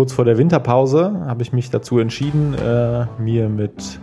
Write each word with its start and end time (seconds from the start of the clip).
kurz 0.00 0.14
vor 0.14 0.24
der 0.24 0.38
Winterpause 0.38 1.12
habe 1.26 1.42
ich 1.42 1.52
mich 1.52 1.68
dazu 1.68 1.98
entschieden, 1.98 2.54
äh, 2.54 3.04
mir 3.18 3.50
mit 3.50 4.00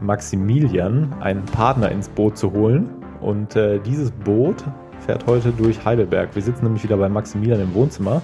Maximilian 0.00 1.14
einen 1.20 1.44
Partner 1.44 1.90
ins 1.90 2.08
Boot 2.08 2.38
zu 2.38 2.50
holen. 2.54 2.88
Und 3.20 3.54
äh, 3.54 3.78
dieses 3.78 4.10
Boot 4.10 4.64
fährt 5.00 5.26
heute 5.26 5.50
durch 5.50 5.84
Heidelberg. 5.84 6.34
Wir 6.34 6.40
sitzen 6.40 6.64
nämlich 6.64 6.82
wieder 6.82 6.96
bei 6.96 7.10
Maximilian 7.10 7.60
im 7.60 7.74
Wohnzimmer. 7.74 8.22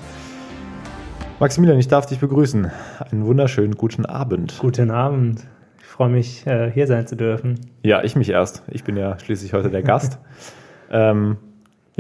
Maximilian, 1.41 1.79
ich 1.79 1.89
darf 1.89 2.07
dich 2.07 2.21
begrüßen. 2.21 2.71
Einen 3.11 3.27
wunderschönen 3.27 3.75
guten 3.75 4.07
Abend. 4.07 4.57
Guten 4.59 4.91
Abend. 4.91 5.47
Ich 5.79 5.87
freue 5.89 6.09
mich, 6.09 6.47
äh, 6.47 6.71
hier 6.71 6.87
sein 6.87 7.07
zu 7.07 7.17
dürfen. 7.17 7.61
Ja, 7.83 8.03
ich 8.03 8.17
mich 8.17 8.31
erst. 8.31 8.63
Ich 8.69 8.83
bin 8.83 8.97
ja 8.97 9.19
schließlich 9.19 9.53
heute 9.53 9.69
der 9.69 9.83
Gast. 9.83 10.19
ähm, 10.91 11.37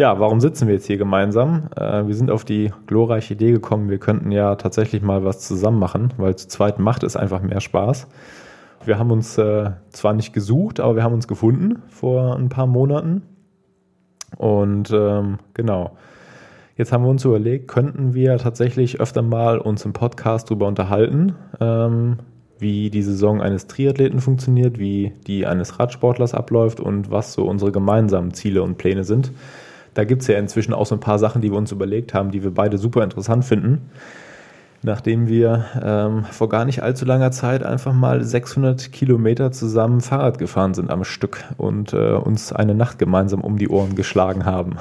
ja, 0.01 0.19
warum 0.19 0.41
sitzen 0.41 0.67
wir 0.67 0.75
jetzt 0.75 0.87
hier 0.87 0.97
gemeinsam? 0.97 1.69
Äh, 1.77 2.07
wir 2.07 2.15
sind 2.15 2.31
auf 2.31 2.47
die 2.47 2.73
glorreiche 2.87 3.35
Idee 3.35 3.53
gekommen, 3.53 3.91
wir 3.91 3.99
könnten 3.99 4.33
ja 4.33 4.55
tatsächlich 4.57 5.03
mal 5.03 5.25
was 5.27 5.41
zusammen 5.41 5.79
machen, 5.79 6.15
weil 6.17 6.37
zu 6.37 6.49
zweit 6.49 6.79
macht 6.79 7.03
es 7.03 7.17
einfach 7.17 7.43
mehr 7.43 7.61
Spaß. 7.61 8.09
Wir 8.83 8.99
haben 8.99 9.11
uns 9.11 9.37
äh, 9.37 9.73
zwar 9.91 10.15
nicht 10.15 10.33
gesucht, 10.33 10.81
aber 10.81 10.97
wir 10.97 11.03
haben 11.03 11.13
uns 11.13 11.29
gefunden 11.29 11.83
vor 11.89 12.35
ein 12.35 12.49
paar 12.49 12.67
Monaten. 12.67 13.23
Und 14.39 14.91
ähm, 14.91 15.37
genau. 15.53 15.99
Jetzt 16.77 16.93
haben 16.93 17.05
wir 17.05 17.11
uns 17.11 17.27
überlegt, 17.27 17.69
könnten 17.69 18.15
wir 18.15 18.39
tatsächlich 18.39 19.01
öfter 19.01 19.21
mal 19.21 19.59
uns 19.59 19.85
im 19.85 19.93
Podcast 19.93 20.48
darüber 20.48 20.67
unterhalten, 20.67 21.35
ähm, 21.61 22.21
wie 22.59 22.89
die 22.89 23.03
Saison 23.03 23.43
eines 23.43 23.67
Triathleten 23.67 24.21
funktioniert, 24.21 24.79
wie 24.79 25.12
die 25.27 25.45
eines 25.45 25.79
Radsportlers 25.79 26.33
abläuft 26.33 26.81
und 26.81 27.11
was 27.11 27.35
so 27.35 27.45
unsere 27.45 27.70
gemeinsamen 27.70 28.33
Ziele 28.33 28.62
und 28.62 28.79
Pläne 28.79 29.05
sind. 29.05 29.31
Da 30.01 30.05
gibt 30.05 30.23
es 30.23 30.29
ja 30.29 30.39
inzwischen 30.39 30.73
auch 30.73 30.87
so 30.87 30.95
ein 30.95 31.01
paar 31.01 31.19
Sachen, 31.19 31.43
die 31.43 31.51
wir 31.51 31.59
uns 31.59 31.73
überlegt 31.73 32.15
haben, 32.15 32.31
die 32.31 32.43
wir 32.43 32.55
beide 32.55 32.79
super 32.79 33.05
interessant 33.05 33.45
finden. 33.45 33.91
Nachdem 34.81 35.29
wir 35.29 35.67
ähm, 35.84 36.25
vor 36.25 36.48
gar 36.48 36.65
nicht 36.65 36.83
allzu 36.83 37.05
langer 37.05 37.33
Zeit 37.33 37.62
einfach 37.62 37.92
mal 37.92 38.25
600 38.25 38.92
Kilometer 38.92 39.53
zusammen 39.53 40.01
Fahrrad 40.01 40.39
gefahren 40.39 40.73
sind 40.73 40.91
am 40.91 41.05
Stück 41.05 41.45
und 41.59 41.92
äh, 41.92 42.12
uns 42.12 42.51
eine 42.51 42.75
Nacht 42.75 42.98
gemeinsam 42.98 43.42
um 43.42 43.59
die 43.59 43.69
Ohren 43.69 43.95
geschlagen 43.95 44.47
haben. 44.47 44.79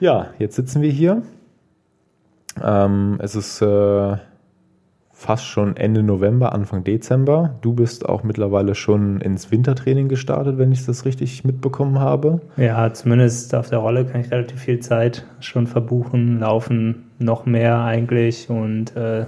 ja, 0.00 0.26
jetzt 0.38 0.56
sitzen 0.56 0.82
wir 0.82 0.90
hier. 0.90 1.22
Ähm, 2.62 3.16
es 3.22 3.36
ist 3.36 3.62
äh, 3.62 4.16
fast 5.20 5.44
schon 5.44 5.76
Ende 5.76 6.02
November, 6.02 6.54
Anfang 6.54 6.82
Dezember. 6.82 7.54
Du 7.60 7.74
bist 7.74 8.08
auch 8.08 8.22
mittlerweile 8.22 8.74
schon 8.74 9.20
ins 9.20 9.50
Wintertraining 9.50 10.08
gestartet, 10.08 10.56
wenn 10.56 10.72
ich 10.72 10.86
das 10.86 11.04
richtig 11.04 11.44
mitbekommen 11.44 11.98
habe. 11.98 12.40
Ja, 12.56 12.90
zumindest 12.94 13.54
auf 13.54 13.68
der 13.68 13.80
Rolle 13.80 14.06
kann 14.06 14.22
ich 14.22 14.30
relativ 14.30 14.60
viel 14.60 14.80
Zeit 14.80 15.26
schon 15.40 15.66
verbuchen, 15.66 16.40
laufen 16.40 17.10
noch 17.18 17.44
mehr 17.44 17.80
eigentlich 17.80 18.48
und 18.48 18.96
äh, 18.96 19.26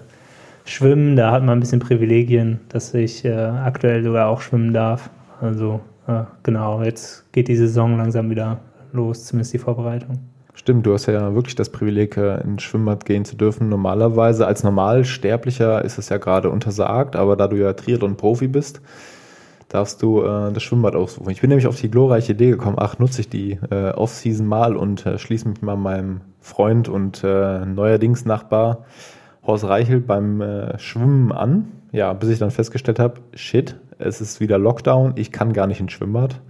schwimmen, 0.65 1.15
da 1.15 1.31
hat 1.31 1.43
man 1.43 1.59
ein 1.59 1.61
bisschen 1.61 1.81
Privilegien, 1.81 2.61
dass 2.71 2.95
ich 2.95 3.27
äh, 3.27 3.35
aktuell 3.35 4.03
sogar 4.03 4.29
auch 4.29 4.41
schwimmen 4.41 4.73
darf. 4.73 5.11
Also 5.43 5.83
äh, 6.07 6.23
genau, 6.43 6.83
jetzt 6.83 7.31
geht 7.33 7.49
die 7.49 7.57
Saison 7.57 7.99
langsam 7.99 8.31
wieder 8.31 8.61
los, 8.95 9.27
zumindest 9.27 9.53
die 9.53 9.59
Vorbereitung. 9.59 10.32
Stimmt, 10.55 10.87
du 10.87 10.93
hast 10.93 11.07
ja 11.07 11.35
wirklich 11.35 11.55
das 11.55 11.71
Privileg, 11.71 12.17
äh, 12.17 12.41
ins 12.43 12.63
Schwimmbad 12.63 13.07
gehen 13.07 13.25
zu 13.25 13.37
dürfen. 13.37 13.69
Normalerweise 13.69 14.47
als 14.47 14.63
Normalsterblicher 14.63 15.83
ist 15.85 15.99
es 15.99 16.11
ja 16.11 16.19
gerade 16.19 16.51
untersagt, 16.51 17.17
aber 17.17 17.37
da 17.37 17.49
du 17.49 17.57
ja 17.57 17.73
Triathlon-Profi 17.73 18.49
bist, 18.49 18.83
darfst 19.69 20.03
du 20.03 20.23
äh, 20.23 20.53
das 20.53 20.63
Schwimmbad 20.63 20.95
aussuchen. 20.95 21.31
Ich 21.31 21.41
bin 21.41 21.49
nämlich 21.49 21.67
auf 21.67 21.81
die 21.81 21.91
glorreiche 21.91 22.33
Idee 22.33 22.51
gekommen, 22.51 22.77
ach, 22.79 22.99
nutze 22.99 23.23
ich 23.23 23.31
die 23.31 23.59
äh, 23.71 23.93
Off-Season 23.93 24.47
mal 24.47 24.77
und 24.77 25.07
äh, 25.07 25.19
schließe 25.19 25.49
mich 25.49 25.63
mal 25.63 25.77
meinem 25.77 26.21
Freund 26.41 26.89
und 26.89 27.25
äh, 27.25 27.65
neuerdings 27.65 28.27
Nachbar 28.27 28.85
Horst 29.45 29.65
Reichelt 29.65 30.07
beim 30.07 30.41
äh, 30.41 30.79
Schwimmen 30.79 31.33
an. 31.33 31.73
Ja, 31.93 32.13
bis 32.13 32.29
ich 32.29 32.39
dann 32.39 32.51
festgestellt 32.51 32.99
habe, 32.99 33.21
shit, 33.35 33.77
es 33.99 34.21
ist 34.21 34.41
wieder 34.41 34.59
Lockdown, 34.59 35.15
ich 35.17 35.33
kann 35.33 35.53
gar 35.53 35.67
nicht 35.67 35.81
ins 35.81 35.93
Schwimmbad. 35.93 36.41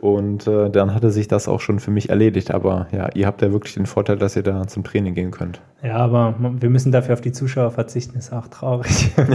Und 0.00 0.46
äh, 0.46 0.70
dann 0.70 0.94
hatte 0.94 1.10
sich 1.10 1.26
das 1.26 1.48
auch 1.48 1.60
schon 1.60 1.80
für 1.80 1.90
mich 1.90 2.10
erledigt. 2.10 2.52
Aber 2.52 2.86
ja, 2.92 3.08
ihr 3.14 3.26
habt 3.26 3.42
ja 3.42 3.50
wirklich 3.52 3.74
den 3.74 3.86
Vorteil, 3.86 4.16
dass 4.16 4.36
ihr 4.36 4.44
da 4.44 4.64
zum 4.66 4.84
Training 4.84 5.14
gehen 5.14 5.32
könnt. 5.32 5.60
Ja, 5.82 5.96
aber 5.96 6.36
wir 6.38 6.70
müssen 6.70 6.92
dafür 6.92 7.14
auf 7.14 7.20
die 7.20 7.32
Zuschauer 7.32 7.72
verzichten, 7.72 8.16
ist 8.16 8.32
auch 8.32 8.46
traurig. 8.46 9.10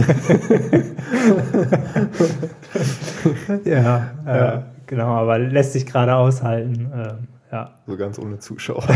ja, 3.64 4.10
äh, 4.26 4.60
genau, 4.86 5.08
aber 5.08 5.38
lässt 5.38 5.74
sich 5.74 5.84
gerade 5.86 6.14
aushalten. 6.14 6.90
Äh, 6.92 7.14
ja. 7.52 7.72
So 7.86 7.96
ganz 7.96 8.18
ohne 8.18 8.38
Zuschauer. 8.38 8.84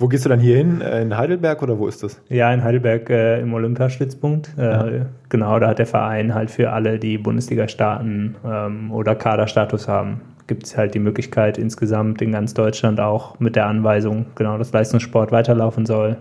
wo 0.00 0.08
gehst 0.08 0.24
du 0.24 0.30
dann 0.30 0.40
hier 0.40 0.56
hin? 0.56 0.80
Äh, 0.80 1.02
in 1.02 1.16
Heidelberg 1.16 1.62
oder 1.62 1.78
wo 1.78 1.86
ist 1.86 2.02
das? 2.02 2.20
Ja, 2.28 2.52
in 2.52 2.64
Heidelberg 2.64 3.10
äh, 3.10 3.40
im 3.40 3.52
Olympiastützpunkt. 3.52 4.50
Äh, 4.56 4.62
ja. 4.62 5.06
Genau, 5.28 5.58
da 5.58 5.68
hat 5.68 5.78
der 5.78 5.86
Verein 5.86 6.34
halt 6.34 6.50
für 6.50 6.72
alle, 6.72 6.98
die 6.98 7.18
Bundesliga 7.18 7.68
starten 7.68 8.36
ähm, 8.44 8.90
oder 8.92 9.14
Kaderstatus 9.14 9.88
haben, 9.88 10.22
gibt 10.46 10.64
es 10.66 10.76
halt 10.76 10.94
die 10.94 10.98
Möglichkeit 10.98 11.58
insgesamt 11.58 12.22
in 12.22 12.32
ganz 12.32 12.54
Deutschland 12.54 12.98
auch 12.98 13.38
mit 13.40 13.56
der 13.56 13.66
Anweisung, 13.66 14.26
genau, 14.34 14.56
dass 14.56 14.72
Leistungssport 14.72 15.32
weiterlaufen 15.32 15.84
soll, 15.84 16.16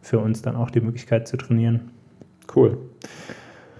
für 0.00 0.18
uns 0.18 0.42
dann 0.42 0.56
auch 0.56 0.70
die 0.70 0.80
Möglichkeit 0.80 1.28
zu 1.28 1.36
trainieren. 1.36 1.92
Cool. 2.54 2.76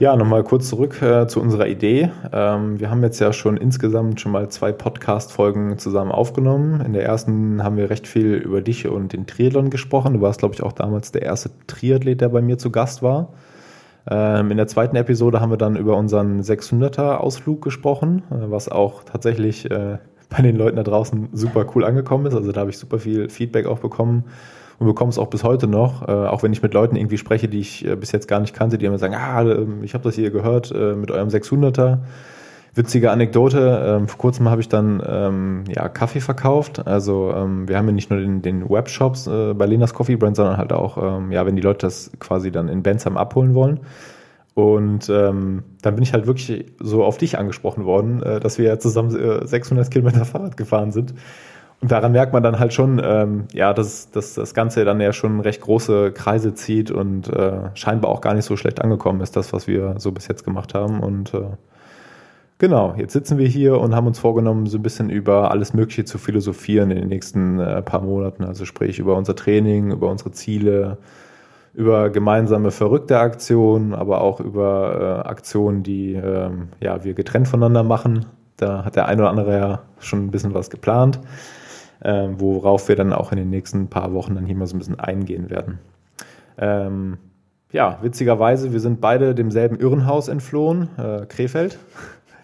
Ja, 0.02 0.16
nochmal 0.16 0.42
kurz 0.42 0.68
zurück 0.68 1.00
äh, 1.00 1.28
zu 1.28 1.40
unserer 1.40 1.68
Idee. 1.68 2.10
Ähm, 2.32 2.80
wir 2.80 2.90
haben 2.90 3.04
jetzt 3.04 3.20
ja 3.20 3.32
schon 3.32 3.56
insgesamt 3.56 4.20
schon 4.20 4.32
mal 4.32 4.48
zwei 4.48 4.72
Podcast-Folgen 4.72 5.78
zusammen 5.78 6.10
aufgenommen. 6.10 6.80
In 6.80 6.92
der 6.92 7.04
ersten 7.04 7.62
haben 7.62 7.76
wir 7.76 7.88
recht 7.88 8.08
viel 8.08 8.34
über 8.34 8.62
dich 8.62 8.88
und 8.88 9.12
den 9.12 9.28
Triathlon 9.28 9.70
gesprochen. 9.70 10.14
Du 10.14 10.20
warst, 10.20 10.40
glaube 10.40 10.56
ich, 10.56 10.62
auch 10.64 10.72
damals 10.72 11.12
der 11.12 11.22
erste 11.22 11.52
Triathlet, 11.68 12.20
der 12.20 12.30
bei 12.30 12.42
mir 12.42 12.58
zu 12.58 12.72
Gast 12.72 13.04
war. 13.04 13.28
Ähm, 14.10 14.50
in 14.50 14.56
der 14.56 14.66
zweiten 14.66 14.96
Episode 14.96 15.40
haben 15.40 15.50
wir 15.50 15.56
dann 15.56 15.76
über 15.76 15.96
unseren 15.96 16.40
600er-Ausflug 16.40 17.60
gesprochen, 17.60 18.24
äh, 18.32 18.50
was 18.50 18.68
auch 18.68 19.04
tatsächlich 19.04 19.70
äh, 19.70 19.98
bei 20.28 20.42
den 20.42 20.56
Leuten 20.56 20.78
da 20.78 20.82
draußen 20.82 21.28
super 21.32 21.64
cool 21.76 21.84
angekommen 21.84 22.26
ist. 22.26 22.34
Also 22.34 22.50
da 22.50 22.62
habe 22.62 22.70
ich 22.70 22.78
super 22.78 22.98
viel 22.98 23.28
Feedback 23.28 23.66
auch 23.66 23.78
bekommen 23.78 24.24
und 24.82 24.88
bekomme 24.88 25.10
es 25.10 25.18
auch 25.18 25.28
bis 25.28 25.44
heute 25.44 25.68
noch, 25.68 26.06
äh, 26.08 26.10
auch 26.10 26.42
wenn 26.42 26.52
ich 26.52 26.62
mit 26.62 26.74
Leuten 26.74 26.96
irgendwie 26.96 27.18
spreche, 27.18 27.48
die 27.48 27.60
ich 27.60 27.86
äh, 27.86 27.94
bis 27.94 28.10
jetzt 28.10 28.26
gar 28.26 28.40
nicht 28.40 28.52
kannte, 28.54 28.78
die 28.78 28.86
immer 28.86 28.98
sagen, 28.98 29.14
ah, 29.14 29.42
ähm, 29.42 29.84
ich 29.84 29.94
habe 29.94 30.02
das 30.04 30.16
hier 30.16 30.30
gehört 30.30 30.72
äh, 30.72 30.94
mit 30.94 31.10
eurem 31.10 31.28
600er. 31.28 31.98
Witzige 32.74 33.10
Anekdote, 33.10 33.82
ähm, 33.86 34.08
vor 34.08 34.18
kurzem 34.18 34.48
habe 34.48 34.60
ich 34.60 34.68
dann 34.68 35.02
ähm, 35.06 35.64
ja, 35.68 35.88
Kaffee 35.88 36.20
verkauft. 36.20 36.86
Also 36.86 37.32
ähm, 37.32 37.68
wir 37.68 37.76
haben 37.76 37.86
ja 37.86 37.92
nicht 37.92 38.10
nur 38.10 38.18
den, 38.18 38.42
den 38.42 38.68
Webshops 38.68 39.26
äh, 39.26 39.54
bei 39.54 39.66
Lenas 39.66 39.94
Coffee 39.94 40.16
Brand, 40.16 40.36
sondern 40.36 40.56
halt 40.56 40.72
auch, 40.72 40.96
ähm, 40.96 41.30
ja, 41.30 41.46
wenn 41.46 41.54
die 41.54 41.62
Leute 41.62 41.86
das 41.86 42.10
quasi 42.18 42.50
dann 42.50 42.68
in 42.68 42.82
Bensheim 42.82 43.16
abholen 43.16 43.54
wollen. 43.54 43.80
Und 44.54 45.08
ähm, 45.08 45.62
dann 45.80 45.94
bin 45.94 46.02
ich 46.02 46.12
halt 46.12 46.26
wirklich 46.26 46.66
so 46.80 47.04
auf 47.04 47.18
dich 47.18 47.38
angesprochen 47.38 47.84
worden, 47.84 48.22
äh, 48.22 48.40
dass 48.40 48.58
wir 48.58 48.66
ja 48.66 48.78
zusammen 48.78 49.14
äh, 49.16 49.46
600 49.46 49.90
Kilometer 49.90 50.24
Fahrrad 50.24 50.56
gefahren 50.56 50.92
sind. 50.92 51.14
Daran 51.84 52.12
merkt 52.12 52.32
man 52.32 52.44
dann 52.44 52.60
halt 52.60 52.72
schon, 52.72 53.00
ähm, 53.04 53.48
ja, 53.52 53.74
dass, 53.74 54.08
dass 54.12 54.34
das 54.34 54.54
Ganze 54.54 54.84
dann 54.84 55.00
ja 55.00 55.12
schon 55.12 55.40
recht 55.40 55.60
große 55.62 56.12
Kreise 56.12 56.54
zieht 56.54 56.92
und 56.92 57.28
äh, 57.28 57.70
scheinbar 57.74 58.12
auch 58.12 58.20
gar 58.20 58.34
nicht 58.34 58.44
so 58.44 58.56
schlecht 58.56 58.80
angekommen 58.80 59.20
ist, 59.20 59.34
das, 59.34 59.52
was 59.52 59.66
wir 59.66 59.96
so 59.98 60.12
bis 60.12 60.28
jetzt 60.28 60.44
gemacht 60.44 60.74
haben. 60.74 61.00
Und 61.00 61.34
äh, 61.34 61.42
genau, 62.58 62.94
jetzt 62.96 63.14
sitzen 63.14 63.36
wir 63.36 63.48
hier 63.48 63.80
und 63.80 63.96
haben 63.96 64.06
uns 64.06 64.20
vorgenommen, 64.20 64.66
so 64.66 64.78
ein 64.78 64.82
bisschen 64.82 65.10
über 65.10 65.50
alles 65.50 65.74
Mögliche 65.74 66.04
zu 66.04 66.18
philosophieren 66.18 66.92
in 66.92 66.98
den 66.98 67.08
nächsten 67.08 67.58
äh, 67.58 67.82
paar 67.82 68.02
Monaten. 68.02 68.44
Also 68.44 68.64
sprich 68.64 69.00
über 69.00 69.16
unser 69.16 69.34
Training, 69.34 69.90
über 69.90 70.08
unsere 70.08 70.30
Ziele, 70.30 70.98
über 71.74 72.10
gemeinsame 72.10 72.70
verrückte 72.70 73.18
Aktionen, 73.18 73.92
aber 73.92 74.20
auch 74.20 74.38
über 74.38 75.24
äh, 75.24 75.28
Aktionen, 75.28 75.82
die 75.82 76.14
äh, 76.14 76.50
ja, 76.80 77.02
wir 77.02 77.14
getrennt 77.14 77.48
voneinander 77.48 77.82
machen. 77.82 78.26
Da 78.56 78.84
hat 78.84 78.94
der 78.94 79.06
eine 79.06 79.22
oder 79.22 79.30
andere 79.30 79.58
ja 79.58 79.82
schon 79.98 80.26
ein 80.26 80.30
bisschen 80.30 80.54
was 80.54 80.70
geplant 80.70 81.18
äh, 82.02 82.28
worauf 82.36 82.88
wir 82.88 82.96
dann 82.96 83.12
auch 83.12 83.32
in 83.32 83.38
den 83.38 83.50
nächsten 83.50 83.88
paar 83.88 84.12
Wochen 84.12 84.34
dann 84.34 84.46
hier 84.46 84.56
mal 84.56 84.66
so 84.66 84.76
ein 84.76 84.78
bisschen 84.78 85.00
eingehen 85.00 85.50
werden. 85.50 85.78
Ähm, 86.58 87.18
ja, 87.72 87.98
witzigerweise, 88.02 88.72
wir 88.72 88.80
sind 88.80 89.00
beide 89.00 89.34
demselben 89.34 89.78
Irrenhaus 89.78 90.28
entflohen, 90.28 90.88
äh, 90.98 91.26
Krefeld. 91.26 91.78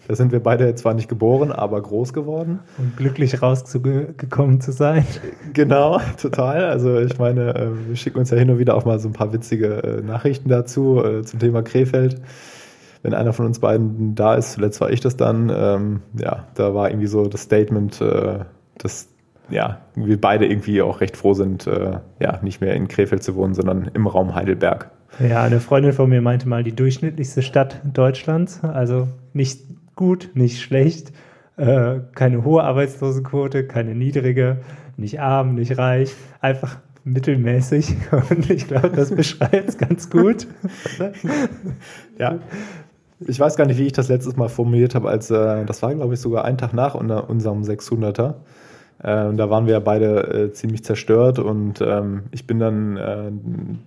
Da 0.07 0.15
sind 0.15 0.31
wir 0.31 0.41
beide 0.41 0.73
zwar 0.73 0.95
nicht 0.95 1.07
geboren, 1.07 1.51
aber 1.51 1.79
groß 1.79 2.13
geworden. 2.13 2.61
Und 2.79 2.97
glücklich 2.97 3.43
rausgekommen 3.43 4.59
zu 4.59 4.71
sein. 4.71 5.05
Genau, 5.53 6.01
total. 6.19 6.63
Also 6.63 6.97
ich 6.97 7.19
meine, 7.19 7.53
äh, 7.53 7.87
wir 7.89 7.95
schicken 7.95 8.17
uns 8.17 8.31
ja 8.31 8.37
hin 8.37 8.49
und 8.49 8.57
wieder 8.57 8.75
auch 8.75 8.85
mal 8.85 8.99
so 8.99 9.07
ein 9.07 9.13
paar 9.13 9.33
witzige 9.33 9.83
äh, 9.83 10.01
Nachrichten 10.01 10.49
dazu 10.49 10.99
äh, 11.05 11.21
zum 11.21 11.39
Thema 11.39 11.61
Krefeld. 11.61 12.19
Wenn 13.03 13.13
einer 13.13 13.33
von 13.33 13.45
uns 13.45 13.59
beiden 13.59 14.15
da 14.15 14.33
ist, 14.33 14.53
zuletzt 14.53 14.81
war 14.81 14.89
ich 14.89 14.99
das 14.99 15.15
dann, 15.15 15.51
ähm, 15.55 16.01
ja, 16.19 16.47
da 16.55 16.73
war 16.73 16.89
irgendwie 16.89 17.05
so 17.05 17.27
das 17.27 17.41
Statement, 17.43 18.01
dass 18.01 19.09
ja, 19.49 19.79
wir 19.95 20.19
beide 20.19 20.45
irgendwie 20.45 20.81
auch 20.81 21.01
recht 21.01 21.17
froh 21.17 21.33
sind, 21.33 21.67
äh, 21.67 21.99
ja, 22.19 22.39
nicht 22.41 22.61
mehr 22.61 22.73
in 22.75 22.87
Krefeld 22.87 23.23
zu 23.23 23.35
wohnen, 23.35 23.53
sondern 23.53 23.91
im 23.93 24.07
Raum 24.07 24.35
Heidelberg. 24.35 24.89
Ja, 25.19 25.43
eine 25.43 25.59
Freundin 25.59 25.93
von 25.93 26.09
mir 26.09 26.21
meinte 26.21 26.47
mal, 26.47 26.63
die 26.63 26.75
durchschnittlichste 26.75 27.41
Stadt 27.41 27.81
Deutschlands, 27.83 28.63
also 28.63 29.07
nicht 29.33 29.61
gut, 29.95 30.29
nicht 30.33 30.61
schlecht, 30.61 31.11
äh, 31.57 31.99
keine 32.15 32.43
hohe 32.43 32.63
Arbeitslosenquote, 32.63 33.65
keine 33.65 33.95
niedrige, 33.95 34.61
nicht 34.97 35.19
arm, 35.19 35.55
nicht 35.55 35.77
reich, 35.77 36.13
einfach 36.41 36.77
mittelmäßig 37.03 37.95
und 38.29 38.49
ich 38.49 38.67
glaube, 38.67 38.91
das 38.91 39.11
beschreibt 39.13 39.69
es 39.69 39.77
ganz 39.77 40.09
gut. 40.09 40.47
ja. 42.17 42.39
Ich 43.27 43.37
weiß 43.37 43.57
gar 43.57 43.65
nicht, 43.65 43.77
wie 43.77 43.85
ich 43.85 43.91
das 43.91 44.07
letztes 44.07 44.37
Mal 44.37 44.47
formuliert 44.47 44.95
habe, 44.95 45.09
als 45.09 45.29
äh, 45.29 45.65
das 45.65 45.81
war, 45.81 45.93
glaube 45.93 46.13
ich, 46.13 46.21
sogar 46.21 46.45
ein 46.45 46.57
Tag 46.57 46.73
nach 46.73 46.95
unserem 46.95 47.63
600er. 47.63 48.35
Äh, 49.01 49.33
da 49.33 49.49
waren 49.49 49.65
wir 49.65 49.73
ja 49.73 49.79
beide 49.79 50.27
äh, 50.27 50.51
ziemlich 50.51 50.83
zerstört 50.83 51.39
und 51.39 51.81
ähm, 51.81 52.23
ich 52.31 52.45
bin 52.45 52.59
dann 52.59 52.97
äh, 52.97 53.31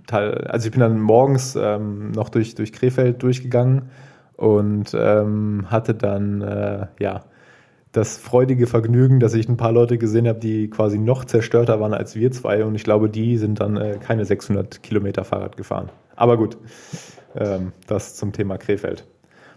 teil, 0.06 0.46
also 0.48 0.66
ich 0.66 0.72
bin 0.72 0.80
dann 0.80 1.00
morgens 1.00 1.56
ähm, 1.56 2.12
noch 2.12 2.28
durch, 2.28 2.54
durch 2.54 2.72
Krefeld 2.72 3.22
durchgegangen 3.22 3.90
und 4.36 4.94
ähm, 4.94 5.66
hatte 5.70 5.94
dann 5.94 6.40
äh, 6.40 6.86
ja 6.98 7.24
das 7.92 8.16
freudige 8.16 8.66
Vergnügen, 8.66 9.20
dass 9.20 9.34
ich 9.34 9.48
ein 9.48 9.58
paar 9.58 9.72
Leute 9.72 9.98
gesehen 9.98 10.26
habe, 10.26 10.38
die 10.38 10.70
quasi 10.70 10.98
noch 10.98 11.26
zerstörter 11.26 11.78
waren 11.78 11.92
als 11.92 12.16
wir 12.16 12.32
zwei. 12.32 12.64
Und 12.64 12.74
ich 12.74 12.84
glaube, 12.84 13.10
die 13.10 13.36
sind 13.36 13.60
dann 13.60 13.76
äh, 13.76 13.98
keine 14.00 14.24
600 14.24 14.82
Kilometer 14.82 15.24
Fahrrad 15.24 15.58
gefahren. 15.58 15.90
Aber 16.16 16.38
gut, 16.38 16.56
ähm, 17.36 17.72
das 17.86 18.16
zum 18.16 18.32
Thema 18.32 18.56
Krefeld. 18.56 19.04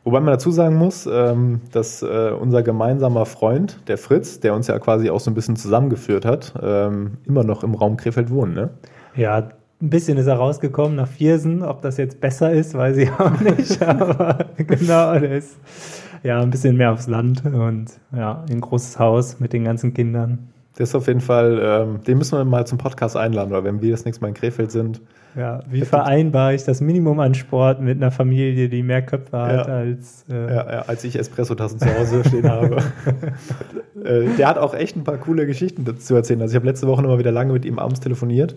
Wobei 0.06 0.20
man 0.20 0.34
dazu 0.34 0.52
sagen 0.52 0.76
muss, 0.76 1.10
ähm, 1.12 1.62
dass 1.72 2.04
äh, 2.04 2.32
unser 2.40 2.62
gemeinsamer 2.62 3.26
Freund, 3.26 3.80
der 3.88 3.98
Fritz, 3.98 4.40
der 4.40 4.54
uns 4.54 4.68
ja 4.68 4.78
quasi 4.78 5.10
auch 5.10 5.20
so 5.20 5.32
ein 5.32 5.34
bisschen 5.34 5.56
zusammengeführt 5.56 6.26
hat, 6.26 6.54
ähm, 6.62 7.18
immer 7.26 7.44
noch 7.44 7.64
im 7.64 7.74
Raum 7.74 7.98
Krefeld 7.98 8.30
wohnt. 8.30 8.54
Ne? 8.54 8.70
Ja, 9.16 9.50
ein 9.82 9.90
bisschen 9.90 10.20
ist 10.20 10.28
er 10.28 10.36
rausgekommen 10.36 10.96
nach 10.96 11.08
Viersen. 11.08 11.64
Ob 11.64 11.82
das 11.82 11.98
jetzt 11.98 12.22
besser 12.22 12.52
ist, 12.52 12.76
weiß 12.76 12.98
ich 12.98 13.12
auch 13.14 13.40
nicht. 13.42 13.82
Aber 13.88 14.46
genau, 14.58 15.18
der 15.18 15.38
ist 15.38 15.58
ja, 16.22 16.40
ein 16.40 16.52
bisschen 16.52 16.78
mehr 16.78 16.92
aufs 16.92 17.08
Land 17.08 17.44
und 17.44 17.88
ja, 18.16 18.44
ein 18.48 18.62
großes 18.62 19.00
Haus 19.00 19.40
mit 19.40 19.54
den 19.54 19.64
ganzen 19.64 19.94
Kindern. 19.96 20.50
Das 20.78 20.90
ist 20.90 20.96
auf 20.96 21.08
jeden 21.08 21.22
Fall, 21.22 21.60
ähm, 21.64 22.04
den 22.04 22.18
müssen 22.18 22.38
wir 22.38 22.44
mal 22.44 22.68
zum 22.68 22.78
Podcast 22.78 23.16
einladen, 23.16 23.52
weil 23.52 23.64
wenn 23.64 23.82
wir 23.82 23.92
das 23.92 24.04
nächste 24.04 24.22
Mal 24.22 24.30
in 24.30 24.34
Krefeld 24.34 24.72
sind. 24.72 25.02
Ja, 25.38 25.62
wie 25.70 25.82
vereinbare 25.82 26.54
ich 26.54 26.64
das 26.64 26.82
Minimum 26.82 27.20
an 27.20 27.34
Sport 27.34 27.82
mit 27.82 27.98
einer 27.98 28.12
Familie, 28.12 28.70
die 28.70 28.84
mehr 28.84 29.02
Köpfe 29.02 29.38
hat 29.38 29.68
ja. 29.68 29.74
als. 29.74 30.26
Äh 30.30 30.34
ja, 30.34 30.74
ja, 30.74 30.82
als 30.84 31.04
ich 31.04 31.18
Espresso-Tassen 31.18 31.80
zu 31.80 31.98
Hause 31.98 32.24
stehen 32.26 32.50
habe. 32.50 32.78
äh, 34.04 34.28
der 34.38 34.48
hat 34.48 34.58
auch 34.58 34.74
echt 34.74 34.96
ein 34.96 35.04
paar 35.04 35.18
coole 35.18 35.46
Geschichten 35.46 35.86
zu 35.98 36.16
erzählen. 36.16 36.42
Also 36.42 36.54
ich 36.54 36.56
habe 36.56 36.68
letzte 36.68 36.88
Woche 36.88 37.02
mal 37.04 37.20
wieder 37.20 37.32
lange 37.32 37.54
mit 37.54 37.66
ihm 37.66 37.80
abends 37.80 38.00
telefoniert 38.00 38.56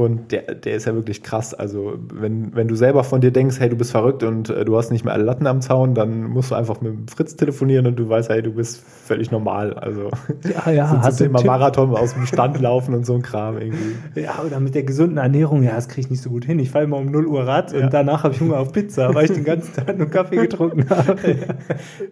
und 0.00 0.32
der, 0.32 0.54
der 0.54 0.76
ist 0.76 0.86
ja 0.86 0.94
wirklich 0.94 1.22
krass. 1.22 1.52
Also, 1.52 1.98
wenn, 2.10 2.56
wenn 2.56 2.68
du 2.68 2.74
selber 2.74 3.04
von 3.04 3.20
dir 3.20 3.30
denkst, 3.30 3.60
hey, 3.60 3.68
du 3.68 3.76
bist 3.76 3.90
verrückt 3.90 4.22
und 4.22 4.48
äh, 4.48 4.64
du 4.64 4.78
hast 4.78 4.90
nicht 4.90 5.04
mehr 5.04 5.12
alle 5.12 5.24
Latten 5.24 5.46
am 5.46 5.60
Zaun, 5.60 5.94
dann 5.94 6.24
musst 6.24 6.50
du 6.50 6.54
einfach 6.54 6.80
mit 6.80 7.10
Fritz 7.10 7.36
telefonieren 7.36 7.86
und 7.86 7.96
du 7.96 8.08
weißt, 8.08 8.30
hey, 8.30 8.40
du 8.40 8.52
bist 8.52 8.80
völlig 8.80 9.30
normal. 9.30 9.74
Also, 9.74 10.10
ja, 10.44 10.70
ja, 10.72 10.88
so 10.90 10.98
hast 11.02 11.20
du 11.20 11.24
immer 11.24 11.44
Marathon 11.44 11.94
aus 11.94 12.14
dem 12.14 12.24
Stand 12.24 12.58
laufen 12.60 12.94
und 12.94 13.04
so 13.04 13.14
ein 13.14 13.20
Kram 13.22 13.58
irgendwie. 13.58 13.94
Ja, 14.20 14.42
oder 14.44 14.58
mit 14.60 14.74
der 14.74 14.84
gesunden 14.84 15.18
Ernährung, 15.18 15.62
ja, 15.62 15.74
das 15.74 15.88
kriege 15.88 16.06
ich 16.06 16.10
nicht 16.10 16.22
so 16.22 16.30
gut 16.30 16.44
hin. 16.44 16.58
Ich 16.58 16.70
fahre 16.70 16.84
immer 16.84 16.96
um 16.96 17.10
0 17.10 17.26
Uhr 17.26 17.46
Rad 17.46 17.72
ja. 17.72 17.84
und 17.84 17.92
danach 17.92 18.24
habe 18.24 18.34
ich 18.34 18.40
Hunger 18.40 18.58
auf 18.58 18.72
Pizza, 18.72 19.14
weil 19.14 19.26
ich 19.26 19.32
den 19.32 19.44
ganzen 19.44 19.74
Tag 19.74 19.98
nur 19.98 20.08
Kaffee 20.08 20.36
getrunken 20.36 20.88
habe. 20.90 21.36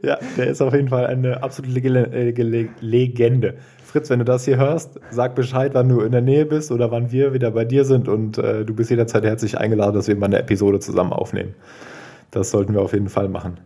ja, 0.02 0.19
der 0.37 0.46
ist 0.46 0.61
auf 0.61 0.75
jeden 0.75 0.88
Fall 0.88 1.06
eine 1.06 1.43
absolute 1.43 1.81
Legende. 2.81 3.55
Fritz, 3.88 4.11
wenn 4.11 4.19
du 4.19 4.25
das 4.26 4.44
hier 4.44 4.58
hörst, 4.58 5.00
sag 5.11 5.35
Bescheid, 5.35 5.73
wann 5.73 5.88
du 5.88 6.02
in 6.02 6.12
der 6.12 6.20
Nähe 6.20 6.44
bist 6.44 6.70
oder 6.70 6.90
wann 6.90 7.11
wir 7.11 7.32
wieder 7.32 7.52
bei 7.52 7.64
dir 7.64 7.87
sind 7.87 8.06
und 8.06 8.37
äh, 8.37 8.67
du 8.67 8.75
bist 8.75 8.90
jederzeit 8.90 9.25
herzlich 9.25 9.56
eingeladen, 9.56 9.94
dass 9.94 10.08
wir 10.08 10.14
mal 10.14 10.26
eine 10.26 10.38
Episode 10.38 10.79
zusammen 10.79 11.14
aufnehmen. 11.14 11.55
Das 12.31 12.50
sollten 12.50 12.75
wir 12.75 12.82
auf 12.82 12.93
jeden 12.93 13.08
Fall 13.08 13.31
machen. 13.31 13.56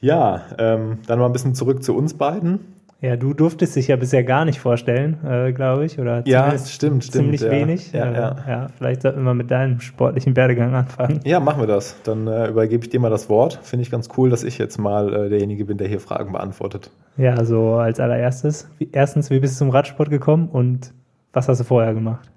Ja, 0.00 0.42
ähm, 0.58 0.98
dann 1.06 1.20
mal 1.20 1.26
ein 1.26 1.32
bisschen 1.32 1.54
zurück 1.54 1.84
zu 1.84 1.94
uns 1.94 2.14
beiden. 2.14 2.81
Ja, 3.02 3.16
du 3.16 3.34
durftest 3.34 3.74
dich 3.74 3.88
ja 3.88 3.96
bisher 3.96 4.22
gar 4.22 4.44
nicht 4.44 4.60
vorstellen, 4.60 5.18
äh, 5.26 5.52
glaube 5.52 5.84
ich, 5.84 5.98
oder 5.98 6.22
ja, 6.24 6.56
stimmt, 6.56 7.02
stimmt, 7.02 7.02
ziemlich 7.02 7.40
ja. 7.40 7.50
wenig. 7.50 7.92
Ja, 7.92 8.04
äh, 8.04 8.14
ja. 8.14 8.36
ja, 8.48 8.66
vielleicht 8.78 9.02
sollten 9.02 9.18
wir 9.18 9.24
mal 9.24 9.34
mit 9.34 9.50
deinem 9.50 9.80
sportlichen 9.80 10.36
Werdegang 10.36 10.72
anfangen. 10.72 11.18
Ja, 11.24 11.40
machen 11.40 11.60
wir 11.60 11.66
das. 11.66 11.96
Dann 12.04 12.28
äh, 12.28 12.46
übergebe 12.46 12.84
ich 12.84 12.90
dir 12.90 13.00
mal 13.00 13.10
das 13.10 13.28
Wort. 13.28 13.58
Finde 13.64 13.82
ich 13.82 13.90
ganz 13.90 14.08
cool, 14.16 14.30
dass 14.30 14.44
ich 14.44 14.56
jetzt 14.56 14.78
mal 14.78 15.12
äh, 15.12 15.28
derjenige 15.30 15.64
bin, 15.64 15.78
der 15.78 15.88
hier 15.88 15.98
Fragen 15.98 16.30
beantwortet. 16.30 16.92
Ja, 17.16 17.34
also 17.34 17.74
als 17.74 17.98
allererstes, 17.98 18.68
wie, 18.78 18.88
erstens, 18.92 19.30
wie 19.30 19.40
bist 19.40 19.54
du 19.54 19.58
zum 19.58 19.70
Radsport 19.70 20.08
gekommen 20.08 20.48
und 20.48 20.94
was 21.32 21.48
hast 21.48 21.58
du 21.58 21.64
vorher 21.64 21.94
gemacht? 21.94 22.30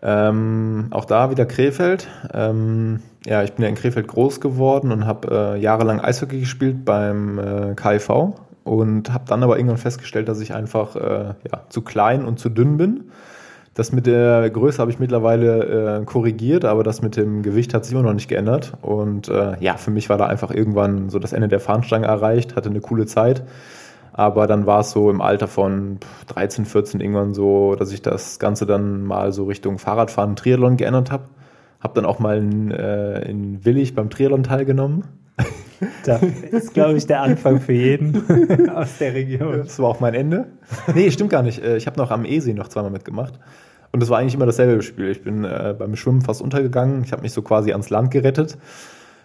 Ähm, 0.00 0.86
auch 0.90 1.04
da 1.04 1.30
wieder 1.30 1.44
Krefeld. 1.44 2.08
Ähm, 2.32 3.00
ja, 3.26 3.42
ich 3.42 3.52
bin 3.52 3.64
ja 3.64 3.68
in 3.68 3.74
Krefeld 3.74 4.08
groß 4.08 4.40
geworden 4.40 4.90
und 4.90 5.04
habe 5.04 5.54
äh, 5.54 5.60
jahrelang 5.60 6.00
Eishockey 6.00 6.40
gespielt 6.40 6.86
beim 6.86 7.38
äh, 7.38 7.74
KIV 7.74 8.32
und 8.64 9.12
habe 9.12 9.24
dann 9.26 9.42
aber 9.42 9.56
irgendwann 9.56 9.78
festgestellt, 9.78 10.28
dass 10.28 10.40
ich 10.40 10.54
einfach 10.54 10.96
äh, 10.96 11.34
ja, 11.50 11.62
zu 11.68 11.82
klein 11.82 12.24
und 12.24 12.38
zu 12.38 12.48
dünn 12.48 12.76
bin. 12.76 13.10
Das 13.74 13.90
mit 13.90 14.06
der 14.06 14.50
Größe 14.50 14.78
habe 14.78 14.90
ich 14.90 14.98
mittlerweile 14.98 16.00
äh, 16.00 16.04
korrigiert, 16.04 16.66
aber 16.66 16.82
das 16.82 17.00
mit 17.00 17.16
dem 17.16 17.42
Gewicht 17.42 17.72
hat 17.72 17.86
sich 17.86 17.94
immer 17.94 18.02
noch 18.02 18.12
nicht 18.12 18.28
geändert. 18.28 18.74
Und 18.82 19.28
äh, 19.28 19.56
ja, 19.60 19.78
für 19.78 19.90
mich 19.90 20.10
war 20.10 20.18
da 20.18 20.26
einfach 20.26 20.50
irgendwann 20.50 21.08
so 21.08 21.18
das 21.18 21.32
Ende 21.32 21.48
der 21.48 21.60
Fahnenstange 21.60 22.06
erreicht, 22.06 22.54
hatte 22.54 22.68
eine 22.68 22.80
coole 22.80 23.06
Zeit. 23.06 23.44
Aber 24.12 24.46
dann 24.46 24.66
war 24.66 24.80
es 24.80 24.90
so 24.90 25.10
im 25.10 25.22
Alter 25.22 25.48
von 25.48 25.98
13, 26.28 26.66
14 26.66 27.00
irgendwann 27.00 27.32
so, 27.32 27.74
dass 27.74 27.92
ich 27.92 28.02
das 28.02 28.38
Ganze 28.38 28.66
dann 28.66 29.04
mal 29.04 29.32
so 29.32 29.44
Richtung 29.44 29.78
Fahrradfahren, 29.78 30.36
Triathlon 30.36 30.76
geändert 30.76 31.10
habe. 31.10 31.24
Habe 31.80 31.94
dann 31.94 32.04
auch 32.04 32.18
mal 32.18 32.36
in, 32.36 32.70
äh, 32.70 33.22
in 33.22 33.64
Willig 33.64 33.94
beim 33.94 34.10
Triathlon 34.10 34.42
teilgenommen. 34.42 35.04
Das 36.04 36.22
ist, 36.22 36.74
glaube 36.74 36.96
ich, 36.96 37.06
der 37.06 37.22
Anfang 37.22 37.60
für 37.60 37.72
jeden 37.72 38.70
aus 38.74 38.98
der 38.98 39.14
Region. 39.14 39.58
Das 39.58 39.78
war 39.78 39.88
auch 39.88 40.00
mein 40.00 40.14
Ende. 40.14 40.46
Nee, 40.94 41.10
stimmt 41.10 41.30
gar 41.30 41.42
nicht. 41.42 41.62
Äh, 41.62 41.76
ich 41.76 41.86
habe 41.86 41.98
noch 41.98 42.10
am 42.10 42.24
Esee 42.24 42.54
noch 42.54 42.68
zweimal 42.68 42.90
mitgemacht. 42.90 43.34
Und 43.90 44.00
das 44.00 44.08
war 44.08 44.18
eigentlich 44.18 44.34
immer 44.34 44.46
dasselbe 44.46 44.82
Spiel. 44.82 45.10
Ich 45.10 45.22
bin 45.22 45.44
äh, 45.44 45.74
beim 45.78 45.96
Schwimmen 45.96 46.22
fast 46.22 46.40
untergegangen. 46.40 47.02
Ich 47.04 47.12
habe 47.12 47.22
mich 47.22 47.32
so 47.32 47.42
quasi 47.42 47.72
ans 47.72 47.90
Land 47.90 48.10
gerettet. 48.10 48.56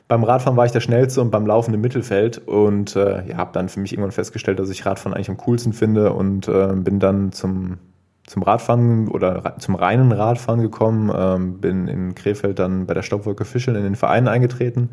Beim 0.08 0.24
Radfahren 0.24 0.58
war 0.58 0.66
ich 0.66 0.72
der 0.72 0.80
Schnellste 0.80 1.22
und 1.22 1.32
beim 1.32 1.46
Laufen 1.46 1.74
im 1.74 1.82
Mittelfeld. 1.82 2.40
Und 2.48 2.96
äh, 2.96 3.28
ja, 3.28 3.38
habe 3.38 3.52
dann 3.54 3.70
für 3.70 3.80
mich 3.80 3.94
irgendwann 3.94 4.12
festgestellt, 4.12 4.60
dass 4.60 4.70
ich 4.70 4.86
Radfahren 4.86 5.14
eigentlich 5.14 5.30
am 5.30 5.38
coolsten 5.38 5.74
finde 5.74 6.14
und 6.14 6.48
äh, 6.48 6.74
bin 6.76 7.00
dann 7.00 7.32
zum, 7.32 7.78
zum 8.26 8.44
Radfahren 8.44 9.10
oder 9.10 9.56
zum 9.60 9.76
reinen 9.76 10.12
Radfahren 10.12 10.62
gekommen. 10.62 11.12
Ähm, 11.16 11.60
bin 11.60 11.88
in 11.88 12.16
Krefeld 12.16 12.60
dann 12.60 12.88
bei 12.88 12.94
der 12.94 13.04
Stoppwolke 13.04 13.46
Fischeln 13.46 13.78
in 13.78 13.84
den 13.84 13.96
Verein 13.96 14.28
eingetreten 14.28 14.90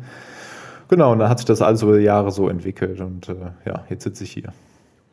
Genau, 0.87 1.11
und 1.11 1.19
dann 1.19 1.29
hat 1.29 1.39
sich 1.39 1.45
das 1.45 1.61
alles 1.61 1.81
über 1.81 1.97
die 1.97 2.03
Jahre 2.03 2.31
so 2.31 2.49
entwickelt 2.49 3.01
und 3.01 3.29
äh, 3.29 3.35
ja, 3.65 3.83
jetzt 3.89 4.03
sitze 4.03 4.23
ich 4.23 4.31
hier. 4.31 4.53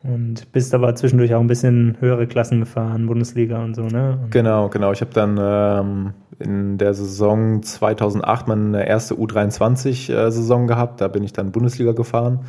Und 0.05 0.50
bist 0.50 0.75
aber 0.75 0.95
zwischendurch 0.97 1.33
auch 1.35 1.41
ein 1.41 1.47
bisschen 1.47 1.97
höhere 2.00 2.26
Klassen 2.26 2.61
gefahren, 2.61 3.07
Bundesliga 3.07 3.62
und 3.62 3.75
so, 3.75 3.83
ne? 3.83 4.19
Und 4.21 4.31
genau, 4.33 4.69
genau. 4.69 4.91
Ich 4.91 5.00
habe 5.00 5.12
dann 5.14 5.38
ähm, 5.41 6.12
in 6.41 6.76
der 6.76 6.93
Saison 6.93 7.62
2008 7.62 8.49
meine 8.49 8.87
erste 8.87 9.14
U23-Saison 9.14 10.67
gehabt. 10.67 11.00
Da 11.00 11.07
bin 11.07 11.23
ich 11.23 11.33
dann 11.33 11.52
Bundesliga 11.52 11.93
gefahren. 11.93 12.41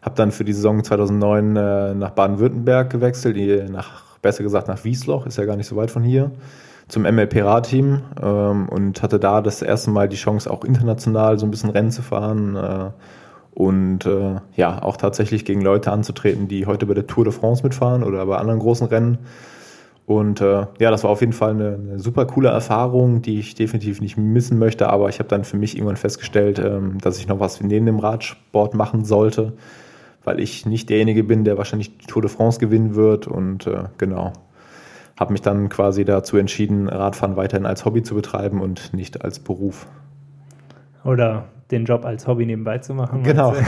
Habe 0.00 0.14
dann 0.14 0.30
für 0.30 0.44
die 0.44 0.52
Saison 0.52 0.84
2009 0.84 1.56
äh, 1.56 1.94
nach 1.94 2.10
Baden-Württemberg 2.10 2.90
gewechselt, 2.90 3.36
nach, 3.70 4.18
besser 4.22 4.44
gesagt 4.44 4.68
nach 4.68 4.84
Wiesloch, 4.84 5.26
ist 5.26 5.38
ja 5.38 5.44
gar 5.44 5.56
nicht 5.56 5.66
so 5.66 5.74
weit 5.74 5.90
von 5.90 6.04
hier 6.04 6.30
zum 6.88 7.02
MLPRA-Team 7.02 8.02
ähm, 8.22 8.68
und 8.68 9.02
hatte 9.02 9.18
da 9.18 9.40
das 9.40 9.62
erste 9.62 9.90
Mal 9.90 10.08
die 10.08 10.16
Chance, 10.16 10.50
auch 10.50 10.64
international 10.64 11.38
so 11.38 11.46
ein 11.46 11.50
bisschen 11.50 11.70
Rennen 11.70 11.90
zu 11.90 12.02
fahren 12.02 12.56
äh, 12.56 12.90
und 13.54 14.06
äh, 14.06 14.36
ja, 14.56 14.82
auch 14.82 14.96
tatsächlich 14.96 15.44
gegen 15.44 15.60
Leute 15.60 15.92
anzutreten, 15.92 16.48
die 16.48 16.66
heute 16.66 16.86
bei 16.86 16.94
der 16.94 17.06
Tour 17.06 17.24
de 17.24 17.32
France 17.32 17.62
mitfahren 17.62 18.02
oder 18.02 18.24
bei 18.26 18.36
anderen 18.36 18.60
großen 18.60 18.86
Rennen. 18.86 19.18
Und 20.06 20.40
äh, 20.40 20.66
ja, 20.78 20.90
das 20.90 21.04
war 21.04 21.10
auf 21.10 21.20
jeden 21.20 21.32
Fall 21.32 21.50
eine, 21.50 21.74
eine, 21.74 21.98
super 22.00 22.26
coole 22.26 22.48
Erfahrung, 22.48 23.22
die 23.22 23.38
ich 23.38 23.54
definitiv 23.54 24.00
nicht 24.00 24.16
missen 24.16 24.58
möchte. 24.58 24.88
Aber 24.88 25.08
ich 25.08 25.18
habe 25.18 25.28
dann 25.28 25.44
für 25.44 25.56
mich 25.56 25.76
irgendwann 25.76 25.96
festgestellt, 25.96 26.58
ähm, 26.58 26.98
dass 27.00 27.18
ich 27.18 27.28
noch 27.28 27.40
was 27.40 27.60
neben 27.60 27.86
dem 27.86 27.98
Radsport 27.98 28.74
machen 28.74 29.04
sollte, 29.04 29.52
weil 30.24 30.40
ich 30.40 30.66
nicht 30.66 30.88
derjenige 30.90 31.22
bin, 31.22 31.44
der 31.44 31.56
wahrscheinlich 31.56 31.96
die 31.98 32.06
Tour 32.06 32.22
de 32.22 32.30
France 32.30 32.58
gewinnen 32.58 32.94
wird. 32.94 33.28
Und 33.28 33.66
äh, 33.66 33.84
genau, 33.96 34.32
habe 35.22 35.32
mich 35.32 35.42
dann 35.42 35.68
quasi 35.68 36.04
dazu 36.04 36.36
entschieden, 36.36 36.88
Radfahren 36.88 37.36
weiterhin 37.36 37.64
als 37.64 37.84
Hobby 37.84 38.02
zu 38.02 38.16
betreiben 38.16 38.60
und 38.60 38.92
nicht 38.92 39.24
als 39.24 39.38
Beruf. 39.38 39.86
Oder 41.04 41.44
den 41.70 41.84
Job 41.84 42.04
als 42.04 42.26
Hobby 42.26 42.44
nebenbei 42.44 42.78
zu 42.78 42.92
machen. 42.92 43.22
Genau. 43.22 43.54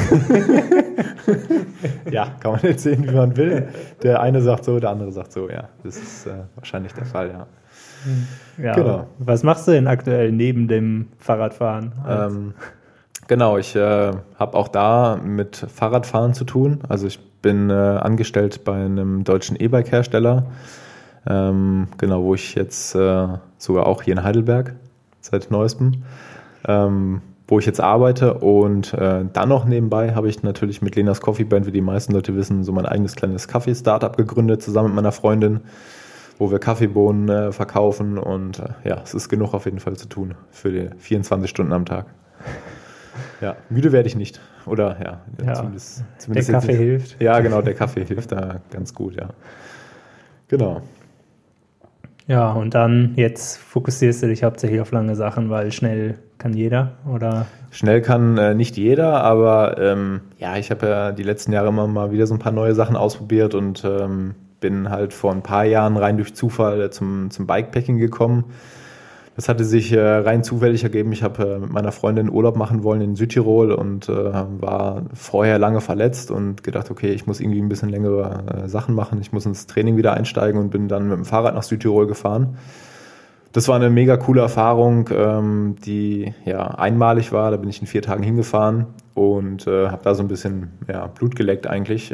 ja, 2.11 2.27
kann 2.41 2.53
man 2.53 2.61
jetzt 2.63 2.83
sehen, 2.83 3.07
wie 3.07 3.15
man 3.15 3.37
will. 3.37 3.69
Der 4.03 4.21
eine 4.21 4.43
sagt 4.43 4.65
so, 4.65 4.81
der 4.81 4.91
andere 4.91 5.13
sagt 5.13 5.31
so, 5.33 5.49
ja. 5.49 5.69
Das 5.85 5.97
ist 5.97 6.27
äh, 6.27 6.33
wahrscheinlich 6.57 6.93
der 6.93 7.05
Fall, 7.05 7.31
ja. 7.31 7.47
Ja, 8.63 8.75
genau. 8.75 9.07
Was 9.19 9.45
machst 9.45 9.69
du 9.69 9.73
denn 9.73 9.87
aktuell 9.87 10.33
neben 10.33 10.67
dem 10.67 11.07
Fahrradfahren? 11.19 11.93
Ähm, 12.07 12.55
genau, 13.29 13.59
ich 13.59 13.77
äh, 13.77 14.11
habe 14.39 14.59
auch 14.59 14.67
da 14.67 15.21
mit 15.23 15.57
Fahrradfahren 15.73 16.35
zu 16.35 16.45
tun. 16.45 16.81
Also 16.89 17.07
ich 17.07 17.21
bin 17.43 17.71
äh, 17.71 17.73
angestellt 17.73 18.65
bei 18.65 18.75
einem 18.75 19.23
deutschen 19.23 19.57
E-Bike-Hersteller 19.57 20.47
ähm, 21.27 21.89
genau, 21.99 22.23
wo 22.23 22.35
ich 22.35 22.55
jetzt 22.55 22.95
äh, 22.95 23.29
sogar 23.59 23.87
auch 23.87 24.03
hier 24.03 24.15
in 24.15 24.23
Heidelberg 24.23 24.75
seit 25.21 25.51
neuestem, 25.51 26.05
ähm, 26.67 27.23
wo 27.49 27.59
ich 27.59 27.67
jetzt 27.67 27.81
arbeite 27.81 28.35
und 28.35 28.95
äh, 28.95 29.25
dann 29.33 29.49
noch 29.49 29.65
nebenbei 29.65 30.15
habe 30.15 30.29
ich 30.29 30.43
natürlich 30.43 30.83
mit 30.83 30.97
Lenas 30.97 31.21
Coffee 31.21 31.45
Band, 31.45 31.67
wie 31.67 31.73
die 31.73 31.81
meisten 31.81 32.13
Leute 32.13 32.35
wissen, 32.37 32.65
so 32.65 32.73
mein 32.73 32.87
eigenes 32.87 33.17
kleines 33.17 33.49
Kaffee-Startup 33.49 34.17
gegründet, 34.17 34.63
zusammen 34.63 34.89
mit 34.89 34.97
meiner 34.97 35.13
Freundin. 35.13 35.61
wo 36.39 36.51
wir 36.51 36.59
Kaffeebohnen 36.59 37.29
äh, 37.29 37.53
verkaufen 37.53 38.19
und 38.19 38.59
äh, 38.59 38.89
ja, 38.89 39.01
es 39.05 39.15
ist 39.15 39.29
genug 39.29 39.55
auf 39.55 39.67
jeden 39.67 39.79
Fall 39.79 39.97
zu 39.97 40.09
tun 40.09 40.35
für 40.51 40.73
die 40.73 40.91
24 40.99 41.49
Stunden 41.49 41.73
am 41.73 41.85
Tag. 41.85 42.07
Ja, 43.41 43.57
müde 43.71 43.93
werde 43.93 44.09
ich 44.09 44.17
nicht. 44.17 44.41
Oder 44.67 44.97
ja, 45.01 45.21
ja 45.47 45.55
zumindest, 45.55 46.05
zumindest 46.19 46.49
der 46.49 46.61
Kaffee 46.61 46.77
hilft. 46.77 47.23
Ja, 47.23 47.39
genau, 47.41 47.63
der 47.63 47.75
Kaffee 47.75 48.05
hilft 48.05 48.33
da 48.33 48.61
ganz 48.71 48.95
gut, 48.95 49.15
ja. 49.15 49.29
Genau. 50.49 50.83
Ja, 52.27 52.53
und 52.53 52.75
dann 52.75 53.13
jetzt 53.17 53.59
fokussierst 53.59 54.23
du 54.23 54.29
dich 54.29 54.45
hauptsächlich 54.45 54.81
auf 54.81 54.93
lange 54.93 55.15
Sachen, 55.15 55.51
weil 55.51 55.73
schnell 55.73 56.19
kann 56.39 56.55
jeder, 56.55 56.93
oder? 57.07 57.47
Schnell 57.71 58.01
kann 58.01 58.39
äh, 58.39 58.55
nicht 58.55 58.77
jeder, 58.77 59.23
aber 59.23 59.77
ähm, 59.79 60.21
ja, 60.39 60.57
ich 60.57 60.71
habe 60.71 60.87
ja 60.87 61.13
die 61.13 61.23
letzten 61.23 61.53
Jahre 61.53 61.69
immer 61.69 61.87
mal 61.87 62.13
wieder 62.13 62.27
so 62.27 62.35
ein 62.35 62.41
paar 62.41 62.53
neue 62.53 62.75
Sachen 62.75 62.97
ausprobiert 62.97 63.55
und 63.55 63.85
ähm, 63.85 64.35
bin 64.61 64.89
halt 64.89 65.13
vor 65.13 65.33
ein 65.33 65.43
paar 65.43 65.65
Jahren 65.65 65.97
rein 65.99 66.17
durch 66.17 66.35
Zufall 66.35 66.91
zum, 66.91 67.31
zum 67.31 67.47
Bikepacking 67.47 67.99
gekommen 67.99 68.45
das 69.37 69.49
hatte 69.49 69.65
sich 69.65 69.93
äh, 69.93 70.01
rein 70.01 70.45
zufällig 70.45 70.85
ergeben. 70.85 71.11
Ich 71.13 71.25
habe 71.25 71.45
äh, 71.45 71.59
mit 71.59 71.71
meiner 71.71 71.91
Freundin 71.91 72.31
Urlaub 72.31 72.57
machen 72.57 72.85
wollen 72.85 73.01
in 73.01 73.17
Südtirol 73.17 73.73
und 73.73 74.09
äh, 74.09 74.13
war 74.13 75.03
vorher 75.13 75.59
lange 75.59 75.81
verletzt 75.81 76.31
und 76.31 76.63
gedacht, 76.63 76.91
okay, 76.91 77.11
ich 77.11 77.27
muss 77.27 77.41
irgendwie 77.41 77.61
ein 77.61 77.69
bisschen 77.69 77.89
längere 77.89 78.69
Sachen 78.69 78.95
machen. 78.95 79.21
Ich 79.21 79.33
muss 79.33 79.45
ins 79.45 79.67
Training 79.67 79.97
wieder 79.97 80.15
einsteigen 80.15 80.61
und 80.61 80.71
bin 80.71 80.87
dann 80.87 81.09
mit 81.09 81.19
dem 81.19 81.25
Fahrrad 81.25 81.55
nach 81.55 81.65
Südtirol 81.65 82.07
gefahren. 82.07 82.59
Das 83.53 83.69
war 83.69 83.77
eine 83.77 83.91
mega 83.91 84.17
coole 84.17 84.41
Erfahrung, 84.41 85.09
ähm, 85.13 85.77
die 85.85 86.33
ja 86.45 86.67
einmalig 86.67 87.33
war. 87.33 87.51
Da 87.51 87.57
bin 87.57 87.69
ich 87.69 87.81
in 87.81 87.87
vier 87.87 88.03
Tagen 88.03 88.23
hingefahren 88.23 88.87
und 89.15 89.67
habe 89.67 90.03
da 90.03 90.15
so 90.15 90.23
ein 90.25 90.29
bisschen 90.29 90.73
ja, 90.89 91.07
Blut 91.07 91.37
geleckt 91.37 91.69
eigentlich. 91.69 92.13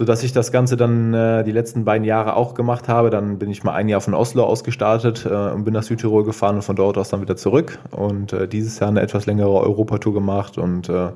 Äh, 0.00 0.04
so 0.04 0.06
dass 0.06 0.22
ich 0.22 0.32
das 0.32 0.50
Ganze 0.50 0.78
dann 0.78 1.12
äh, 1.12 1.44
die 1.44 1.52
letzten 1.52 1.84
beiden 1.84 2.06
Jahre 2.06 2.34
auch 2.34 2.54
gemacht 2.54 2.88
habe. 2.88 3.10
Dann 3.10 3.38
bin 3.38 3.50
ich 3.50 3.64
mal 3.64 3.74
ein 3.74 3.88
Jahr 3.88 4.00
von 4.00 4.14
Oslo 4.14 4.44
aus 4.44 4.64
gestartet 4.64 5.26
äh, 5.26 5.28
und 5.28 5.64
bin 5.64 5.74
nach 5.74 5.82
Südtirol 5.82 6.24
gefahren 6.24 6.56
und 6.56 6.62
von 6.62 6.74
dort 6.74 6.96
aus 6.96 7.10
dann 7.10 7.20
wieder 7.20 7.36
zurück. 7.36 7.78
Und 7.90 8.32
äh, 8.32 8.48
dieses 8.48 8.78
Jahr 8.78 8.88
eine 8.88 9.02
etwas 9.02 9.26
längere 9.26 9.52
Europatour 9.52 10.14
gemacht 10.14 10.56
und 10.56 10.88
äh, 10.88 11.08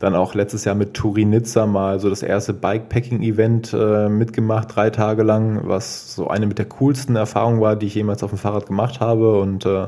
dann 0.00 0.14
auch 0.14 0.34
letztes 0.34 0.66
Jahr 0.66 0.74
mit 0.74 0.92
Turin 0.94 1.30
Nizza 1.30 1.66
mal 1.66 1.98
so 1.98 2.10
das 2.10 2.22
erste 2.22 2.52
Bikepacking-Event 2.52 3.74
äh, 3.74 4.08
mitgemacht, 4.08 4.74
drei 4.74 4.90
Tage 4.90 5.22
lang, 5.22 5.62
was 5.64 6.14
so 6.14 6.28
eine 6.28 6.46
mit 6.46 6.58
der 6.58 6.66
coolsten 6.66 7.16
Erfahrungen 7.16 7.60
war, 7.60 7.76
die 7.76 7.86
ich 7.86 7.94
jemals 7.94 8.22
auf 8.22 8.30
dem 8.30 8.38
Fahrrad 8.38 8.66
gemacht 8.66 9.00
habe. 9.00 9.40
Und 9.40 9.64
äh, 9.64 9.86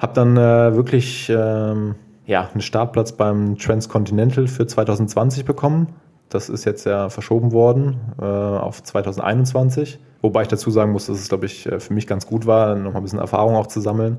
habe 0.00 0.14
dann 0.14 0.36
äh, 0.36 0.74
wirklich 0.74 1.28
ähm, 1.28 1.94
ja, 2.26 2.48
einen 2.52 2.60
Startplatz 2.60 3.12
beim 3.12 3.56
Transcontinental 3.56 4.48
für 4.48 4.66
2020 4.66 5.44
bekommen 5.44 5.88
das 6.30 6.48
ist 6.48 6.64
jetzt 6.64 6.86
ja 6.86 7.08
verschoben 7.10 7.52
worden 7.52 8.00
äh, 8.20 8.24
auf 8.24 8.82
2021. 8.82 9.98
Wobei 10.22 10.42
ich 10.42 10.48
dazu 10.48 10.70
sagen 10.70 10.92
muss, 10.92 11.06
dass 11.06 11.18
es, 11.18 11.28
glaube 11.28 11.46
ich, 11.46 11.66
äh, 11.66 11.80
für 11.80 11.92
mich 11.92 12.06
ganz 12.06 12.26
gut 12.26 12.46
war, 12.46 12.74
noch 12.74 12.92
mal 12.92 13.00
ein 13.00 13.02
bisschen 13.02 13.18
Erfahrung 13.18 13.56
auch 13.56 13.66
zu 13.66 13.80
sammeln. 13.80 14.18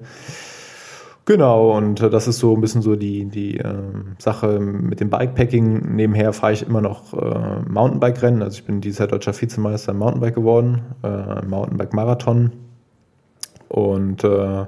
Genau, 1.26 1.78
und 1.78 2.02
äh, 2.02 2.10
das 2.10 2.28
ist 2.28 2.40
so 2.40 2.56
ein 2.56 2.62
bisschen 2.62 2.82
so 2.82 2.96
die, 2.96 3.26
die 3.26 3.58
äh, 3.58 3.76
Sache 4.18 4.60
mit 4.60 5.00
dem 5.00 5.10
Bikepacking. 5.10 5.96
Nebenher 5.96 6.34
fahre 6.34 6.54
ich 6.54 6.68
immer 6.68 6.82
noch 6.82 7.14
äh, 7.14 7.62
Mountainbike-Rennen. 7.70 8.42
Also 8.42 8.58
ich 8.58 8.66
bin 8.66 8.82
dieses 8.82 9.00
Jahr 9.00 9.08
deutscher 9.08 9.40
Vizemeister 9.40 9.92
im 9.92 10.00
Mountainbike 10.00 10.36
geworden, 10.36 10.82
äh, 11.04 11.46
Mountainbike-Marathon. 11.46 12.52
Und 13.70 14.24
äh, 14.24 14.66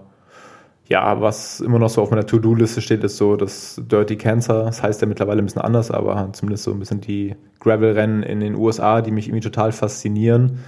ja, 0.88 1.22
was 1.22 1.62
immer 1.62 1.80
noch 1.80 1.90
so 1.90 2.02
auf 2.02 2.12
meiner 2.12 2.25
To-Do-Liste 2.25 2.82
steht, 2.82 3.04
ist 3.04 3.18
so 3.18 3.36
das 3.36 3.82
Dirty 3.90 4.18
Cancer. 4.18 4.66
Das 4.66 4.84
heißt 4.84 5.02
ja 5.02 5.08
mittlerweile 5.08 5.42
ein 5.42 5.46
bisschen 5.46 5.62
anders, 5.62 5.92
aber 5.92 6.30
zumindest 6.34 6.66
so 6.66 6.72
ein 6.72 6.80
bisschen 6.80 7.02
die 7.02 7.36
Gravel-Rennen 7.60 8.24
in 8.24 8.42
den 8.42 8.56
USA, 8.56 9.02
die 9.02 9.12
mich 9.12 9.28
irgendwie 9.28 9.44
total 9.44 9.72
faszinieren 9.72 10.60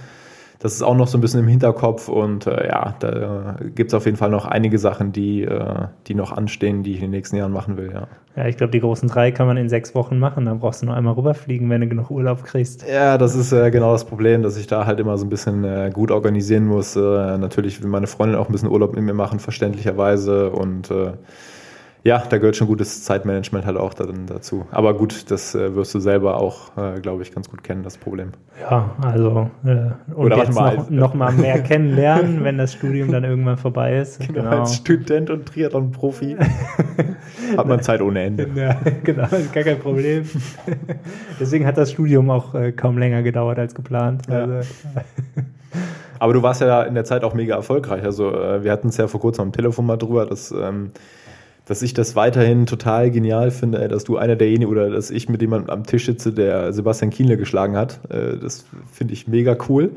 das 0.58 0.74
ist 0.74 0.82
auch 0.82 0.96
noch 0.96 1.08
so 1.08 1.18
ein 1.18 1.20
bisschen 1.20 1.40
im 1.40 1.48
Hinterkopf 1.48 2.08
und 2.08 2.46
äh, 2.46 2.68
ja, 2.68 2.94
da 2.98 3.56
gibt 3.74 3.90
es 3.90 3.94
auf 3.94 4.06
jeden 4.06 4.16
Fall 4.16 4.30
noch 4.30 4.46
einige 4.46 4.78
Sachen, 4.78 5.12
die, 5.12 5.42
äh, 5.42 5.86
die 6.06 6.14
noch 6.14 6.32
anstehen, 6.32 6.82
die 6.82 6.92
ich 6.92 6.96
in 6.96 7.04
den 7.04 7.10
nächsten 7.10 7.36
Jahren 7.36 7.52
machen 7.52 7.76
will, 7.76 7.90
ja. 7.92 8.08
Ja, 8.36 8.46
ich 8.46 8.58
glaube, 8.58 8.70
die 8.70 8.80
großen 8.80 9.08
drei 9.08 9.32
kann 9.32 9.46
man 9.46 9.56
in 9.56 9.70
sechs 9.70 9.94
Wochen 9.94 10.18
machen, 10.18 10.44
dann 10.44 10.58
brauchst 10.58 10.82
du 10.82 10.86
nur 10.86 10.94
einmal 10.94 11.14
rüberfliegen, 11.14 11.70
wenn 11.70 11.80
du 11.80 11.88
genug 11.88 12.10
Urlaub 12.10 12.44
kriegst. 12.44 12.86
Ja, 12.86 13.16
das 13.16 13.34
ist 13.34 13.52
äh, 13.52 13.70
genau 13.70 13.92
das 13.92 14.04
Problem, 14.04 14.42
dass 14.42 14.58
ich 14.58 14.66
da 14.66 14.84
halt 14.84 15.00
immer 15.00 15.16
so 15.16 15.24
ein 15.24 15.30
bisschen 15.30 15.64
äh, 15.64 15.90
gut 15.92 16.10
organisieren 16.10 16.66
muss. 16.66 16.96
Äh, 16.96 17.00
natürlich 17.00 17.82
will 17.82 17.88
meine 17.88 18.06
Freundin 18.06 18.38
auch 18.38 18.48
ein 18.48 18.52
bisschen 18.52 18.70
Urlaub 18.70 18.94
mit 18.94 19.04
mir 19.04 19.14
machen, 19.14 19.40
verständlicherweise 19.40 20.50
und 20.50 20.90
äh, 20.90 21.12
ja, 22.06 22.22
da 22.28 22.38
gehört 22.38 22.54
schon 22.54 22.68
gutes 22.68 23.02
Zeitmanagement 23.02 23.66
halt 23.66 23.76
auch 23.76 23.92
dann 23.92 24.26
dazu. 24.26 24.64
Aber 24.70 24.94
gut, 24.94 25.28
das 25.28 25.56
äh, 25.56 25.74
wirst 25.74 25.92
du 25.92 25.98
selber 25.98 26.40
auch, 26.40 26.76
äh, 26.76 27.00
glaube 27.00 27.22
ich, 27.22 27.34
ganz 27.34 27.50
gut 27.50 27.64
kennen, 27.64 27.82
das 27.82 27.98
Problem. 27.98 28.30
Ja, 28.60 28.94
also 29.02 29.50
äh, 29.64 29.90
und 30.14 30.26
Oder 30.26 30.36
jetzt 30.36 30.54
noch, 30.54 30.88
noch, 30.88 31.14
mal 31.14 31.32
mehr 31.32 31.60
kennenlernen, 31.64 32.44
wenn 32.44 32.58
das 32.58 32.74
Studium 32.74 33.10
dann 33.10 33.24
irgendwann 33.24 33.56
vorbei 33.56 33.96
ist. 33.96 34.20
Genau, 34.20 34.42
genau. 34.42 34.60
als 34.60 34.76
Student 34.76 35.30
und 35.30 35.46
Triathlon-Profi 35.46 36.36
hat 37.56 37.66
man 37.66 37.82
Zeit 37.82 38.00
ohne 38.00 38.22
Ende. 38.22 38.50
Ja, 38.54 38.76
genau, 39.02 39.26
gar 39.52 39.64
kein 39.64 39.80
Problem. 39.80 40.30
Deswegen 41.40 41.66
hat 41.66 41.76
das 41.76 41.90
Studium 41.90 42.30
auch 42.30 42.54
äh, 42.54 42.70
kaum 42.70 42.98
länger 42.98 43.24
gedauert 43.24 43.58
als 43.58 43.74
geplant. 43.74 44.22
Ja. 44.30 44.44
Also, 44.44 44.68
aber 46.20 46.32
du 46.34 46.42
warst 46.42 46.60
ja 46.60 46.84
in 46.84 46.94
der 46.94 47.04
Zeit 47.04 47.24
auch 47.24 47.34
mega 47.34 47.56
erfolgreich. 47.56 48.04
Also 48.04 48.32
äh, 48.32 48.62
wir 48.62 48.70
hatten 48.70 48.88
es 48.88 48.96
ja 48.96 49.08
vor 49.08 49.20
kurzem 49.20 49.46
am 49.46 49.52
Telefon 49.52 49.86
mal 49.86 49.96
drüber, 49.96 50.24
dass 50.24 50.52
ähm, 50.52 50.92
dass 51.66 51.82
ich 51.82 51.92
das 51.94 52.16
weiterhin 52.16 52.64
total 52.64 53.10
genial 53.10 53.50
finde, 53.50 53.86
dass 53.88 54.04
du 54.04 54.16
einer 54.16 54.36
derjenigen 54.36 54.70
oder 54.70 54.88
dass 54.88 55.10
ich 55.10 55.28
mit 55.28 55.42
jemandem 55.42 55.68
am 55.70 55.84
Tisch 55.84 56.06
sitze, 56.06 56.32
der 56.32 56.72
Sebastian 56.72 57.10
Kienle 57.10 57.36
geschlagen 57.36 57.76
hat. 57.76 58.00
Äh, 58.08 58.38
das 58.38 58.64
finde 58.92 59.12
ich 59.12 59.28
mega 59.28 59.56
cool. 59.68 59.90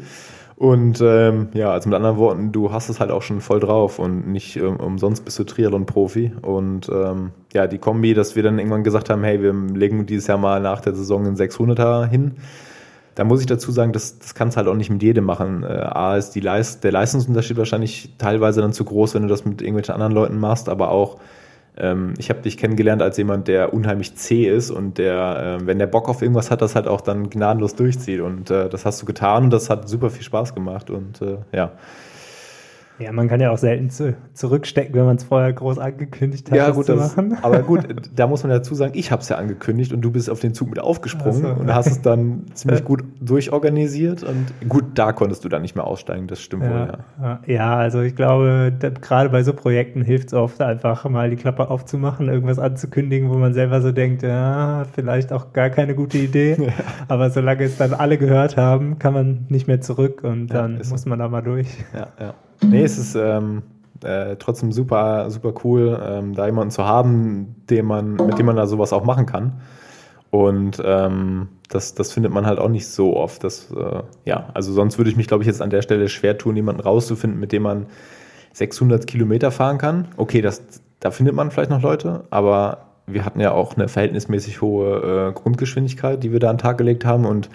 Und 0.56 1.00
ähm, 1.00 1.48
ja, 1.54 1.72
also 1.72 1.88
mit 1.88 1.96
anderen 1.96 2.18
Worten, 2.18 2.52
du 2.52 2.74
hast 2.74 2.90
es 2.90 3.00
halt 3.00 3.12
auch 3.12 3.22
schon 3.22 3.40
voll 3.40 3.62
drauf 3.62 3.98
und 3.98 4.28
nicht 4.28 4.58
ähm, 4.58 4.76
umsonst 4.76 5.24
bist 5.24 5.40
du 5.40 5.46
Triathlon-Profi. 5.46 6.34
Und 6.42 6.90
ähm, 6.90 7.32
ja, 7.54 7.66
die 7.68 7.78
Kombi, 7.78 8.14
dass 8.14 8.36
wir 8.36 8.44
dann 8.44 8.58
irgendwann 8.58 8.84
gesagt 8.84 9.10
haben, 9.10 9.24
hey, 9.24 9.42
wir 9.42 9.54
legen 9.54 10.06
dieses 10.06 10.28
Jahr 10.28 10.38
mal 10.38 10.60
nach 10.60 10.82
der 10.82 10.96
Saison 10.96 11.26
einen 11.26 11.38
600er 11.38 12.08
hin. 12.08 12.34
Da 13.16 13.24
muss 13.24 13.40
ich 13.40 13.46
dazu 13.46 13.72
sagen, 13.72 13.94
das, 13.94 14.20
das 14.20 14.34
kannst 14.36 14.58
halt 14.58 14.68
auch 14.68 14.76
nicht 14.76 14.90
mit 14.90 15.04
jedem 15.04 15.24
machen. 15.24 15.64
Äh, 15.64 15.68
A 15.68 16.18
ist 16.18 16.32
die 16.32 16.42
Leist 16.42 16.84
der 16.84 16.92
Leistungsunterschied 16.92 17.58
wahrscheinlich 17.58 18.16
teilweise 18.18 18.60
dann 18.60 18.74
zu 18.74 18.84
groß, 18.84 19.14
wenn 19.14 19.22
du 19.22 19.30
das 19.30 19.46
mit 19.46 19.62
irgendwelchen 19.62 19.94
anderen 19.94 20.14
Leuten 20.14 20.40
machst, 20.40 20.68
aber 20.68 20.90
auch 20.92 21.20
ähm, 21.80 22.14
ich 22.18 22.30
habe 22.30 22.42
dich 22.42 22.58
kennengelernt 22.58 23.02
als 23.02 23.18
jemand, 23.18 23.48
der 23.48 23.74
unheimlich 23.74 24.16
zäh 24.16 24.46
ist 24.46 24.70
und 24.70 24.98
der, 24.98 25.60
äh, 25.62 25.66
wenn 25.66 25.80
der 25.80 25.88
Bock 25.88 26.10
auf 26.10 26.22
irgendwas 26.22 26.52
hat, 26.52 26.62
das 26.62 26.76
halt 26.76 26.88
auch 26.88 27.02
dann 27.02 27.30
gnadenlos 27.30 27.76
durchzieht. 27.76 28.20
Und 28.20 28.52
äh, 28.52 28.70
das 28.70 28.86
hast 28.86 29.02
du 29.02 29.06
getan 29.06 29.46
und 29.46 29.50
das 29.52 29.70
hat 29.70 29.88
super 29.88 30.10
viel 30.10 30.24
Spaß 30.24 30.54
gemacht. 30.54 30.90
Und 30.90 31.22
äh, 31.22 31.38
ja, 31.52 31.72
ja, 33.00 33.14
man 33.14 33.30
kann 33.30 33.40
ja 33.40 33.52
auch 33.52 33.58
selten 33.58 33.90
zu, 33.90 34.16
zurückstecken, 34.34 34.94
wenn 34.94 35.06
man 35.06 35.16
es 35.16 35.24
vorher 35.24 35.54
groß 35.54 35.80
angekündigt 35.80 36.52
hat, 36.52 36.58
ja, 36.58 36.70
gut, 36.72 36.86
zu 36.86 36.96
machen. 36.96 37.38
aber 37.42 37.62
gut, 37.62 37.88
da 38.14 38.28
muss 38.28 38.44
man 38.44 38.52
dazu 38.52 38.76
sagen, 38.76 38.92
ich 38.94 39.12
habe 39.12 39.22
es 39.22 39.30
ja 39.30 39.38
angekündigt 39.38 39.94
und 39.94 40.02
du 40.02 40.12
bist 40.12 40.30
auf 40.30 40.42
den 40.42 40.54
Zug 40.54 40.70
mit 40.70 40.80
aufgesprungen 40.80 41.42
so. 41.42 41.48
und 41.48 41.74
hast 41.74 41.88
es 41.88 42.02
dann 42.02 42.46
ziemlich 42.54 42.84
gut 42.84 43.04
durchorganisiert 43.22 44.24
und 44.24 44.48
gut, 44.68 44.84
da 44.96 45.14
konntest 45.14 45.46
du 45.46 45.50
dann 45.50 45.62
nicht 45.62 45.76
mehr 45.76 45.88
aussteigen, 45.88 46.28
das 46.28 46.42
stimmt 46.42 46.64
ja, 46.64 46.70
wohl, 46.70 46.98
ja. 47.22 47.40
Ja, 47.46 47.76
also 47.78 48.02
ich 48.02 48.18
glaube, 48.18 48.74
gerade 49.02 49.30
bei 49.30 49.44
so 49.44 49.54
Projekten 49.54 50.02
hilft 50.02 50.28
es 50.28 50.34
oft 50.34 50.62
einfach 50.62 51.08
mal 51.08 51.30
die 51.30 51.38
Klappe 51.38 51.70
aufzumachen, 51.70 52.28
irgendwas 52.28 52.60
anzukündigen, 52.60 53.30
wo 53.30 53.36
man 53.36 53.54
selber 53.54 53.82
so 53.82 53.94
denkt, 53.94 54.24
ja, 54.24 54.84
vielleicht 54.94 55.32
auch 55.32 55.54
gar 55.54 55.70
keine 55.70 55.96
gute 55.96 56.18
Idee, 56.18 56.58
ja. 56.60 56.74
aber 57.08 57.30
solange 57.30 57.64
es 57.64 57.78
dann 57.78 57.94
alle 57.94 58.18
gehört 58.18 58.58
haben, 58.58 59.00
kann 59.00 59.14
man 59.14 59.46
nicht 59.48 59.68
mehr 59.68 59.80
zurück 59.80 60.22
und 60.24 60.48
dann 60.48 60.82
muss 60.90 61.06
man 61.06 61.20
da 61.20 61.30
mal 61.30 61.42
durch. 61.42 61.70
Ja, 61.94 62.08
ja. 62.20 62.34
Nee, 62.62 62.84
es 62.84 62.98
ist 62.98 63.16
ähm, 63.16 63.64
äh, 64.04 64.36
trotzdem 64.38 64.72
super, 64.72 65.30
super 65.30 65.54
cool, 65.64 66.00
ähm, 66.04 66.34
da 66.34 66.46
jemanden 66.46 66.72
zu 66.72 66.86
haben, 66.86 67.56
dem 67.70 67.86
man, 67.86 68.14
mit 68.14 68.38
dem 68.38 68.46
man 68.46 68.56
da 68.56 68.68
sowas 68.68 68.94
auch 68.94 69.04
machen 69.04 69.26
kann. 69.26 69.62
Und 70.32 70.82
ähm, 70.84 71.48
das, 71.70 71.96
das 71.96 72.12
findet 72.12 72.32
man 72.32 72.46
halt 72.46 72.60
auch 72.60 72.70
nicht 72.70 72.88
so 72.88 73.16
oft. 73.16 73.44
Das, 73.44 73.72
äh, 73.72 74.04
ja, 74.26 74.50
also 74.54 74.74
sonst 74.74 74.98
würde 74.98 75.10
ich 75.10 75.18
mich, 75.18 75.28
glaube 75.28 75.44
ich, 75.44 75.48
jetzt 75.48 75.62
an 75.62 75.70
der 75.70 75.82
Stelle 75.82 76.08
schwer 76.08 76.38
tun, 76.38 76.56
jemanden 76.56 76.82
rauszufinden, 76.82 77.40
mit 77.40 77.52
dem 77.52 77.64
man 77.64 77.88
600 78.54 79.08
Kilometer 79.08 79.52
fahren 79.52 79.78
kann. 79.78 80.08
Okay, 80.18 80.42
das, 80.42 80.62
da 81.00 81.12
findet 81.12 81.36
man 81.36 81.52
vielleicht 81.52 81.72
noch 81.72 81.82
Leute, 81.82 82.26
aber 82.30 82.90
wir 83.08 83.26
hatten 83.26 83.40
ja 83.40 83.52
auch 83.52 83.76
eine 83.76 83.88
verhältnismäßig 83.88 84.62
hohe 84.62 85.30
äh, 85.30 85.34
Grundgeschwindigkeit, 85.34 86.24
die 86.24 86.32
wir 86.32 86.40
da 86.40 86.50
an 86.50 86.58
den 86.58 86.62
Tag 86.62 86.78
gelegt 86.78 87.06
haben 87.06 87.26
und 87.26 87.50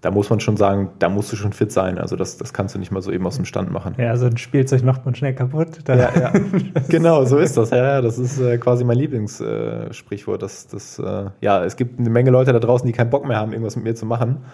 da 0.00 0.12
muss 0.12 0.30
man 0.30 0.38
schon 0.38 0.56
sagen, 0.56 0.90
da 1.00 1.08
musst 1.08 1.32
du 1.32 1.36
schon 1.36 1.52
fit 1.52 1.72
sein. 1.72 1.98
Also 1.98 2.14
das, 2.14 2.36
das 2.36 2.52
kannst 2.52 2.74
du 2.74 2.78
nicht 2.78 2.92
mal 2.92 3.02
so 3.02 3.10
eben 3.10 3.26
aus 3.26 3.36
dem 3.36 3.44
Stand 3.44 3.72
machen. 3.72 3.94
Ja, 3.98 4.16
so 4.16 4.26
ein 4.26 4.36
Spielzeug 4.36 4.84
macht 4.84 5.04
man 5.04 5.14
schnell 5.16 5.34
kaputt. 5.34 5.68
Ja, 5.88 5.96
ja. 5.96 6.32
genau, 6.88 7.24
so 7.24 7.38
ist 7.38 7.56
das. 7.56 7.70
Ja, 7.70 8.00
das 8.00 8.16
ist 8.18 8.40
äh, 8.40 8.58
quasi 8.58 8.84
mein 8.84 8.96
Lieblingssprichwort. 8.96 10.40
Äh, 10.40 10.44
das, 10.44 10.68
das, 10.68 10.98
äh, 11.00 11.30
ja, 11.40 11.64
es 11.64 11.76
gibt 11.76 11.98
eine 11.98 12.10
Menge 12.10 12.30
Leute 12.30 12.52
da 12.52 12.60
draußen, 12.60 12.86
die 12.86 12.92
keinen 12.92 13.10
Bock 13.10 13.26
mehr 13.26 13.38
haben, 13.38 13.52
irgendwas 13.52 13.74
mit 13.74 13.84
mir 13.84 13.94
zu 13.96 14.06
machen. 14.06 14.44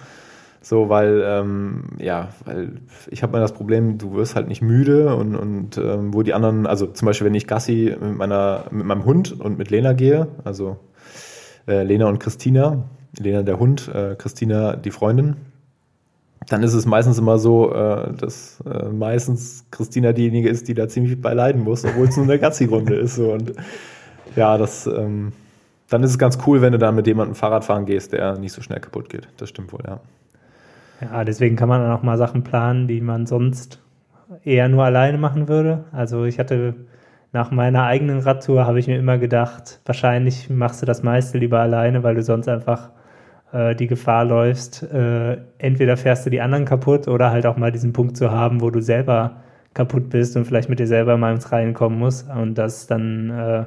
So, 0.62 0.88
weil, 0.88 1.22
ähm, 1.26 1.88
ja, 1.98 2.28
weil 2.46 2.80
ich 3.10 3.22
habe 3.22 3.32
mal 3.32 3.40
das 3.40 3.52
Problem, 3.52 3.98
du 3.98 4.14
wirst 4.14 4.36
halt 4.36 4.48
nicht 4.48 4.62
müde 4.62 5.14
und, 5.14 5.36
und 5.36 5.76
ähm, 5.76 6.14
wo 6.14 6.22
die 6.22 6.32
anderen, 6.32 6.66
also 6.66 6.86
zum 6.86 7.04
Beispiel, 7.04 7.26
wenn 7.26 7.34
ich 7.34 7.46
Gassi 7.46 7.94
mit 8.00 8.16
meiner, 8.16 8.64
mit 8.70 8.86
meinem 8.86 9.04
Hund 9.04 9.38
und 9.38 9.58
mit 9.58 9.70
Lena 9.70 9.92
gehe, 9.92 10.28
also 10.42 10.78
äh, 11.68 11.82
Lena 11.82 12.06
und 12.06 12.18
Christina, 12.18 12.88
Lena 13.18 13.42
der 13.42 13.58
Hund, 13.58 13.88
äh, 13.88 14.14
Christina 14.16 14.76
die 14.76 14.90
Freundin. 14.90 15.36
dann 16.48 16.62
ist 16.62 16.74
es 16.74 16.84
meistens 16.86 17.18
immer 17.18 17.38
so, 17.38 17.72
äh, 17.72 18.12
dass 18.12 18.62
äh, 18.70 18.88
meistens 18.88 19.64
Christina 19.70 20.12
diejenige 20.12 20.48
ist, 20.48 20.68
die 20.68 20.74
da 20.74 20.88
ziemlich 20.88 21.20
bei 21.20 21.32
leiden 21.32 21.62
muss, 21.62 21.84
obwohl 21.84 22.08
es 22.08 22.16
nur 22.16 22.26
eine 22.26 22.38
Gassi-Runde 22.38 22.94
ist. 22.96 23.16
So. 23.16 23.32
Und 23.32 23.54
ja, 24.36 24.58
das, 24.58 24.86
ähm, 24.86 25.32
dann 25.88 26.02
ist 26.02 26.10
es 26.10 26.18
ganz 26.18 26.38
cool, 26.46 26.60
wenn 26.60 26.72
du 26.72 26.78
dann 26.78 26.94
mit 26.94 27.06
jemandem 27.06 27.34
Fahrrad 27.34 27.64
fahren 27.64 27.86
gehst, 27.86 28.12
der 28.12 28.38
nicht 28.38 28.52
so 28.52 28.62
schnell 28.62 28.80
kaputt 28.80 29.08
geht. 29.08 29.28
Das 29.36 29.48
stimmt 29.48 29.72
wohl, 29.72 29.80
ja. 29.86 30.00
Ja, 31.00 31.24
deswegen 31.24 31.56
kann 31.56 31.68
man 31.68 31.80
dann 31.82 31.92
auch 31.92 32.02
mal 32.02 32.18
Sachen 32.18 32.44
planen, 32.44 32.88
die 32.88 33.00
man 33.00 33.26
sonst 33.26 33.80
eher 34.44 34.68
nur 34.68 34.84
alleine 34.84 35.18
machen 35.18 35.48
würde. 35.48 35.84
Also 35.92 36.24
ich 36.24 36.38
hatte 36.38 36.74
nach 37.32 37.50
meiner 37.50 37.84
eigenen 37.84 38.20
Radtour 38.20 38.66
habe 38.66 38.78
ich 38.78 38.86
mir 38.86 38.98
immer 38.98 39.18
gedacht, 39.18 39.80
wahrscheinlich 39.84 40.50
machst 40.50 40.82
du 40.82 40.86
das 40.86 41.02
meiste 41.02 41.38
lieber 41.38 41.60
alleine, 41.60 42.02
weil 42.02 42.14
du 42.14 42.22
sonst 42.22 42.48
einfach 42.48 42.90
äh, 43.52 43.74
die 43.74 43.86
Gefahr 43.86 44.24
läufst, 44.24 44.82
äh, 44.82 45.38
entweder 45.58 45.96
fährst 45.96 46.26
du 46.26 46.30
die 46.30 46.40
anderen 46.40 46.64
kaputt 46.64 47.08
oder 47.08 47.30
halt 47.30 47.46
auch 47.46 47.56
mal 47.56 47.72
diesen 47.72 47.92
Punkt 47.92 48.16
zu 48.16 48.30
haben, 48.30 48.60
wo 48.60 48.70
du 48.70 48.80
selber 48.80 49.42
kaputt 49.74 50.10
bist 50.10 50.36
und 50.36 50.44
vielleicht 50.44 50.68
mit 50.68 50.78
dir 50.78 50.86
selber 50.86 51.16
mal 51.16 51.34
ins 51.34 51.50
Reihen 51.52 51.74
kommen 51.74 51.98
musst. 51.98 52.28
Und 52.30 52.56
das 52.56 52.86
dann, 52.86 53.30
äh, 53.30 53.64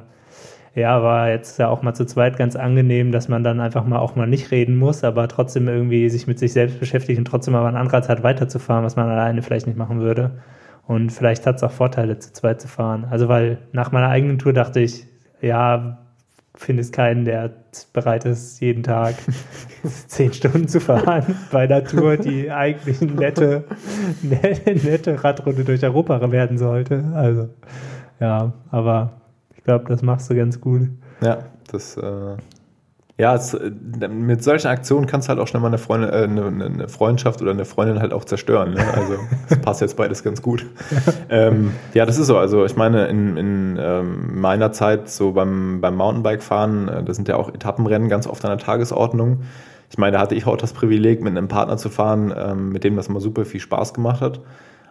ja, 0.74 1.02
war 1.02 1.28
jetzt 1.30 1.58
ja 1.58 1.68
auch 1.68 1.82
mal 1.82 1.94
zu 1.94 2.06
zweit 2.06 2.36
ganz 2.36 2.56
angenehm, 2.56 3.12
dass 3.12 3.28
man 3.28 3.44
dann 3.44 3.60
einfach 3.60 3.84
mal 3.84 3.98
auch 3.98 4.16
mal 4.16 4.26
nicht 4.26 4.50
reden 4.50 4.76
muss, 4.76 5.04
aber 5.04 5.28
trotzdem 5.28 5.68
irgendwie 5.68 6.08
sich 6.08 6.26
mit 6.26 6.38
sich 6.38 6.52
selbst 6.52 6.80
beschäftigt 6.80 7.18
und 7.18 7.26
trotzdem 7.26 7.54
aber 7.54 7.68
einen 7.68 7.76
Anreiz 7.76 8.08
hat, 8.08 8.22
weiterzufahren, 8.22 8.84
was 8.84 8.96
man 8.96 9.08
alleine 9.08 9.42
vielleicht 9.42 9.66
nicht 9.66 9.78
machen 9.78 10.00
würde. 10.00 10.42
Und 10.86 11.12
vielleicht 11.12 11.46
hat 11.46 11.56
es 11.56 11.62
auch 11.62 11.70
Vorteile, 11.70 12.18
zu 12.18 12.32
zweit 12.32 12.60
zu 12.62 12.68
fahren. 12.68 13.06
Also, 13.10 13.28
weil 13.28 13.58
nach 13.72 13.92
meiner 13.92 14.08
eigenen 14.08 14.38
Tour 14.38 14.54
dachte 14.54 14.80
ich, 14.80 15.06
ja, 15.42 15.98
findest 16.54 16.94
keinen, 16.94 17.24
der 17.24 17.67
bereit 17.86 18.24
ist, 18.24 18.60
jeden 18.60 18.82
Tag 18.82 19.14
zehn 20.06 20.32
Stunden 20.32 20.68
zu 20.68 20.80
fahren 20.80 21.36
bei 21.50 21.64
einer 21.64 21.84
Tour, 21.84 22.16
die 22.16 22.50
eigentlich 22.50 23.00
eine 23.00 23.12
nette, 23.12 23.64
nette, 24.22 24.74
nette 24.74 25.24
Radrunde 25.24 25.64
durch 25.64 25.82
Europa 25.82 26.30
werden 26.30 26.58
sollte. 26.58 27.04
Also, 27.14 27.48
ja, 28.20 28.52
aber 28.70 29.20
ich 29.56 29.64
glaube, 29.64 29.84
das 29.88 30.02
machst 30.02 30.30
du 30.30 30.34
ganz 30.34 30.60
gut. 30.60 30.88
Ja, 31.20 31.44
das 31.70 31.96
äh, 31.96 32.36
ja, 33.18 33.34
es, 33.34 33.52
äh, 33.52 33.70
mit 34.08 34.44
solchen 34.44 34.68
Aktionen 34.68 35.06
kannst 35.06 35.26
du 35.26 35.30
halt 35.30 35.40
auch 35.40 35.48
schnell 35.48 35.60
mal 35.60 35.66
eine, 35.66 35.78
Freundin, 35.78 36.10
äh, 36.10 36.22
eine, 36.22 36.64
eine, 36.64 36.88
Freundschaft 36.88 37.42
oder 37.42 37.50
eine 37.50 37.64
Freundin 37.64 37.98
halt 37.98 38.12
auch 38.12 38.24
zerstören. 38.24 38.74
Ne? 38.74 38.94
Also 38.94 39.14
das 39.48 39.58
passt 39.62 39.80
jetzt 39.80 39.96
beides 39.96 40.22
ganz 40.22 40.40
gut. 40.40 40.64
ähm, 41.28 41.72
ja, 41.94 42.06
das 42.06 42.16
ist 42.16 42.28
so. 42.28 42.38
Also 42.38 42.64
ich 42.64 42.76
meine, 42.76 43.08
in, 43.08 43.36
in 43.36 43.78
ähm, 43.80 44.40
meiner 44.40 44.70
Zeit 44.70 45.10
so 45.10 45.32
beim, 45.32 45.80
beim 45.80 45.96
Mountainbike-Fahren, 45.96 46.88
äh, 46.88 47.02
da 47.02 47.12
sind 47.12 47.26
ja 47.26 47.34
auch 47.34 47.52
Etappenrennen 47.52 48.08
ganz 48.08 48.28
oft 48.28 48.44
an 48.44 48.56
der 48.56 48.64
Tagesordnung. 48.64 49.40
Ich 49.90 49.98
meine, 49.98 50.12
da 50.12 50.20
hatte 50.20 50.36
ich 50.36 50.46
auch 50.46 50.56
das 50.56 50.72
Privileg, 50.72 51.20
mit 51.20 51.36
einem 51.36 51.48
Partner 51.48 51.76
zu 51.76 51.88
fahren, 51.88 52.32
ähm, 52.36 52.70
mit 52.70 52.84
dem 52.84 52.94
das 52.94 53.08
immer 53.08 53.20
super 53.20 53.44
viel 53.44 53.60
Spaß 53.60 53.94
gemacht 53.94 54.20
hat. 54.20 54.40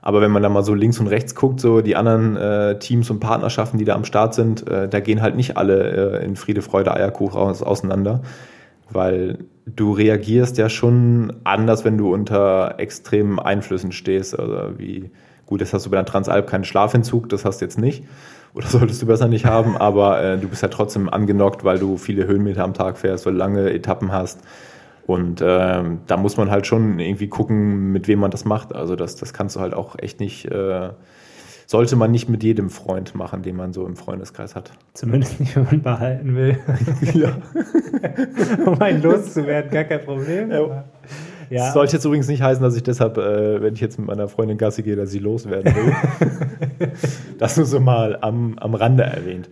Aber 0.08 0.22
wenn 0.22 0.32
man 0.32 0.42
da 0.42 0.48
mal 0.48 0.64
so 0.64 0.74
links 0.74 1.02
und 1.02 1.08
rechts 1.08 1.36
guckt, 1.36 1.60
so 1.60 1.82
die 1.82 1.98
anderen 1.98 2.38
äh, 2.38 2.80
Teams 2.80 3.10
und 3.10 3.20
Partnerschaften, 3.20 3.78
die 3.78 3.84
da 3.84 3.94
am 3.94 4.06
Start 4.06 4.36
sind, 4.36 4.66
äh, 4.66 4.88
da 4.88 5.02
gehen 5.02 5.22
halt 5.22 5.36
nicht 5.36 5.58
alle 5.58 6.22
äh, 6.22 6.26
in 6.26 6.38
Friede, 6.38 6.62
Freude, 6.62 6.94
Eierkuchen 6.94 7.38
aus, 7.38 7.62
auseinander. 7.62 8.22
Weil 8.90 9.40
du 9.66 9.92
reagierst 9.92 10.58
ja 10.58 10.70
schon 10.70 11.34
anders, 11.44 11.84
wenn 11.84 11.98
du 11.98 12.14
unter 12.14 12.76
extremen 12.78 13.38
Einflüssen 13.38 13.92
stehst. 13.92 14.40
Also 14.40 14.80
wie, 14.80 15.12
gut, 15.46 15.60
das 15.60 15.74
hast 15.74 15.86
du 15.86 15.90
bei 15.90 15.98
der 15.98 16.06
Transalp 16.06 16.48
keinen 16.48 16.64
Schlafentzug, 16.64 17.28
das 17.28 17.44
hast 17.44 17.60
du 17.60 17.66
jetzt 17.66 17.78
nicht. 17.78 18.06
Oder 18.54 18.68
solltest 18.70 19.02
du 19.02 19.08
besser 19.08 19.28
nicht 19.28 19.46
haben, 19.46 19.76
aber 19.76 20.24
äh, 20.24 20.38
du 20.38 20.48
bist 20.48 20.62
ja 20.62 20.70
trotzdem 20.70 21.10
angenockt, 21.10 21.66
weil 21.66 21.80
du 21.80 21.98
viele 21.98 22.28
Höhenmeter 22.28 22.64
am 22.64 22.74
Tag 22.74 22.98
fährst, 22.98 23.26
weil 23.26 23.34
du 23.34 23.40
lange 23.40 23.74
Etappen 23.74 24.14
hast. 24.14 24.40
Und 25.08 25.42
ähm, 25.42 26.00
da 26.06 26.18
muss 26.18 26.36
man 26.36 26.52
halt 26.52 26.68
schon 26.68 27.00
irgendwie 27.00 27.30
gucken, 27.30 27.94
mit 27.94 28.10
wem 28.10 28.20
man 28.20 28.30
das 28.30 28.44
macht. 28.44 28.76
Also 28.76 28.98
das, 28.98 29.16
das 29.16 29.34
kannst 29.34 29.56
du 29.56 29.62
halt 29.62 29.74
auch 29.74 29.98
echt 29.98 30.20
nicht, 30.20 30.46
äh, 30.52 30.90
sollte 31.66 31.96
man 31.96 32.12
nicht 32.12 32.28
mit 32.28 32.44
jedem 32.44 32.70
Freund 32.70 33.16
machen, 33.16 33.42
den 33.42 33.56
man 33.56 33.72
so 33.72 33.88
im 33.88 33.96
Freundeskreis 33.96 34.54
hat. 34.54 34.72
Zumindest 34.94 35.40
nicht, 35.40 35.56
wenn 35.56 35.64
man 35.64 35.82
behalten 35.82 36.36
will. 36.36 36.60
ja. 37.14 37.38
um 38.66 38.82
einen 38.82 39.02
loszuwerden, 39.02 39.72
gar 39.72 39.86
kein 39.86 40.04
Problem. 40.04 40.52
Ja. 40.52 40.84
Ja. 41.50 41.66
Das 41.66 41.74
sollte 41.74 41.94
jetzt 41.94 42.04
übrigens 42.04 42.28
nicht 42.28 42.42
heißen, 42.42 42.62
dass 42.62 42.76
ich 42.76 42.84
deshalb, 42.84 43.18
äh, 43.18 43.62
wenn 43.62 43.74
ich 43.74 43.80
jetzt 43.80 43.98
mit 43.98 44.08
meiner 44.08 44.28
Freundin 44.28 44.58
Gassi 44.58 44.84
gehe, 44.84 44.98
dass 44.98 45.12
sie 45.12 45.20
loswerden 45.20 45.74
will. 45.74 45.96
das 47.38 47.56
nur 47.56 47.66
so 47.66 47.80
mal 47.80 48.18
am, 48.20 48.58
am 48.60 48.76
Rande 48.76 49.04
erwähnt. 49.04 49.50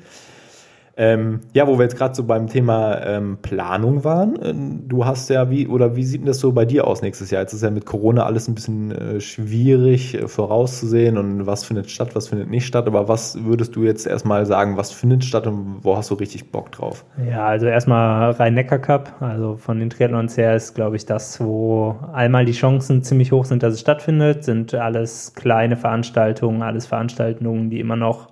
Ähm, 0.98 1.42
ja, 1.54 1.68
wo 1.68 1.78
wir 1.78 1.84
jetzt 1.84 1.98
gerade 1.98 2.16
so 2.16 2.24
beim 2.24 2.48
Thema 2.48 3.02
ähm, 3.06 3.38
Planung 3.42 4.06
waren. 4.06 4.36
Äh, 4.42 4.54
du 4.88 5.06
hast 5.06 5.30
ja, 5.30 5.50
wie, 5.50 5.68
oder 5.68 5.96
wie 5.98 6.04
sieht 6.04 6.22
denn 6.22 6.28
das 6.28 6.40
so 6.40 6.54
bei 6.54 6.64
dir 6.64 6.88
aus 6.88 7.02
nächstes 7.02 7.32
Jahr? 7.32 7.42
Jetzt 7.42 7.54
ist 7.54 7.64
ja 7.64 7.70
mit 7.70 7.86
Corona 7.86 8.26
alles 8.26 8.48
ein 8.48 8.56
bisschen 8.56 8.92
äh, 8.92 9.20
schwierig 9.20 10.16
äh, 10.16 10.28
vorauszusehen 10.28 11.18
und 11.18 11.46
was 11.46 11.66
findet 11.66 11.92
statt, 11.92 12.16
was 12.16 12.30
findet 12.30 12.50
nicht 12.50 12.66
statt. 12.66 12.88
Aber 12.88 13.10
was 13.10 13.44
würdest 13.44 13.76
du 13.76 13.84
jetzt 13.84 14.08
erstmal 14.08 14.46
sagen, 14.46 14.78
was 14.78 14.92
findet 14.92 15.26
statt 15.26 15.48
und 15.48 15.80
wo 15.82 15.98
hast 15.98 16.12
du 16.12 16.16
richtig 16.16 16.52
Bock 16.52 16.72
drauf? 16.72 17.04
Ja, 17.30 17.46
also 17.46 17.66
erstmal 17.66 18.32
Rhein-Neckar-Cup. 18.32 19.22
Also 19.22 19.58
von 19.58 19.80
den 19.80 19.90
Triathlons 19.90 20.38
her 20.38 20.56
ist, 20.56 20.76
glaube 20.76 20.96
ich, 20.96 21.06
das, 21.06 21.42
wo 21.42 21.98
einmal 22.14 22.46
die 22.46 22.54
Chancen 22.54 23.04
ziemlich 23.04 23.34
hoch 23.34 23.44
sind, 23.44 23.64
dass 23.64 23.74
es 23.74 23.82
stattfindet. 23.82 24.46
Sind 24.46 24.74
alles 24.74 25.34
kleine 25.36 25.76
Veranstaltungen, 25.76 26.62
alles 26.62 26.86
Veranstaltungen, 26.86 27.70
die 27.70 27.82
immer 27.82 27.98
noch 27.98 28.30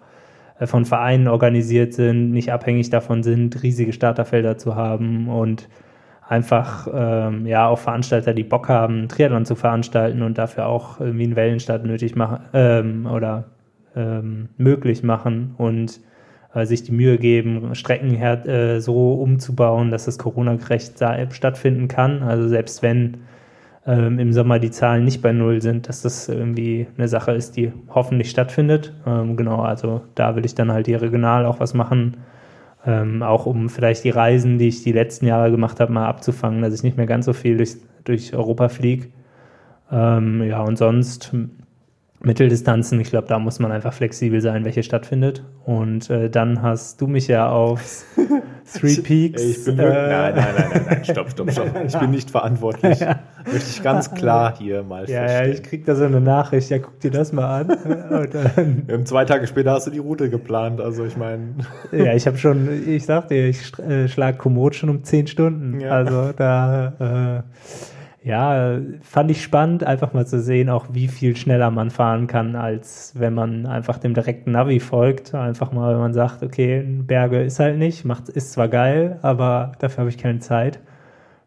von 0.65 0.85
Vereinen 0.85 1.27
organisiert 1.27 1.93
sind, 1.93 2.31
nicht 2.31 2.51
abhängig 2.51 2.89
davon 2.89 3.23
sind, 3.23 3.63
riesige 3.63 3.93
Starterfelder 3.93 4.57
zu 4.57 4.75
haben 4.75 5.27
und 5.27 5.67
einfach 6.27 6.87
ähm, 6.93 7.45
ja 7.45 7.67
auch 7.67 7.79
Veranstalter, 7.79 8.33
die 8.33 8.43
Bock 8.43 8.69
haben, 8.69 9.07
Triathlon 9.07 9.45
zu 9.45 9.55
veranstalten 9.55 10.21
und 10.21 10.37
dafür 10.37 10.67
auch 10.67 10.99
irgendwie 10.99 11.25
einen 11.25 11.35
Wellenstart 11.35 11.85
nötig 11.85 12.15
machen 12.15 12.39
ähm, 12.53 13.05
oder 13.05 13.45
ähm, 13.95 14.49
möglich 14.57 15.03
machen 15.03 15.55
und 15.57 15.99
äh, 16.53 16.65
sich 16.65 16.83
die 16.83 16.91
Mühe 16.91 17.17
geben, 17.17 17.75
Strecken 17.75 18.11
her, 18.11 18.45
äh, 18.47 18.79
so 18.79 19.13
umzubauen, 19.13 19.91
dass 19.91 20.05
das 20.05 20.17
Corona-gerecht 20.17 20.99
stattfinden 21.31 21.87
kann. 21.87 22.23
Also 22.23 22.47
selbst 22.47 22.81
wenn 22.83 23.17
ähm, 23.85 24.19
im 24.19 24.31
Sommer 24.31 24.59
die 24.59 24.71
Zahlen 24.71 25.03
nicht 25.03 25.21
bei 25.21 25.33
Null 25.33 25.61
sind, 25.61 25.89
dass 25.89 26.01
das 26.01 26.29
irgendwie 26.29 26.87
eine 26.97 27.07
Sache 27.07 27.31
ist, 27.33 27.57
die 27.57 27.71
hoffentlich 27.89 28.29
stattfindet. 28.29 28.93
Ähm, 29.05 29.35
genau, 29.35 29.61
also 29.61 30.01
da 30.15 30.35
will 30.35 30.45
ich 30.45 30.55
dann 30.55 30.71
halt 30.71 30.87
hier 30.87 31.01
regional 31.01 31.45
auch 31.45 31.59
was 31.59 31.73
machen, 31.73 32.17
ähm, 32.85 33.23
auch 33.23 33.45
um 33.45 33.69
vielleicht 33.69 34.03
die 34.03 34.09
Reisen, 34.09 34.57
die 34.57 34.69
ich 34.69 34.83
die 34.83 34.93
letzten 34.93 35.25
Jahre 35.25 35.51
gemacht 35.51 35.79
habe, 35.79 35.91
mal 35.91 36.07
abzufangen, 36.07 36.61
dass 36.61 36.73
ich 36.73 36.83
nicht 36.83 36.97
mehr 36.97 37.07
ganz 37.07 37.25
so 37.25 37.33
viel 37.33 37.57
durch, 37.57 37.77
durch 38.03 38.33
Europa 38.33 38.69
fliege. 38.69 39.07
Ähm, 39.91 40.43
ja, 40.43 40.61
und 40.61 40.77
sonst 40.77 41.33
Mitteldistanzen, 42.21 43.01
ich 43.01 43.09
glaube, 43.09 43.27
da 43.27 43.37
muss 43.37 43.59
man 43.59 43.71
einfach 43.73 43.93
flexibel 43.93 44.39
sein, 44.39 44.63
welche 44.63 44.81
stattfindet. 44.81 45.43
Und 45.65 46.09
äh, 46.09 46.29
dann 46.29 46.61
hast 46.61 47.01
du 47.01 47.07
mich 47.07 47.27
ja 47.27 47.49
aufs 47.49 48.05
Three 48.65 48.95
Peaks. 48.97 49.41
Ich, 49.41 49.65
bin 49.65 49.79
äh, 49.79 49.83
nein, 49.83 50.35
nein, 50.35 50.35
nein, 50.35 50.69
nein, 50.73 50.85
nein, 50.89 51.03
stopp, 51.03 51.31
stopp, 51.31 51.51
stopp. 51.51 51.69
Ich 51.85 51.97
bin 51.97 52.11
nicht 52.11 52.31
verantwortlich. 52.31 52.99
Möchte 52.99 53.69
ich 53.69 53.83
ganz 53.83 54.13
klar 54.13 54.55
hier 54.57 54.83
mal 54.83 55.09
Ja, 55.09 55.25
ja, 55.25 55.45
ich 55.45 55.63
krieg 55.63 55.85
da 55.85 55.95
so 55.95 56.05
eine 56.05 56.21
Nachricht, 56.21 56.69
ja, 56.69 56.79
guck 56.79 56.99
dir 56.99 57.11
das 57.11 57.33
mal 57.33 57.61
an. 57.61 57.69
Und 58.09 58.33
dann, 58.87 59.05
zwei 59.05 59.25
Tage 59.25 59.47
später 59.47 59.71
hast 59.71 59.87
du 59.87 59.91
die 59.91 59.99
Route 59.99 60.29
geplant, 60.29 60.79
also 60.79 61.05
ich 61.05 61.17
meine. 61.17 61.55
Ja, 61.91 62.13
ich 62.13 62.25
habe 62.27 62.37
schon, 62.37 62.69
ich 62.87 63.05
sag 63.05 63.27
dir, 63.27 63.47
ich 63.47 63.77
äh, 63.79 64.07
schlag 64.07 64.37
Komoot 64.37 64.75
schon 64.75 64.89
um 64.89 65.03
zehn 65.03 65.27
Stunden. 65.27 65.79
Ja. 65.79 65.91
Also 65.91 66.31
da, 66.31 67.43
äh, 67.43 67.43
ja, 68.23 68.79
fand 69.01 69.31
ich 69.31 69.43
spannend, 69.43 69.83
einfach 69.83 70.13
mal 70.13 70.25
zu 70.25 70.39
sehen, 70.39 70.69
auch 70.69 70.87
wie 70.91 71.09
viel 71.09 71.35
schneller 71.35 71.71
man 71.71 71.89
fahren 71.89 72.27
kann, 72.27 72.55
als 72.55 73.11
wenn 73.17 73.33
man 73.33 73.65
einfach 73.65 73.97
dem 73.97 74.13
direkten 74.13 74.51
Navi 74.51 74.79
folgt. 74.79 75.35
Einfach 75.35 75.73
mal, 75.73 75.93
wenn 75.93 75.99
man 75.99 76.13
sagt, 76.13 76.41
okay, 76.41 76.81
Berge 76.81 77.41
ist 77.41 77.59
halt 77.59 77.77
nicht, 77.77 78.05
macht, 78.05 78.29
ist 78.29 78.53
zwar 78.53 78.69
geil, 78.69 79.19
aber 79.23 79.73
dafür 79.79 79.99
habe 79.99 80.09
ich 80.09 80.17
keine 80.17 80.39
Zeit. 80.39 80.79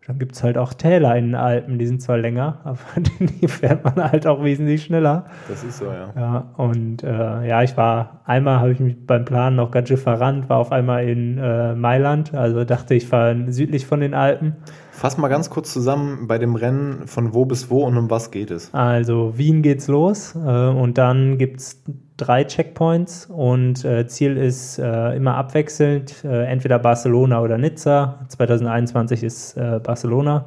Dann 0.07 0.19
gibt 0.19 0.37
es 0.37 0.45
halt 0.45 0.59
auch 0.59 0.75
Täler 0.75 1.17
in 1.17 1.29
den 1.29 1.35
Alpen, 1.35 1.79
die 1.79 1.87
sind 1.87 2.03
zwar 2.03 2.19
länger, 2.19 2.61
aber 2.65 2.79
die 3.21 3.49
fährt 3.49 3.83
man 3.83 4.11
halt 4.11 4.27
auch 4.27 4.45
wesentlich 4.45 4.85
schneller. 4.85 5.25
Das 5.49 5.65
ist 5.65 5.79
so, 5.79 5.87
ja. 5.87 6.13
Ja, 6.15 6.53
und 6.59 7.03
äh, 7.03 7.49
ja, 7.49 7.63
ich 7.63 7.75
war, 7.79 8.21
einmal 8.27 8.61
habe 8.61 8.73
ich 8.73 8.81
mich 8.81 9.07
beim 9.07 9.25
Planen 9.25 9.57
noch 9.57 9.71
ganz 9.71 9.89
schön 9.89 9.97
verrannt, 9.97 10.51
war 10.51 10.59
auf 10.59 10.73
einmal 10.73 11.09
in 11.09 11.39
äh, 11.39 11.75
Mailand, 11.75 12.35
also 12.35 12.65
dachte 12.65 12.95
ich 12.95 13.09
fahre 13.09 13.51
südlich 13.51 13.87
von 13.87 14.01
den 14.01 14.13
Alpen. 14.13 14.57
Fass 14.97 15.19
mal 15.19 15.29
ganz 15.29 15.51
kurz 15.51 15.75
zusammen 15.75 16.27
bei 16.27 16.39
dem 16.39 16.55
Rennen 16.55 17.07
von 17.07 17.35
wo 17.35 17.45
bis 17.45 17.69
wo 17.69 17.85
und 17.85 17.99
um 17.99 18.09
was 18.09 18.31
geht 18.31 18.51
es? 18.51 18.73
Also 18.73 19.37
Wien 19.37 19.61
geht's 19.61 19.89
los 19.89 20.35
äh, 20.35 20.39
und 20.39 20.97
dann 20.97 21.37
gibt 21.37 21.61
es 21.61 21.83
drei 22.17 22.45
Checkpoints 22.45 23.27
und 23.27 23.85
äh, 23.85 24.07
Ziel 24.07 24.39
ist 24.39 24.79
äh, 24.79 25.15
immer 25.15 25.35
abwechselnd, 25.35 26.25
äh, 26.25 26.47
entweder 26.47 26.79
Barcelona 26.79 27.43
oder 27.43 27.59
Nizza. 27.59 28.21
2021 28.29 29.23
ist 29.23 29.59
äh, 29.59 29.81
Barcelona. 29.83 30.47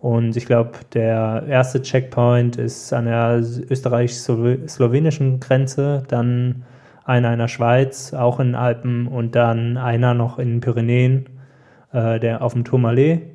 Und 0.00 0.38
ich 0.38 0.46
glaube, 0.46 0.70
der 0.94 1.44
erste 1.46 1.82
Checkpoint 1.82 2.56
ist 2.56 2.94
an 2.94 3.04
der 3.04 3.42
österreichisch-slowenischen 3.68 5.38
Grenze, 5.38 6.02
dann 6.08 6.64
einer 7.04 7.30
in 7.34 7.38
der 7.40 7.48
Schweiz, 7.48 8.14
auch 8.14 8.40
in 8.40 8.48
den 8.48 8.54
Alpen 8.54 9.06
und 9.06 9.34
dann 9.34 9.76
einer 9.76 10.14
noch 10.14 10.38
in 10.38 10.48
den 10.48 10.60
Pyrenäen, 10.62 11.26
äh, 11.92 12.18
der 12.18 12.40
auf 12.40 12.54
dem 12.54 12.64
Tourmalet. 12.64 13.31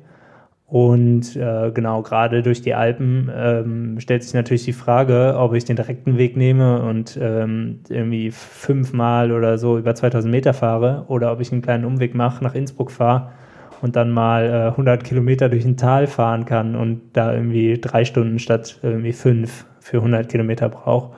Und 0.68 1.34
äh, 1.34 1.70
genau, 1.72 2.02
gerade 2.02 2.42
durch 2.42 2.60
die 2.60 2.74
Alpen 2.74 3.32
ähm, 3.34 4.00
stellt 4.00 4.22
sich 4.22 4.34
natürlich 4.34 4.66
die 4.66 4.74
Frage, 4.74 5.34
ob 5.38 5.54
ich 5.54 5.64
den 5.64 5.76
direkten 5.76 6.18
Weg 6.18 6.36
nehme 6.36 6.82
und 6.82 7.18
ähm, 7.20 7.80
irgendwie 7.88 8.30
fünfmal 8.30 9.32
oder 9.32 9.56
so 9.56 9.78
über 9.78 9.94
2000 9.94 10.30
Meter 10.30 10.52
fahre 10.52 11.06
oder 11.08 11.32
ob 11.32 11.40
ich 11.40 11.50
einen 11.52 11.62
kleinen 11.62 11.86
Umweg 11.86 12.14
mache, 12.14 12.44
nach 12.44 12.54
Innsbruck 12.54 12.90
fahre 12.90 13.32
und 13.80 13.96
dann 13.96 14.10
mal 14.10 14.44
äh, 14.44 14.68
100 14.68 15.04
Kilometer 15.04 15.48
durch 15.48 15.64
ein 15.64 15.78
Tal 15.78 16.06
fahren 16.06 16.44
kann 16.44 16.76
und 16.76 17.00
da 17.14 17.32
irgendwie 17.32 17.80
drei 17.80 18.04
Stunden 18.04 18.38
statt 18.38 18.78
irgendwie 18.82 19.12
fünf 19.12 19.64
für 19.80 19.98
100 19.98 20.28
Kilometer 20.28 20.68
brauche. 20.68 21.16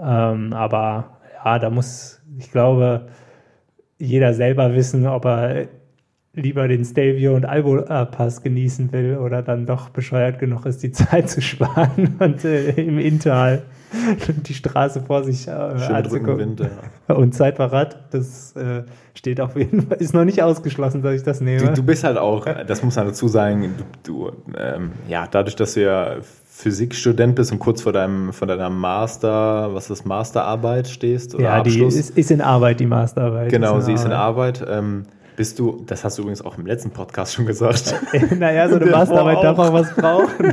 Ähm, 0.00 0.52
aber 0.52 1.18
ja, 1.44 1.58
da 1.58 1.68
muss, 1.70 2.22
ich 2.38 2.52
glaube, 2.52 3.08
jeder 3.98 4.34
selber 4.34 4.76
wissen, 4.76 5.04
ob 5.08 5.24
er 5.24 5.66
lieber 6.38 6.68
den 6.68 6.84
Stelvio 6.84 7.34
und 7.34 7.44
Albo 7.44 7.82
Pass 7.82 8.42
genießen 8.42 8.92
will 8.92 9.18
oder 9.18 9.42
dann 9.42 9.66
doch 9.66 9.90
bescheuert 9.90 10.38
genug 10.38 10.66
ist, 10.66 10.82
die 10.82 10.92
Zeit 10.92 11.28
zu 11.28 11.40
sparen 11.40 12.16
und 12.18 12.44
äh, 12.44 12.70
im 12.70 12.98
Inntal 12.98 13.62
die 14.46 14.54
Straße 14.54 15.00
vor 15.00 15.24
sich 15.24 15.48
äh, 15.48 15.50
anzugucken. 15.50 16.56
Ja. 16.58 17.14
Und 17.14 17.34
Zeitverrat, 17.34 17.96
das 18.10 18.54
äh, 18.54 18.82
steht 19.14 19.40
auf 19.40 19.56
jeden 19.56 19.88
Fall, 19.88 19.96
ist 19.96 20.12
noch 20.12 20.26
nicht 20.26 20.42
ausgeschlossen, 20.42 21.00
dass 21.00 21.14
ich 21.14 21.22
das 21.22 21.40
nehme. 21.40 21.68
Du, 21.68 21.72
du 21.72 21.82
bist 21.82 22.04
halt 22.04 22.18
auch, 22.18 22.44
das 22.66 22.82
muss 22.82 22.96
man 22.96 23.06
dazu 23.06 23.28
sagen, 23.28 23.74
du, 24.02 24.28
du 24.28 24.32
ähm, 24.58 24.92
ja, 25.08 25.26
dadurch, 25.30 25.56
dass 25.56 25.72
du 25.72 25.84
ja 25.84 26.16
Physikstudent 26.58 27.36
bist 27.36 27.52
und 27.52 27.60
kurz 27.60 27.82
vor 27.82 27.92
deinem 27.92 28.32
vor 28.32 28.48
deiner 28.48 28.68
Master, 28.68 29.72
was 29.72 29.90
ist 29.90 30.04
Masterarbeit 30.04 30.88
stehst 30.88 31.34
oder 31.36 31.44
ja, 31.44 31.54
Abschluss? 31.54 31.94
die 31.94 32.00
ist, 32.00 32.18
ist 32.18 32.30
in 32.30 32.40
Arbeit 32.40 32.80
die 32.80 32.86
Masterarbeit. 32.86 33.48
Genau, 33.50 33.78
sie 33.80 33.92
ist 33.92 34.04
in 34.04 34.12
Arbeit. 34.12 34.64
Ähm, 34.68 35.04
bist 35.38 35.60
du, 35.60 35.84
das 35.86 36.02
hast 36.02 36.18
du 36.18 36.22
übrigens 36.22 36.42
auch 36.42 36.58
im 36.58 36.66
letzten 36.66 36.90
Podcast 36.90 37.32
schon 37.32 37.46
gesagt. 37.46 37.94
naja, 38.38 38.68
so 38.68 38.74
eine 38.74 38.86
Masterarbeit 38.86 39.44
darf 39.44 39.56
auch 39.56 39.72
was 39.72 39.94
brauchen. 39.94 40.52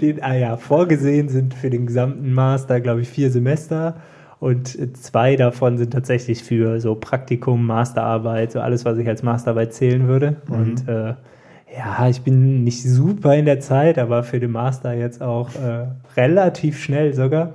Die, 0.00 0.22
ah 0.22 0.34
ja, 0.34 0.56
vorgesehen 0.56 1.28
sind 1.28 1.52
für 1.52 1.68
den 1.68 1.86
gesamten 1.86 2.32
Master, 2.32 2.80
glaube 2.80 3.02
ich, 3.02 3.10
vier 3.10 3.30
Semester. 3.30 3.96
Und 4.38 4.78
zwei 4.96 5.36
davon 5.36 5.76
sind 5.76 5.92
tatsächlich 5.92 6.42
für 6.42 6.80
so 6.80 6.94
Praktikum, 6.94 7.66
Masterarbeit, 7.66 8.52
so 8.52 8.60
alles, 8.60 8.86
was 8.86 8.96
ich 8.96 9.06
als 9.06 9.22
Masterarbeit 9.22 9.74
zählen 9.74 10.08
würde. 10.08 10.36
Mhm. 10.48 10.54
Und 10.54 10.88
äh, 10.88 11.14
ja, 11.76 12.08
ich 12.08 12.22
bin 12.22 12.64
nicht 12.64 12.82
super 12.82 13.36
in 13.36 13.44
der 13.44 13.60
Zeit, 13.60 13.98
aber 13.98 14.22
für 14.22 14.40
den 14.40 14.52
Master 14.52 14.94
jetzt 14.94 15.20
auch 15.20 15.50
äh, 15.56 15.88
relativ 16.16 16.82
schnell 16.82 17.12
sogar. 17.12 17.52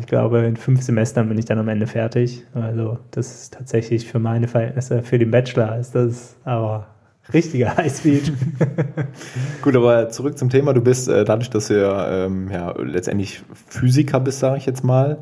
Ich 0.00 0.06
glaube, 0.06 0.38
in 0.40 0.56
fünf 0.56 0.80
Semestern 0.82 1.28
bin 1.28 1.36
ich 1.36 1.44
dann 1.44 1.58
am 1.58 1.68
Ende 1.68 1.86
fertig. 1.86 2.44
Also 2.54 2.98
das 3.10 3.42
ist 3.42 3.54
tatsächlich 3.54 4.06
für 4.06 4.18
meine 4.18 4.48
Verhältnisse, 4.48 5.02
für 5.02 5.18
den 5.18 5.30
Bachelor 5.30 5.78
ist 5.78 5.94
das 5.94 6.36
aber 6.44 6.86
richtiger 7.32 7.76
Highspeed. 7.76 8.32
Gut, 9.62 9.76
aber 9.76 10.08
zurück 10.08 10.38
zum 10.38 10.48
Thema. 10.48 10.72
Du 10.72 10.80
bist 10.80 11.08
äh, 11.08 11.24
dadurch, 11.24 11.50
dass 11.50 11.68
du 11.68 11.80
ja, 11.80 12.24
ähm, 12.24 12.50
ja 12.50 12.74
letztendlich 12.80 13.42
Physiker 13.68 14.20
bist, 14.20 14.40
sage 14.40 14.56
ich 14.56 14.66
jetzt 14.66 14.84
mal, 14.84 15.18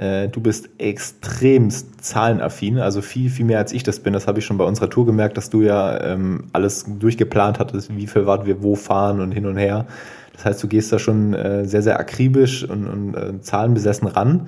du 0.00 0.40
bist 0.40 0.70
extremst 0.78 2.02
zahlenaffin, 2.02 2.78
also 2.78 3.02
viel, 3.02 3.28
viel 3.28 3.44
mehr 3.44 3.58
als 3.58 3.74
ich 3.74 3.82
das 3.82 4.00
bin. 4.00 4.14
Das 4.14 4.26
habe 4.26 4.38
ich 4.38 4.46
schon 4.46 4.56
bei 4.56 4.64
unserer 4.64 4.88
Tour 4.88 5.04
gemerkt, 5.04 5.36
dass 5.36 5.50
du 5.50 5.60
ja 5.60 6.00
ähm, 6.02 6.44
alles 6.54 6.86
durchgeplant 6.88 7.58
hattest, 7.58 7.94
wie 7.94 8.06
viel 8.06 8.24
Watt 8.24 8.46
wir 8.46 8.62
wo 8.62 8.76
fahren 8.76 9.20
und 9.20 9.32
hin 9.32 9.44
und 9.44 9.58
her. 9.58 9.84
Das 10.32 10.46
heißt, 10.46 10.62
du 10.62 10.68
gehst 10.68 10.90
da 10.90 10.98
schon 10.98 11.34
äh, 11.34 11.66
sehr, 11.66 11.82
sehr 11.82 12.00
akribisch 12.00 12.64
und, 12.64 12.88
und 12.88 13.14
äh, 13.14 13.40
zahlenbesessen 13.42 14.08
ran. 14.08 14.46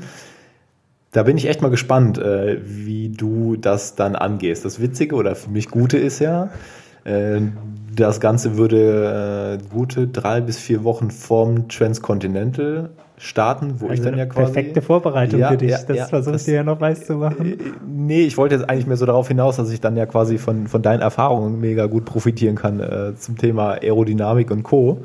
Da 1.10 1.24
bin 1.24 1.36
ich 1.36 1.46
echt 1.46 1.60
mal 1.60 1.68
gespannt, 1.68 2.16
äh, 2.16 2.58
wie 2.64 3.10
du 3.10 3.56
das 3.56 3.94
dann 3.94 4.16
angehst. 4.16 4.64
Das 4.64 4.80
Witzige 4.80 5.14
oder 5.16 5.34
für 5.34 5.50
mich 5.50 5.68
Gute 5.68 5.98
ist 5.98 6.18
ja, 6.20 6.48
äh, 7.04 7.42
das 7.94 8.20
Ganze 8.20 8.56
würde 8.56 9.60
äh, 9.60 9.68
gute 9.70 10.08
drei 10.08 10.40
bis 10.40 10.56
vier 10.56 10.82
Wochen 10.82 11.10
vorm 11.10 11.68
Transcontinental 11.68 12.88
starten, 13.22 13.80
wo 13.80 13.86
also 13.86 13.94
ich 13.94 14.08
dann 14.08 14.18
ja 14.18 14.26
quasi. 14.26 14.52
Perfekte 14.52 14.82
Vorbereitung 14.82 15.40
ja, 15.40 15.48
für 15.48 15.56
dich. 15.56 15.70
Ja, 15.70 15.78
das 15.86 15.96
ja, 15.96 16.06
versuche 16.06 16.36
ich 16.36 16.44
dir 16.44 16.54
ja 16.54 16.64
noch 16.64 16.80
weiß 16.80 17.06
zu 17.06 17.14
machen. 17.14 17.52
Äh, 17.52 17.56
nee, 17.86 18.22
ich 18.22 18.36
wollte 18.36 18.56
jetzt 18.56 18.68
eigentlich 18.68 18.86
mehr 18.86 18.96
so 18.96 19.06
darauf 19.06 19.28
hinaus, 19.28 19.56
dass 19.56 19.70
ich 19.70 19.80
dann 19.80 19.96
ja 19.96 20.06
quasi 20.06 20.38
von, 20.38 20.66
von 20.66 20.82
deinen 20.82 21.00
Erfahrungen 21.00 21.60
mega 21.60 21.86
gut 21.86 22.04
profitieren 22.04 22.56
kann 22.56 22.80
äh, 22.80 23.14
zum 23.16 23.38
Thema 23.38 23.74
Aerodynamik 23.74 24.50
und 24.50 24.64
Co. 24.64 25.02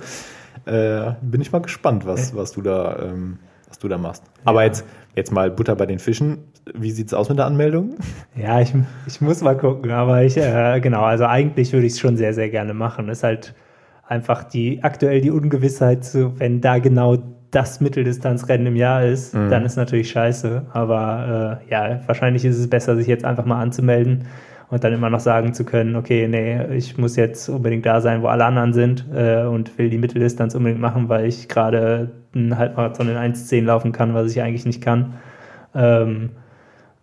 Äh, 0.65 1.11
bin 1.21 1.41
ich 1.41 1.51
mal 1.51 1.61
gespannt, 1.61 2.07
was, 2.07 2.35
was, 2.35 2.53
du, 2.53 2.61
da, 2.61 2.97
ähm, 3.03 3.37
was 3.67 3.77
du 3.77 3.87
da 3.87 3.99
machst. 3.99 4.23
Aber 4.45 4.63
jetzt, 4.63 4.83
jetzt 5.15 5.31
mal 5.31 5.51
Butter 5.51 5.75
bei 5.75 5.85
den 5.85 5.99
Fischen. 5.99 6.39
Wie 6.73 6.91
sieht 6.91 7.07
es 7.07 7.13
aus 7.13 7.29
mit 7.29 7.37
der 7.37 7.45
Anmeldung? 7.45 7.97
Ja, 8.35 8.59
ich, 8.59 8.73
ich 9.05 9.21
muss 9.21 9.41
mal 9.41 9.55
gucken, 9.55 9.91
aber 9.91 10.23
ich, 10.23 10.37
äh, 10.37 10.79
genau, 10.81 11.03
also 11.03 11.25
eigentlich 11.25 11.71
würde 11.71 11.85
ich 11.85 11.93
es 11.93 11.99
schon 11.99 12.17
sehr, 12.17 12.33
sehr 12.33 12.49
gerne 12.49 12.73
machen. 12.73 13.09
Ist 13.09 13.23
halt 13.23 13.53
einfach 14.07 14.43
die 14.43 14.83
aktuell 14.83 15.21
die 15.21 15.31
Ungewissheit, 15.31 16.09
wenn 16.13 16.61
da 16.61 16.79
genau 16.79 17.17
das 17.51 17.79
Mitteldistanzrennen 17.79 18.67
im 18.67 18.75
Jahr 18.75 19.03
ist, 19.03 19.33
mhm. 19.33 19.49
dann 19.49 19.65
ist 19.65 19.75
natürlich 19.75 20.09
scheiße. 20.09 20.63
Aber 20.73 21.61
äh, 21.67 21.71
ja, 21.71 21.99
wahrscheinlich 22.05 22.45
ist 22.45 22.57
es 22.57 22.69
besser, 22.69 22.95
sich 22.95 23.07
jetzt 23.07 23.25
einfach 23.25 23.45
mal 23.45 23.61
anzumelden 23.61 24.25
und 24.69 24.83
dann 24.83 24.93
immer 24.93 25.09
noch 25.09 25.21
sagen 25.21 25.53
zu 25.53 25.63
können, 25.63 25.95
okay, 25.95 26.27
nee, 26.27 26.75
ich 26.75 26.97
muss 26.97 27.15
jetzt 27.15 27.47
unbedingt 27.47 27.85
da 27.85 28.01
sein, 28.01 28.21
wo 28.21 28.27
alle 28.27 28.45
anderen 28.45 28.73
sind 28.73 29.05
äh, 29.13 29.43
und 29.43 29.77
will 29.77 29.89
die 29.89 29.97
Mitteldistanz 29.97 30.55
unbedingt 30.55 30.81
machen, 30.81 31.07
weil 31.07 31.25
ich 31.25 31.47
gerade 31.47 32.11
einen 32.35 32.57
Halbmarathon 32.57 33.09
in 33.09 33.15
1,10 33.15 33.63
laufen 33.63 33.91
kann, 33.93 34.13
was 34.13 34.31
ich 34.31 34.41
eigentlich 34.41 34.65
nicht 34.65 34.81
kann. 34.81 35.13
Ähm, 35.73 36.31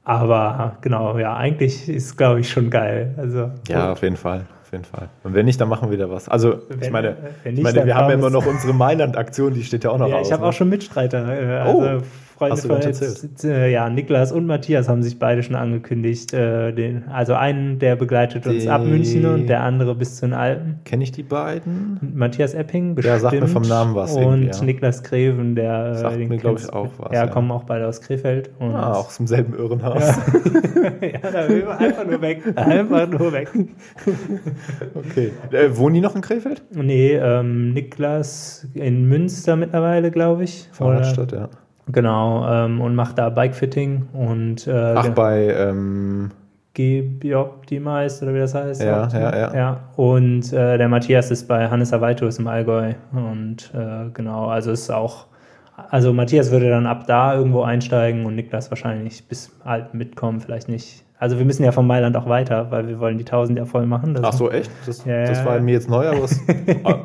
aber 0.03 0.77
genau, 0.83 1.19
ja, 1.19 1.35
eigentlich 1.35 1.89
ist, 1.89 2.19
glaube 2.19 2.41
ich, 2.41 2.51
schon 2.51 2.69
geil. 2.69 3.15
Also, 3.17 3.51
ja, 3.69 3.93
auf 3.93 4.03
jeden 4.03 4.17
Fall 4.17 4.45
jeden 4.75 4.85
Fall. 4.85 5.09
Und 5.23 5.35
wenn 5.35 5.47
nicht, 5.47 5.61
dann 5.61 5.69
machen 5.69 5.89
wir 5.89 5.97
wieder 5.97 6.11
was. 6.11 6.29
Also, 6.29 6.63
wenn, 6.69 6.83
ich 6.83 6.91
meine, 6.91 7.17
nicht, 7.45 7.59
ich 7.59 7.63
meine 7.63 7.87
wir 7.87 7.95
haben 7.95 8.09
ja 8.09 8.15
immer 8.15 8.31
noch 8.31 8.47
unsere 8.47 8.75
Mailand-Aktion, 8.75 9.55
die 9.55 9.65
steht 9.65 9.85
ja 9.85 9.91
auch 9.91 9.99
noch 9.99 10.09
ja, 10.09 10.17
aus. 10.17 10.27
Ich 10.27 10.33
habe 10.33 10.43
ne? 10.43 10.49
auch 10.49 10.53
schon 10.53 10.69
Mitstreiter. 10.69 11.27
Äh, 11.27 11.57
also 11.59 11.79
oh. 11.79 12.03
Freunde 12.37 12.57
von 12.57 12.81
jetzt, 12.81 13.45
äh, 13.45 13.71
ja, 13.71 13.89
Niklas 13.89 14.33
und 14.33 14.47
Matthias 14.47 14.89
haben 14.89 15.05
sich 15.05 15.21
beide 15.21 15.45
schon 15.45 15.55
angekündigt. 15.55 16.33
Äh, 16.33 16.73
den, 16.73 17.09
also 17.09 17.35
einen, 17.35 17.79
der 17.79 17.95
begleitet 17.95 18.45
uns 18.47 18.65
die, 18.65 18.69
ab 18.69 18.83
München 18.83 19.25
und 19.25 19.47
der 19.47 19.63
andere 19.63 19.95
bis 19.95 20.17
zu 20.17 20.27
den 20.27 20.35
Alpen. 20.35 20.81
Kenne 20.85 21.05
ich 21.05 21.13
die 21.13 21.23
beiden? 21.23 22.01
Matthias 22.15 22.55
Epping, 22.55 22.97
bestimmt. 22.97 23.15
Ja, 23.15 23.21
sagt 23.21 23.41
mir 23.41 23.47
vom 23.47 23.63
Namen 23.63 23.95
was. 23.95 24.17
Und 24.17 24.47
ja. 24.47 24.65
Niklas 24.65 25.05
Greven, 25.05 25.55
der 25.55 25.91
äh, 25.91 25.95
sagt 25.95 26.19
mir, 26.19 26.37
glaube 26.39 26.59
ich, 26.59 26.73
auch 26.73 26.91
was. 26.99 27.13
Ja, 27.13 27.25
ja, 27.25 27.31
kommen 27.31 27.53
auch 27.53 27.63
beide 27.65 27.87
aus 27.87 28.01
Krefeld. 28.01 28.51
Und 28.59 28.75
ah, 28.75 28.95
auch 28.95 29.11
zum 29.11 29.29
selben 29.29 29.55
Irrenhaus. 29.55 30.03
Ja, 30.05 31.09
ja 31.09 31.31
da 31.31 31.49
will 31.49 31.65
man 31.65 31.79
einfach 31.79 32.05
nur 32.05 32.21
weg. 32.21 32.43
Einfach 32.57 33.09
nur 33.09 33.33
weg. 33.33 33.49
okay. 34.95 35.31
Äh, 35.53 35.77
wohnen 35.77 35.95
die 35.95 36.01
noch 36.01 36.17
in 36.17 36.21
Krefeld? 36.21 36.63
Nee, 36.73 37.13
ähm, 37.13 37.73
Niklas 37.75 38.67
in 38.75 39.09
Münster 39.09 39.55
mittlerweile, 39.55 40.11
glaube 40.11 40.43
ich. 40.43 40.69
Fahrradstadt, 40.73 41.31
ja. 41.31 41.49
Genau, 41.93 42.49
ähm, 42.49 42.81
und 42.81 42.95
macht 42.95 43.19
da 43.19 43.29
Bikefitting 43.29 44.09
und 44.13 44.67
äh, 44.67 44.95
Ach, 44.97 45.09
bei 45.11 45.49
ähm 45.49 46.31
G-Optimize 46.75 48.25
oder 48.25 48.35
wie 48.35 48.39
das 48.41 48.55
heißt. 48.55 48.83
Ja, 48.83 49.09
ja, 49.09 49.37
ja, 49.37 49.55
ja. 49.55 49.81
Und 49.97 50.53
äh, 50.53 50.77
der 50.77 50.89
Matthias 50.89 51.31
ist 51.31 51.47
bei 51.47 51.69
Hannes 51.69 51.93
Avaitus 51.93 52.39
im 52.39 52.49
Allgäu. 52.49 52.95
Und 53.13 53.73
äh, 53.75 54.11
genau, 54.13 54.49
also 54.49 54.73
ist 54.73 54.91
auch, 54.91 55.27
also 55.91 56.13
Matthias 56.13 56.51
würde 56.51 56.69
dann 56.71 56.87
ab 56.87 57.07
da 57.07 57.35
irgendwo 57.35 57.63
einsteigen 57.63 58.27
und 58.27 58.35
Niklas 58.35 58.71
wahrscheinlich 58.71 59.27
bis 59.29 59.53
halt 59.65 59.95
mitkommen, 59.95 60.41
vielleicht 60.41 60.69
nicht. 60.69 61.05
Also 61.21 61.39
wir 61.39 61.45
müssen 61.45 61.63
ja 61.63 61.71
von 61.71 61.87
Mailand 61.87 62.17
auch 62.17 62.29
weiter, 62.29 62.71
weil 62.71 62.89
wir 62.89 62.99
wollen 62.99 63.19
die 63.19 63.25
1000 63.25 63.57
ja 63.57 63.65
voll 63.65 63.87
machen. 63.87 64.19
Ach 64.21 64.33
so, 64.33 64.51
echt? 64.51 64.71
Das, 64.85 65.05
ja, 65.05 65.25
das 65.25 65.45
war 65.45 65.61
mir 65.61 65.73
jetzt 65.73 65.89
neu, 65.89 66.09
aber 66.09 66.25
es 66.25 66.41
ah, 66.85 66.99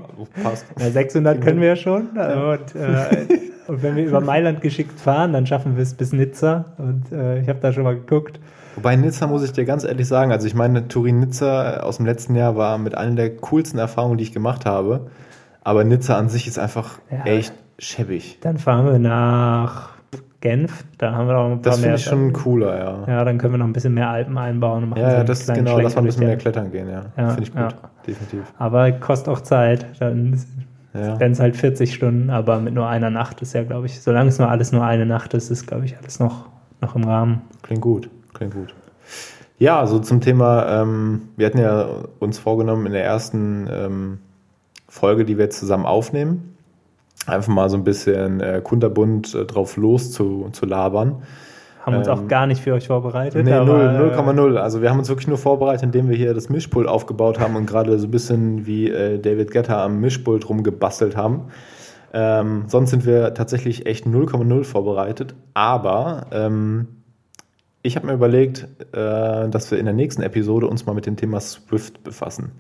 passt. 0.44 0.66
Ja, 0.80 0.90
600 0.90 1.42
können 1.42 1.62
wir 1.62 1.70
ja 1.70 1.76
schon. 1.76 2.08
Und 2.08 2.76
äh, 2.76 3.28
und 3.70 3.84
wenn 3.84 3.96
wir 3.96 4.06
über 4.06 4.20
Mailand 4.20 4.62
geschickt 4.62 5.00
fahren, 5.00 5.34
dann 5.34 5.46
schaffen 5.46 5.76
wir 5.76 5.84
es 5.84 5.94
bis 5.94 6.12
Nizza. 6.12 6.66
Und 6.78 7.12
äh, 7.12 7.40
ich 7.40 7.48
habe 7.48 7.60
da 7.60 7.72
schon 7.72 7.84
mal 7.84 7.96
geguckt. 7.96 8.40
Wobei 8.76 8.96
Nizza 8.96 9.28
muss 9.28 9.44
ich 9.44 9.52
dir 9.52 9.66
ganz 9.66 9.84
ehrlich 9.84 10.08
sagen, 10.08 10.32
also 10.32 10.48
ich 10.48 10.56
meine, 10.56 10.88
Turin-Nizza 10.88 11.82
aus 11.82 11.98
dem 11.98 12.06
letzten 12.06 12.36
Jahr 12.36 12.56
war 12.56 12.78
mit 12.78 12.96
einer 12.96 13.16
der 13.16 13.36
coolsten 13.38 13.78
Erfahrungen, 13.78 14.18
die 14.18 14.24
ich 14.24 14.32
gemacht 14.32 14.66
habe. 14.66 15.08
Aber 15.64 15.84
Nizza 15.84 16.18
an 16.18 16.30
sich 16.30 16.48
ist 16.48 16.58
einfach 16.58 17.00
ja, 17.12 17.26
echt 17.26 17.54
schäbig. 17.78 18.40
Dann 18.42 18.58
fahren 18.58 18.86
wir 18.86 19.00
nach 19.00 19.90
Genf, 20.42 20.86
da 20.98 21.12
haben 21.12 21.28
wir 21.28 21.34
noch 21.34 21.52
ein 21.52 21.62
paar 21.62 21.74
das 21.74 21.82
mehr. 21.82 21.92
Das 21.92 22.04
finde 22.04 22.28
ich 22.28 22.34
schon 22.34 22.44
cooler, 22.44 22.78
ja. 22.78 23.04
Ja, 23.08 23.26
dann 23.26 23.38
können 23.38 23.54
wir 23.54 23.58
noch 23.58 23.66
ein 23.66 23.74
bisschen 23.74 23.94
mehr 23.94 24.10
Alpen 24.10 24.38
einbauen. 24.38 24.84
Und 24.84 24.90
machen 24.92 25.02
ja, 25.02 25.20
so 25.20 25.26
das 25.26 25.46
genau, 25.46 25.80
lass 25.80 25.96
mal 25.96 26.02
ein 26.02 26.06
bisschen 26.06 26.26
mehr 26.26 26.38
klettern 26.38 26.72
gehen, 26.72 26.90
ja. 26.90 27.04
ja 27.18 27.28
finde 27.30 27.44
ich 27.44 27.52
gut, 27.52 27.62
ja. 27.62 27.90
definitiv. 28.08 28.44
Aber 28.58 28.90
kostet 28.94 29.28
auch 29.28 29.42
Zeit. 29.42 29.86
Dann 30.00 30.40
ja. 30.94 31.20
Wären 31.20 31.34
es 31.34 31.40
halt 31.40 31.56
40 31.56 31.94
Stunden, 31.94 32.30
aber 32.30 32.60
mit 32.60 32.74
nur 32.74 32.88
einer 32.88 33.10
Nacht 33.10 33.42
ist 33.42 33.54
ja, 33.54 33.64
glaube 33.64 33.86
ich, 33.86 34.02
solange 34.02 34.30
es 34.30 34.40
nur 34.40 34.50
alles 34.50 34.72
nur 34.72 34.84
eine 34.84 35.06
Nacht 35.06 35.34
ist, 35.34 35.52
ist, 35.52 35.68
glaube 35.68 35.86
ich, 35.86 35.98
alles 35.98 36.20
noch, 36.20 36.48
noch 36.82 36.96
im 36.96 37.04
Rahmen. 37.04 37.42
Klingt 37.62 37.82
gut, 37.82 38.10
klingt 38.34 38.54
gut. 38.54 38.74
Ja, 39.60 39.86
so 39.86 40.00
zum 40.00 40.22
Thema, 40.22 40.82
ähm, 40.82 41.30
wir 41.36 41.46
hatten 41.46 41.60
ja 41.60 41.88
uns 42.20 42.40
vorgenommen 42.40 42.86
in 42.88 42.94
der 42.94 43.04
ersten 43.04 43.68
ähm, 43.70 44.18
Folge, 44.88 45.26
die 45.26 45.38
wir 45.38 45.46
jetzt 45.46 45.60
zusammen 45.60 45.86
aufnehmen, 45.86 46.58
einfach 47.28 47.54
mal 47.54 47.70
so 47.70 47.78
ein 47.78 47.84
bisschen 47.84 48.40
äh, 48.40 48.62
kunterbunt 48.64 49.36
äh, 49.36 49.46
drauf 49.46 49.78
los 49.78 50.12
zu, 50.12 50.50
zu 50.54 50.66
labern. 50.66 51.22
Haben 51.82 51.96
uns 51.96 52.08
auch 52.08 52.20
Ähm, 52.22 52.28
gar 52.28 52.46
nicht 52.46 52.62
für 52.62 52.74
euch 52.74 52.88
vorbereitet. 52.88 53.46
Nee, 53.46 53.54
aber, 53.54 53.94
äh, 53.94 53.98
0,0. 53.98 54.58
Also 54.58 54.82
wir 54.82 54.90
haben 54.90 55.00
uns 55.00 55.10
wirklich 55.10 55.28
nur 55.28 55.38
vorbereitet, 55.38 55.84
indem 55.84 56.10
wir 56.10 56.18
hier 56.18 56.34
das 56.34 56.50
Mischpult 56.50 56.88
aufgebaut 56.88 57.40
haben 57.40 57.56
und 57.56 57.66
gerade 57.66 57.98
so 58.00 58.08
ein 58.08 58.12
bisschen 58.12 58.66
wie 58.66 58.90
äh, 58.90 59.20
David 59.20 59.52
Guetta 59.52 59.84
am 59.84 60.00
Mischpult 60.00 60.50
rumgebastelt 60.50 61.16
haben. 61.16 61.46
Ähm, 62.14 62.64
sonst 62.68 62.90
sind 62.90 63.06
wir 63.06 63.34
tatsächlich 63.34 63.86
echt 63.86 64.06
0,0 64.06 64.64
vorbereitet. 64.64 65.36
Aber 65.54 66.28
ähm, 66.32 66.88
ich 67.82 67.96
habe 67.96 68.08
mir 68.08 68.14
überlegt, 68.14 68.68
äh, 68.92 69.48
dass 69.50 69.72
wir 69.72 69.78
in 69.78 69.86
der 69.86 69.94
nächsten 69.94 70.22
Episode 70.22 70.68
uns 70.68 70.86
mal 70.86 70.94
mit 70.94 71.06
dem 71.06 71.16
Thema 71.16 71.40
Swift 71.40 72.04
befassen. 72.04 72.52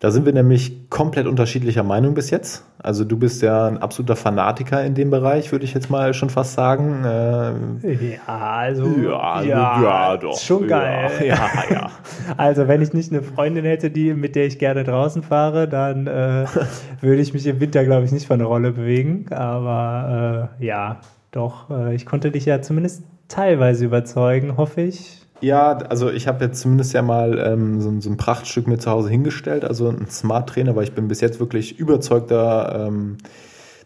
Da 0.00 0.12
sind 0.12 0.26
wir 0.26 0.32
nämlich 0.32 0.88
komplett 0.90 1.26
unterschiedlicher 1.26 1.82
Meinung 1.82 2.14
bis 2.14 2.30
jetzt. 2.30 2.64
Also 2.78 3.04
du 3.04 3.16
bist 3.16 3.42
ja 3.42 3.66
ein 3.66 3.78
absoluter 3.78 4.14
Fanatiker 4.14 4.84
in 4.84 4.94
dem 4.94 5.10
Bereich, 5.10 5.50
würde 5.50 5.64
ich 5.64 5.74
jetzt 5.74 5.90
mal 5.90 6.14
schon 6.14 6.30
fast 6.30 6.52
sagen. 6.52 7.04
Äh, 7.04 8.12
Ja, 8.12 9.18
also. 9.32 9.48
ja, 9.48 9.82
ja, 9.82 10.16
doch. 10.16 10.34
Ist 10.34 10.44
schon 10.44 10.68
geil. 10.68 11.10
Ja, 11.20 11.34
ja, 11.34 11.50
ja. 11.70 11.90
Also, 12.36 12.68
wenn 12.68 12.80
ich 12.80 12.92
nicht 12.92 13.10
eine 13.10 13.22
Freundin 13.22 13.64
hätte, 13.64 13.90
die, 13.90 14.14
mit 14.14 14.36
der 14.36 14.46
ich 14.46 14.58
gerne 14.58 14.84
draußen 14.84 15.22
fahre, 15.22 15.66
dann 15.66 16.06
äh, 16.06 16.46
würde 17.00 17.20
ich 17.20 17.34
mich 17.34 17.46
im 17.46 17.58
Winter, 17.58 17.84
glaube 17.84 18.04
ich, 18.04 18.12
nicht 18.12 18.26
von 18.26 18.38
der 18.38 18.46
Rolle 18.46 18.70
bewegen. 18.70 19.26
Aber 19.30 20.48
äh, 20.60 20.64
ja, 20.64 21.00
doch, 21.32 21.70
äh, 21.70 21.94
ich 21.94 22.06
konnte 22.06 22.30
dich 22.30 22.44
ja 22.44 22.62
zumindest 22.62 23.02
teilweise 23.26 23.84
überzeugen, 23.84 24.56
hoffe 24.56 24.82
ich. 24.82 25.22
Ja, 25.40 25.78
also 25.78 26.10
ich 26.10 26.26
habe 26.26 26.44
jetzt 26.44 26.60
zumindest 26.60 26.92
ja 26.94 27.02
mal 27.02 27.38
ähm, 27.38 27.80
so, 27.80 27.88
ein- 27.90 28.00
so 28.00 28.10
ein 28.10 28.16
Prachtstück 28.16 28.66
mir 28.66 28.78
zu 28.78 28.90
Hause 28.90 29.08
hingestellt, 29.08 29.64
also 29.64 29.88
ein 29.88 30.08
Smart 30.10 30.48
Trainer, 30.48 30.74
weil 30.74 30.82
ich 30.84 30.94
bin 30.94 31.06
bis 31.06 31.20
jetzt 31.20 31.38
wirklich 31.38 31.78
überzeugter 31.78 32.86
ähm, 32.88 33.18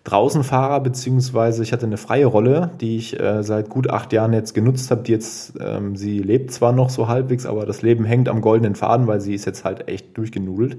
Draußenfahrer, 0.05 0.81
beziehungsweise 0.81 1.63
ich 1.63 1.73
hatte 1.73 1.87
eine 1.87 1.99
freie 1.99 2.27
Rolle, 2.27 2.71
die 2.81 2.97
ich 2.99 3.21
äh, 3.21 3.43
seit 3.45 3.69
gut 3.71 3.91
acht 3.91 4.13
Jahren 4.13 4.33
jetzt 4.33 4.55
genutzt 4.55 4.91
habe, 4.91 5.03
die 5.03 5.13
jetzt, 5.13 5.55
ähm, 5.61 5.97
sie 5.97 6.21
lebt 6.21 6.53
zwar 6.53 6.73
noch 6.73 6.91
so 6.91 7.09
halbwegs, 7.09 7.47
aber 7.47 7.67
das 7.67 7.83
Leben 7.83 8.05
hängt 8.05 8.29
am 8.29 8.41
goldenen 8.41 8.75
Faden, 8.75 9.07
weil 9.07 9.21
sie 9.21 9.35
ist 9.35 9.45
jetzt 9.47 9.65
halt 9.65 9.89
echt 9.89 10.17
durchgenudelt. 10.19 10.79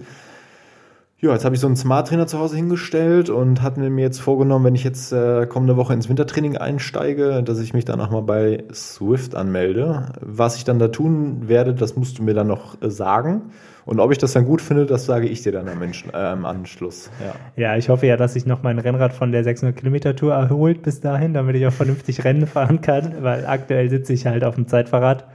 Ja, 1.24 1.32
jetzt 1.32 1.46
habe 1.46 1.56
ich 1.56 1.62
so 1.62 1.68
einen 1.68 1.78
Smart 1.78 2.10
Trainer 2.10 2.28
zu 2.28 2.38
Hause 2.38 2.58
hingestellt 2.58 3.30
und 3.30 3.62
hatte 3.62 3.80
mir 3.80 4.02
jetzt 4.02 4.20
vorgenommen, 4.20 4.66
wenn 4.66 4.76
ich 4.76 4.84
jetzt 4.84 5.14
äh, 5.14 5.48
kommende 5.48 5.78
Woche 5.78 5.94
ins 5.94 6.10
Wintertraining 6.10 6.58
einsteige, 6.58 7.42
dass 7.44 7.62
ich 7.62 7.74
mich 7.74 7.86
dann 7.86 8.02
auch 8.02 8.12
mal 8.12 8.24
bei 8.24 8.66
Swift 8.74 9.34
anmelde. 9.34 10.08
Was 10.20 10.58
ich 10.58 10.66
dann 10.66 10.80
da 10.80 10.90
tun 10.90 11.48
werde, 11.48 11.74
das 11.74 11.96
musst 11.96 12.20
du 12.20 12.24
mir 12.24 12.34
dann 12.34 12.48
noch 12.48 12.82
äh, 12.82 12.90
sagen. 12.90 13.54
Und 13.86 14.02
ob 14.02 14.12
ich 14.12 14.18
das 14.18 14.34
dann 14.34 14.44
gut 14.44 14.62
finde, 14.62 14.86
das 14.86 15.06
sage 15.06 15.30
ich 15.30 15.42
dir 15.42 15.54
dann 15.54 15.70
am, 15.70 15.80
Mensch, 15.80 16.04
äh, 16.12 16.18
am 16.18 16.44
Anschluss. 16.44 17.10
Ja. 17.22 17.36
Ja, 17.56 17.78
ich 17.78 17.88
hoffe 17.88 18.06
ja, 18.06 18.18
dass 18.18 18.34
sich 18.34 18.46
noch 18.46 18.62
mein 18.62 18.78
Rennrad 18.78 19.14
von 19.14 19.32
der 19.32 19.46
600 19.46 19.78
Kilometer 19.78 20.18
Tour 20.18 20.34
erholt 20.34 20.82
bis 20.82 21.00
dahin, 21.00 21.34
damit 21.34 21.56
ich 21.56 21.66
auch 21.66 21.72
vernünftig 21.72 22.22
Rennen 22.26 22.48
fahren 22.48 22.82
kann, 22.82 23.24
weil 23.24 23.46
aktuell 23.46 23.90
sitze 23.90 24.12
ich 24.12 24.26
halt 24.26 24.44
auf 24.44 24.56
dem 24.56 24.68
Zeitfahrrad 24.68 25.26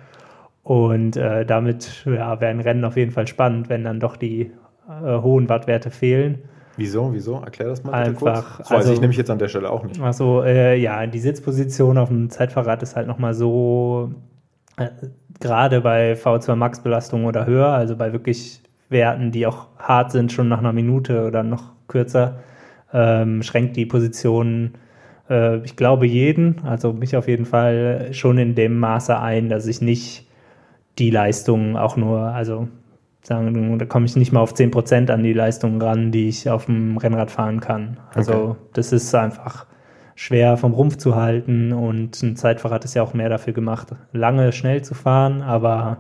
und 0.65 1.17
äh, 1.17 1.47
damit 1.47 2.05
ja, 2.05 2.43
werden 2.43 2.61
Rennen 2.61 2.85
auf 2.85 2.99
jeden 2.99 3.13
Fall 3.13 3.27
spannend, 3.27 3.71
wenn 3.71 3.85
dann 3.85 4.01
doch 4.01 4.19
die 4.19 4.53
äh, 4.89 5.21
hohen 5.21 5.49
Wattwerte 5.49 5.91
fehlen. 5.91 6.43
Wieso? 6.77 7.13
Wieso? 7.13 7.41
Erklär 7.41 7.69
das 7.69 7.83
mal 7.83 7.93
Einfach, 7.93 8.21
kurz. 8.21 8.59
Das 8.59 8.71
weiß 8.71 8.77
also- 8.79 8.93
ich 8.93 9.01
nämlich 9.01 9.19
jetzt 9.19 9.31
an 9.31 9.39
der 9.39 9.49
Stelle 9.49 9.69
auch 9.71 9.85
nicht. 9.85 10.01
Also 10.01 10.43
äh, 10.43 10.77
ja, 10.77 11.07
die 11.07 11.19
Sitzposition 11.19 11.99
auf 11.99 12.09
dem 12.09 12.31
Zeitfahrrad 12.31 12.83
ist 12.83 12.95
halt 12.95 13.09
nochmal 13.09 13.35
so, 13.35 14.13
äh, 14.77 14.89
gerade 15.41 15.81
bei 15.81 16.13
V2 16.13 16.55
Max 16.55 16.81
Belastung 16.81 17.25
oder 17.25 17.47
höher, 17.47 17.69
also 17.69 17.97
bei 17.97 18.13
wirklich 18.13 18.63
Werten, 18.89 19.33
die 19.33 19.47
auch 19.47 19.67
hart 19.79 20.13
sind, 20.13 20.33
schon 20.33 20.49
nach 20.49 20.61
einer 20.61 20.73
Minute 20.73 21.27
oder 21.27 21.43
noch 21.43 21.73
kürzer, 21.89 22.39
ähm, 22.93 23.43
schränkt 23.43 23.77
die 23.77 23.85
Position, 23.87 24.75
äh, 25.29 25.59
ich 25.65 25.77
glaube, 25.77 26.07
jeden, 26.07 26.61
also 26.65 26.93
mich 26.93 27.17
auf 27.17 27.29
jeden 27.29 27.45
Fall 27.45 28.09
schon 28.13 28.39
in 28.39 28.55
dem 28.55 28.79
Maße 28.79 29.19
ein, 29.19 29.49
dass 29.49 29.67
ich 29.67 29.81
nicht 29.81 30.27
die 30.99 31.11
Leistung 31.11 31.77
auch 31.77 31.97
nur, 31.97 32.21
also 32.21 32.69
sagen, 33.29 33.79
da 33.79 33.85
komme 33.87 34.07
ich 34.07 34.17
nicht 34.17 34.33
mal 34.33 34.41
auf 34.41 34.55
10% 34.55 35.11
an 35.11 35.23
die 35.23 35.33
Leistung 35.33 35.81
ran, 35.81 36.11
die 36.11 36.29
ich 36.29 36.51
auf 36.51 36.67
dem 36.67 36.97
Rennrad 36.97 37.31
fahren 37.31 37.61
kann. 37.61 37.99
Also 38.15 38.33
Okay. 38.33 38.55
das 38.75 38.93
ist 38.93 39.15
einfach 39.15 39.67
schwer 40.15 40.57
vom 40.57 40.73
Rumpf 40.73 40.97
zu 40.97 41.15
halten 41.15 41.73
und 41.73 42.21
ein 42.23 42.35
Zeitfahrrad 42.37 42.85
ist 42.85 42.95
ja 42.95 43.03
auch 43.03 43.15
mehr 43.15 43.29
dafür 43.29 43.53
gemacht, 43.53 43.95
lange 44.13 44.51
schnell 44.53 44.83
zu 44.83 44.95
fahren, 44.95 45.43
aber 45.43 45.99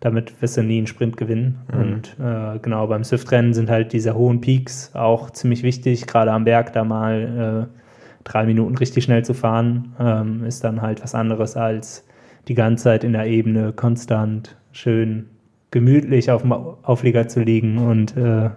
damit 0.00 0.40
wirst 0.40 0.56
du 0.56 0.62
nie 0.62 0.78
einen 0.78 0.86
Sprint 0.86 1.16
gewinnen. 1.16 1.58
Und 1.72 2.16
äh, 2.24 2.58
genau 2.60 2.86
beim 2.86 3.02
Swift-Rennen 3.04 3.52
sind 3.52 3.68
halt 3.68 3.92
diese 3.92 4.14
hohen 4.14 4.40
Peaks 4.40 4.92
auch 4.94 5.30
ziemlich 5.30 5.62
wichtig, 5.64 6.06
gerade 6.06 6.32
am 6.32 6.44
Berg 6.44 6.72
da 6.72 6.84
mal 6.84 7.68
äh, 7.68 7.78
drei 8.24 8.46
Minuten 8.46 8.76
richtig 8.76 9.04
schnell 9.04 9.24
zu 9.24 9.34
fahren, 9.34 9.94
ähm, 9.98 10.44
ist 10.44 10.62
dann 10.64 10.80
halt 10.82 11.02
was 11.02 11.14
anderes 11.14 11.56
als 11.56 12.06
die 12.46 12.54
ganze 12.54 12.84
Zeit 12.84 13.04
in 13.04 13.12
der 13.12 13.26
Ebene 13.26 13.72
konstant 13.72 14.56
schön 14.72 15.26
gemütlich 15.70 16.30
auf 16.30 16.42
dem 16.42 16.52
Auflieger 16.52 17.28
zu 17.28 17.40
liegen 17.40 17.78
und 17.78 18.16
äh, 18.16 18.50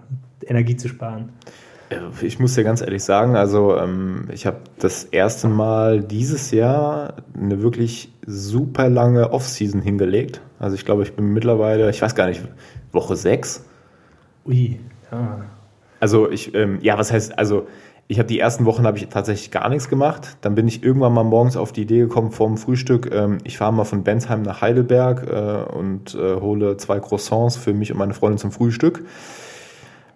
Energie 0.46 0.76
zu 0.76 0.88
sparen. 0.88 1.30
Äh, 1.90 1.96
Ich 2.22 2.38
muss 2.38 2.54
dir 2.54 2.64
ganz 2.64 2.80
ehrlich 2.80 3.04
sagen, 3.04 3.36
also 3.36 3.76
ähm, 3.76 4.28
ich 4.32 4.46
habe 4.46 4.58
das 4.78 5.04
erste 5.04 5.48
Mal 5.48 6.00
dieses 6.02 6.50
Jahr 6.50 7.14
eine 7.38 7.62
wirklich 7.62 8.12
super 8.26 8.88
lange 8.88 9.30
Off-Season 9.32 9.82
hingelegt. 9.82 10.40
Also 10.58 10.74
ich 10.74 10.84
glaube, 10.84 11.02
ich 11.02 11.14
bin 11.14 11.32
mittlerweile, 11.32 11.90
ich 11.90 12.00
weiß 12.00 12.14
gar 12.14 12.26
nicht, 12.26 12.42
Woche 12.92 13.16
sechs. 13.16 13.64
Ui, 14.46 14.80
ja. 15.10 15.44
Also 16.00 16.30
ich, 16.30 16.54
ähm, 16.54 16.78
ja, 16.82 16.98
was 16.98 17.12
heißt, 17.12 17.38
also 17.38 17.68
ich 18.08 18.18
habe 18.18 18.26
die 18.26 18.38
ersten 18.38 18.64
Wochen 18.66 18.86
habe 18.86 18.98
ich 18.98 19.08
tatsächlich 19.08 19.50
gar 19.50 19.68
nichts 19.68 19.88
gemacht. 19.88 20.36
Dann 20.40 20.54
bin 20.54 20.68
ich 20.68 20.82
irgendwann 20.82 21.14
mal 21.14 21.24
morgens 21.24 21.56
auf 21.56 21.72
die 21.72 21.82
Idee 21.82 22.00
gekommen 22.00 22.30
vorm 22.30 22.56
Frühstück, 22.56 23.10
ähm, 23.12 23.38
ich 23.44 23.58
fahre 23.58 23.72
mal 23.72 23.84
von 23.84 24.02
Bensheim 24.02 24.42
nach 24.42 24.60
Heidelberg 24.60 25.26
äh, 25.28 25.74
und 25.74 26.14
äh, 26.14 26.40
hole 26.40 26.76
zwei 26.76 27.00
Croissants 27.00 27.56
für 27.56 27.72
mich 27.72 27.92
und 27.92 27.98
meine 27.98 28.14
Freundin 28.14 28.38
zum 28.38 28.52
Frühstück. 28.52 29.04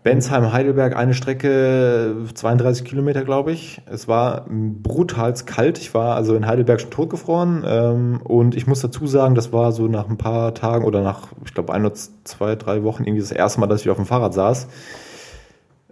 Bensheim, 0.07 0.53
Heidelberg, 0.53 0.95
eine 0.95 1.15
Strecke, 1.15 2.15
32 2.33 2.85
Kilometer, 2.85 3.25
glaube 3.25 3.51
ich. 3.51 3.83
Es 3.87 4.07
war 4.07 4.47
brutal 4.49 5.35
kalt. 5.47 5.79
Ich 5.79 5.95
war 5.95 6.15
also 6.15 6.37
in 6.37 6.47
Heidelberg 6.47 6.81
schon 6.81 6.93
totgefroren. 6.93 7.65
Ähm, 7.67 8.21
und 8.23 8.55
ich 8.55 8.69
muss 8.69 8.81
dazu 8.81 9.09
sagen, 9.09 9.35
das 9.35 9.53
war 9.53 9.73
so 9.73 9.89
nach 9.89 10.09
ein 10.09 10.17
paar 10.17 10.55
Tagen 10.55 10.85
oder 10.85 11.03
nach, 11.03 11.27
ich 11.45 11.55
glaube, 11.55 11.73
ein 11.73 11.85
oder 11.85 11.95
zwei, 12.23 12.55
drei 12.55 12.85
Wochen 12.85 13.03
irgendwie 13.03 13.21
das 13.21 13.33
erste 13.33 13.59
Mal, 13.59 13.67
dass 13.67 13.81
ich 13.81 13.91
auf 13.91 13.97
dem 13.97 14.07
Fahrrad 14.07 14.33
saß. 14.33 14.69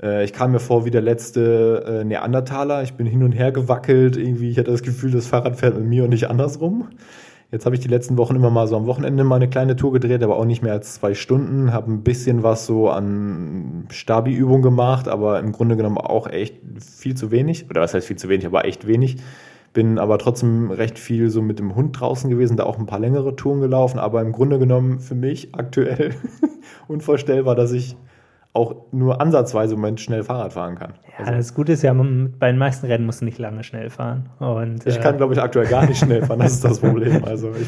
Äh, 0.03 0.25
ich 0.25 0.33
kam 0.33 0.53
mir 0.53 0.61
vor 0.61 0.85
wie 0.85 0.91
der 0.91 1.03
letzte 1.03 2.01
äh, 2.01 2.05
Neandertaler. 2.05 2.83
Ich 2.83 2.95
bin 2.95 3.07
hin 3.07 3.23
und 3.23 3.33
her 3.33 3.53
gewackelt. 3.53 4.17
Irgendwie, 4.17 4.51
ich 4.51 4.59
hatte 4.59 4.71
das 4.71 4.83
Gefühl, 4.83 5.11
das 5.11 5.27
Fahrrad 5.27 5.57
fährt 5.57 5.77
mit 5.77 5.87
mir 5.87 6.05
und 6.05 6.11
nicht 6.11 6.29
andersrum. 6.29 6.89
Jetzt 7.55 7.67
habe 7.67 7.77
ich 7.77 7.81
die 7.81 7.89
letzten 7.89 8.17
Wochen 8.17 8.35
immer 8.35 8.51
mal 8.51 8.67
so 8.67 8.77
am 8.77 8.87
Wochenende 8.87 9.23
mal 9.23 9.37
eine 9.37 9.49
kleine 9.49 9.77
Tour 9.77 9.93
gedreht, 9.93 10.25
aber 10.25 10.37
auch 10.37 10.45
nicht 10.45 10.63
mehr 10.63 10.73
als 10.73 10.95
zwei 10.95 11.15
Stunden. 11.15 11.73
Habe 11.73 11.93
ein 11.93 12.03
bisschen 12.03 12.43
was 12.43 12.67
so 12.67 12.91
an 12.91 13.87
Stabi-Übung 13.93 14.61
gemacht, 14.61 15.07
aber 15.07 15.39
im 15.39 15.53
Grunde 15.53 15.77
genommen 15.77 15.99
auch 15.99 16.27
echt 16.27 16.57
viel 16.81 17.15
zu 17.15 17.31
wenig. 17.31 17.71
Oder 17.71 17.81
was 17.81 17.95
heißt 17.95 18.09
viel 18.09 18.17
zu 18.17 18.29
wenig, 18.29 18.47
aber 18.47 18.65
echt 18.65 18.89
wenig. 18.89 19.19
Bin 19.73 20.01
aber 20.01 20.19
trotzdem 20.19 20.73
recht 20.73 20.99
viel 20.99 21.31
so 21.31 21.43
mit 21.43 21.61
dem 21.61 21.77
Hund 21.77 22.01
draußen 22.01 22.29
gewesen, 22.29 22.57
da 22.57 22.65
auch 22.65 22.79
ein 22.79 22.87
paar 22.87 22.99
längere 22.99 23.37
Touren 23.37 23.61
gelaufen. 23.61 24.01
Aber 24.01 24.21
im 24.21 24.33
Grunde 24.33 24.59
genommen 24.59 24.99
für 24.99 25.15
mich 25.15 25.55
aktuell 25.55 26.13
unvorstellbar, 26.89 27.55
dass 27.55 27.71
ich 27.71 27.97
auch 28.55 28.77
nur 28.93 29.21
ansatzweise 29.21 29.75
im 29.75 29.81
Moment 29.81 30.01
schnell 30.01 30.23
Fahrrad 30.23 30.53
fahren 30.53 30.77
kann. 30.77 30.95
Ja, 31.19 31.33
das 31.33 31.55
Gute 31.55 31.73
ist 31.73 31.83
ja, 31.83 31.93
bei 31.93 32.47
den 32.47 32.57
meisten 32.57 32.87
Rennen 32.87 33.05
musst 33.05 33.21
du 33.21 33.25
nicht 33.25 33.39
lange 33.39 33.65
schnell 33.65 33.91
fahren. 33.91 34.31
Und, 34.39 34.87
Ich 34.87 34.97
äh, 34.97 35.01
kann, 35.01 35.17
glaube 35.17 35.35
ich, 35.35 35.43
aktuell 35.43 35.67
gar 35.67 35.85
nicht 35.87 35.99
schnell 35.99 36.23
fahren. 36.25 36.39
Das 36.39 36.53
ist 36.53 36.65
das 36.65 36.79
Problem. 36.79 37.25
Also 37.35 37.51
ich, 37.61 37.67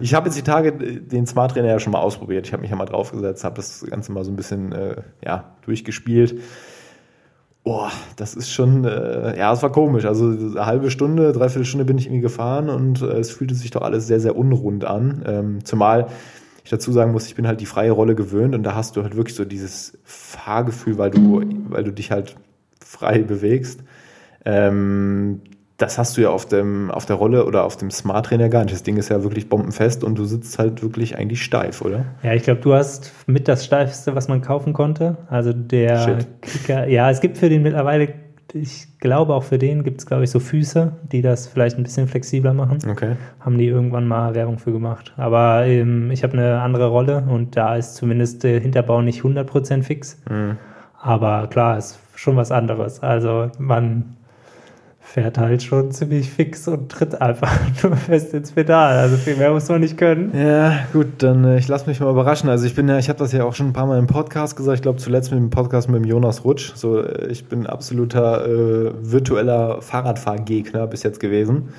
ich 0.00 0.14
habe 0.14 0.26
jetzt 0.26 0.38
die 0.38 0.42
Tage 0.42 0.72
den 0.72 1.26
Smart 1.26 1.52
Trainer 1.52 1.68
ja 1.68 1.80
schon 1.80 1.92
mal 1.92 2.00
ausprobiert. 2.00 2.46
Ich 2.46 2.52
habe 2.52 2.60
mich 2.60 2.70
ja 2.70 2.76
mal 2.76 2.84
draufgesetzt, 2.84 3.42
habe 3.42 3.56
das 3.56 3.84
Ganze 3.90 4.12
mal 4.12 4.24
so 4.24 4.30
ein 4.30 4.36
bisschen 4.36 4.70
äh, 4.70 4.96
ja, 5.24 5.56
durchgespielt. 5.62 6.40
Boah, 7.64 7.90
das 8.16 8.34
ist 8.34 8.50
schon, 8.50 8.84
äh, 8.84 9.36
ja, 9.36 9.52
es 9.52 9.62
war 9.62 9.72
komisch. 9.72 10.04
Also 10.04 10.26
eine 10.28 10.66
halbe 10.66 10.92
Stunde, 10.92 11.32
dreiviertel 11.32 11.64
Stunde 11.64 11.84
bin 11.84 11.98
ich 11.98 12.06
irgendwie 12.06 12.22
gefahren 12.22 12.68
und 12.68 13.02
äh, 13.02 13.18
es 13.18 13.32
fühlte 13.32 13.56
sich 13.56 13.72
doch 13.72 13.82
alles 13.82 14.06
sehr, 14.06 14.20
sehr 14.20 14.36
unrund 14.36 14.84
an. 14.84 15.24
Ähm, 15.26 15.64
zumal 15.64 16.06
ich 16.68 16.70
dazu 16.70 16.92
sagen 16.92 17.12
muss, 17.12 17.26
ich 17.26 17.34
bin 17.34 17.46
halt 17.46 17.62
die 17.62 17.66
freie 17.66 17.92
Rolle 17.92 18.14
gewöhnt 18.14 18.54
und 18.54 18.62
da 18.62 18.74
hast 18.74 18.94
du 18.94 19.02
halt 19.02 19.16
wirklich 19.16 19.34
so 19.34 19.46
dieses 19.46 19.96
Fahrgefühl, 20.04 20.98
weil 20.98 21.10
du, 21.10 21.40
weil 21.70 21.82
du 21.82 21.94
dich 21.94 22.10
halt 22.10 22.36
frei 22.84 23.20
bewegst. 23.20 23.80
Ähm, 24.44 25.40
das 25.78 25.96
hast 25.96 26.18
du 26.18 26.20
ja 26.20 26.28
auf, 26.28 26.44
dem, 26.44 26.90
auf 26.90 27.06
der 27.06 27.16
Rolle 27.16 27.46
oder 27.46 27.64
auf 27.64 27.78
dem 27.78 27.90
Smart 27.90 28.26
Trainer 28.26 28.50
gar 28.50 28.64
nicht. 28.64 28.74
Das 28.74 28.82
Ding 28.82 28.98
ist 28.98 29.08
ja 29.08 29.22
wirklich 29.22 29.48
bombenfest 29.48 30.04
und 30.04 30.18
du 30.18 30.26
sitzt 30.26 30.58
halt 30.58 30.82
wirklich 30.82 31.16
eigentlich 31.16 31.42
steif, 31.42 31.80
oder? 31.80 32.04
Ja, 32.22 32.34
ich 32.34 32.42
glaube, 32.42 32.60
du 32.60 32.74
hast 32.74 33.14
mit 33.26 33.48
das 33.48 33.64
steifste, 33.64 34.14
was 34.14 34.28
man 34.28 34.42
kaufen 34.42 34.74
konnte. 34.74 35.16
Also 35.30 35.54
der 35.54 36.00
Shit. 36.00 36.26
Kicker. 36.42 36.86
Ja, 36.86 37.10
es 37.10 37.22
gibt 37.22 37.38
für 37.38 37.48
den 37.48 37.62
mittlerweile, 37.62 38.12
ich 38.54 38.98
glaube 38.98 39.34
auch 39.34 39.42
für 39.42 39.58
den 39.58 39.84
gibt 39.84 40.00
es, 40.00 40.06
glaube 40.06 40.24
ich, 40.24 40.30
so 40.30 40.40
Füße, 40.40 40.92
die 41.12 41.22
das 41.22 41.46
vielleicht 41.46 41.76
ein 41.76 41.82
bisschen 41.82 42.08
flexibler 42.08 42.54
machen. 42.54 42.78
Okay. 42.88 43.16
Haben 43.40 43.58
die 43.58 43.66
irgendwann 43.66 44.08
mal 44.08 44.34
Werbung 44.34 44.58
für 44.58 44.72
gemacht. 44.72 45.12
Aber 45.16 45.66
ähm, 45.66 46.10
ich 46.10 46.22
habe 46.22 46.34
eine 46.34 46.60
andere 46.60 46.88
Rolle 46.88 47.24
und 47.28 47.56
da 47.56 47.76
ist 47.76 47.96
zumindest 47.96 48.44
der 48.44 48.60
Hinterbau 48.60 49.02
nicht 49.02 49.22
100% 49.22 49.82
fix. 49.82 50.20
Mhm. 50.28 50.56
Aber 51.00 51.46
klar, 51.48 51.78
ist 51.78 51.98
schon 52.14 52.36
was 52.36 52.50
anderes. 52.50 53.02
Also 53.02 53.50
man 53.58 54.16
fährt 55.20 55.36
halt 55.36 55.64
schon 55.64 55.90
ziemlich 55.90 56.30
fix 56.30 56.68
und 56.68 56.90
tritt 56.92 57.20
einfach 57.20 57.52
nur 57.82 57.96
fest 57.96 58.34
ins 58.34 58.52
Pedal. 58.52 58.98
Also 58.98 59.16
viel 59.16 59.34
mehr 59.34 59.50
muss 59.50 59.68
man 59.68 59.80
nicht 59.80 59.98
können. 59.98 60.32
Ja, 60.32 60.78
gut, 60.92 61.06
dann 61.18 61.44
äh, 61.44 61.58
ich 61.58 61.66
lasse 61.66 61.88
mich 61.88 61.98
mal 61.98 62.08
überraschen. 62.08 62.48
Also 62.48 62.66
ich 62.66 62.76
bin 62.76 62.88
ja, 62.88 62.98
ich 62.98 63.08
habe 63.08 63.18
das 63.18 63.32
ja 63.32 63.42
auch 63.42 63.54
schon 63.54 63.66
ein 63.66 63.72
paar 63.72 63.86
Mal 63.86 63.98
im 63.98 64.06
Podcast 64.06 64.54
gesagt. 64.56 64.76
Ich 64.76 64.82
glaube 64.82 64.98
zuletzt 64.98 65.32
mit 65.32 65.40
dem 65.40 65.50
Podcast 65.50 65.88
mit 65.88 65.96
dem 65.96 66.04
Jonas 66.04 66.44
Rutsch. 66.44 66.72
So, 66.76 67.02
äh, 67.02 67.26
ich 67.32 67.46
bin 67.46 67.66
absoluter 67.66 68.46
äh, 68.46 68.92
virtueller 69.00 69.82
Fahrradfahrgegner 69.82 70.86
bis 70.86 71.02
jetzt 71.02 71.18
gewesen. 71.18 71.70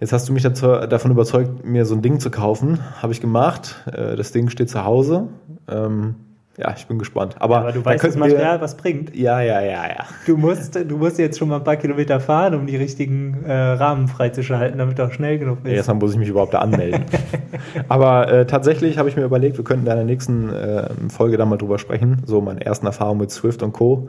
Jetzt 0.00 0.14
hast 0.14 0.26
du 0.26 0.32
mich 0.32 0.42
dazu, 0.42 0.68
davon 0.68 1.10
überzeugt, 1.10 1.66
mir 1.66 1.84
so 1.84 1.94
ein 1.94 2.00
Ding 2.00 2.18
zu 2.18 2.30
kaufen. 2.30 2.78
Habe 3.02 3.12
ich 3.12 3.20
gemacht. 3.20 3.84
Äh, 3.92 4.16
das 4.16 4.32
Ding 4.32 4.48
steht 4.48 4.70
zu 4.70 4.86
Hause. 4.86 5.28
Ähm, 5.68 6.14
ja, 6.58 6.74
ich 6.76 6.88
bin 6.88 6.98
gespannt. 6.98 7.36
Aber, 7.38 7.58
aber 7.58 7.72
du 7.72 7.84
weißt, 7.84 8.02
das 8.02 8.16
Material 8.16 8.60
was 8.60 8.76
bringt. 8.76 9.14
Ja, 9.14 9.40
ja, 9.40 9.60
ja, 9.60 9.86
ja. 9.86 10.04
Du 10.26 10.36
musst, 10.36 10.74
du 10.74 10.96
musst 10.96 11.16
jetzt 11.18 11.38
schon 11.38 11.48
mal 11.48 11.58
ein 11.58 11.64
paar 11.64 11.76
Kilometer 11.76 12.18
fahren, 12.18 12.56
um 12.56 12.66
die 12.66 12.74
richtigen 12.74 13.44
äh, 13.44 13.52
Rahmen 13.52 14.08
freizuschalten, 14.08 14.76
damit 14.76 14.98
du 14.98 15.04
auch 15.04 15.12
schnell 15.12 15.38
genug 15.38 15.62
bist. 15.62 15.70
Ja, 15.70 15.76
erstmal 15.76 15.98
muss 15.98 16.12
ich 16.14 16.18
mich 16.18 16.28
überhaupt 16.28 16.54
da 16.54 16.58
anmelden. 16.58 17.04
aber 17.88 18.28
äh, 18.28 18.46
tatsächlich 18.46 18.98
habe 18.98 19.08
ich 19.08 19.14
mir 19.14 19.22
überlegt, 19.22 19.56
wir 19.56 19.64
könnten 19.64 19.86
in 19.86 19.94
der 19.94 20.04
nächsten 20.04 20.52
äh, 20.52 20.88
Folge 21.08 21.36
da 21.36 21.46
mal 21.46 21.58
drüber 21.58 21.78
sprechen. 21.78 22.22
So 22.26 22.40
meine 22.40 22.66
ersten 22.66 22.86
Erfahrungen 22.86 23.20
mit 23.20 23.30
Swift 23.30 23.62
und 23.62 23.72
Co. 23.72 24.08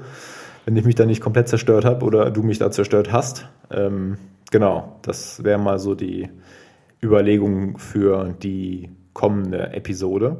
Wenn 0.65 0.75
ich 0.75 0.85
mich 0.85 0.95
da 0.95 1.05
nicht 1.05 1.21
komplett 1.21 1.49
zerstört 1.49 1.85
habe 1.85 2.03
oder 2.03 2.31
du 2.31 2.41
mich 2.41 2.57
da 2.57 2.71
zerstört 2.71 3.11
hast. 3.11 3.47
Ähm, 3.69 4.17
genau, 4.49 4.97
das 5.03 5.43
wäre 5.43 5.59
mal 5.59 5.77
so 5.77 5.93
die 5.93 6.29
Überlegung 7.03 7.77
für 7.77 8.33
die 8.41 8.89
kommende 9.13 9.71
Episode. 9.73 10.37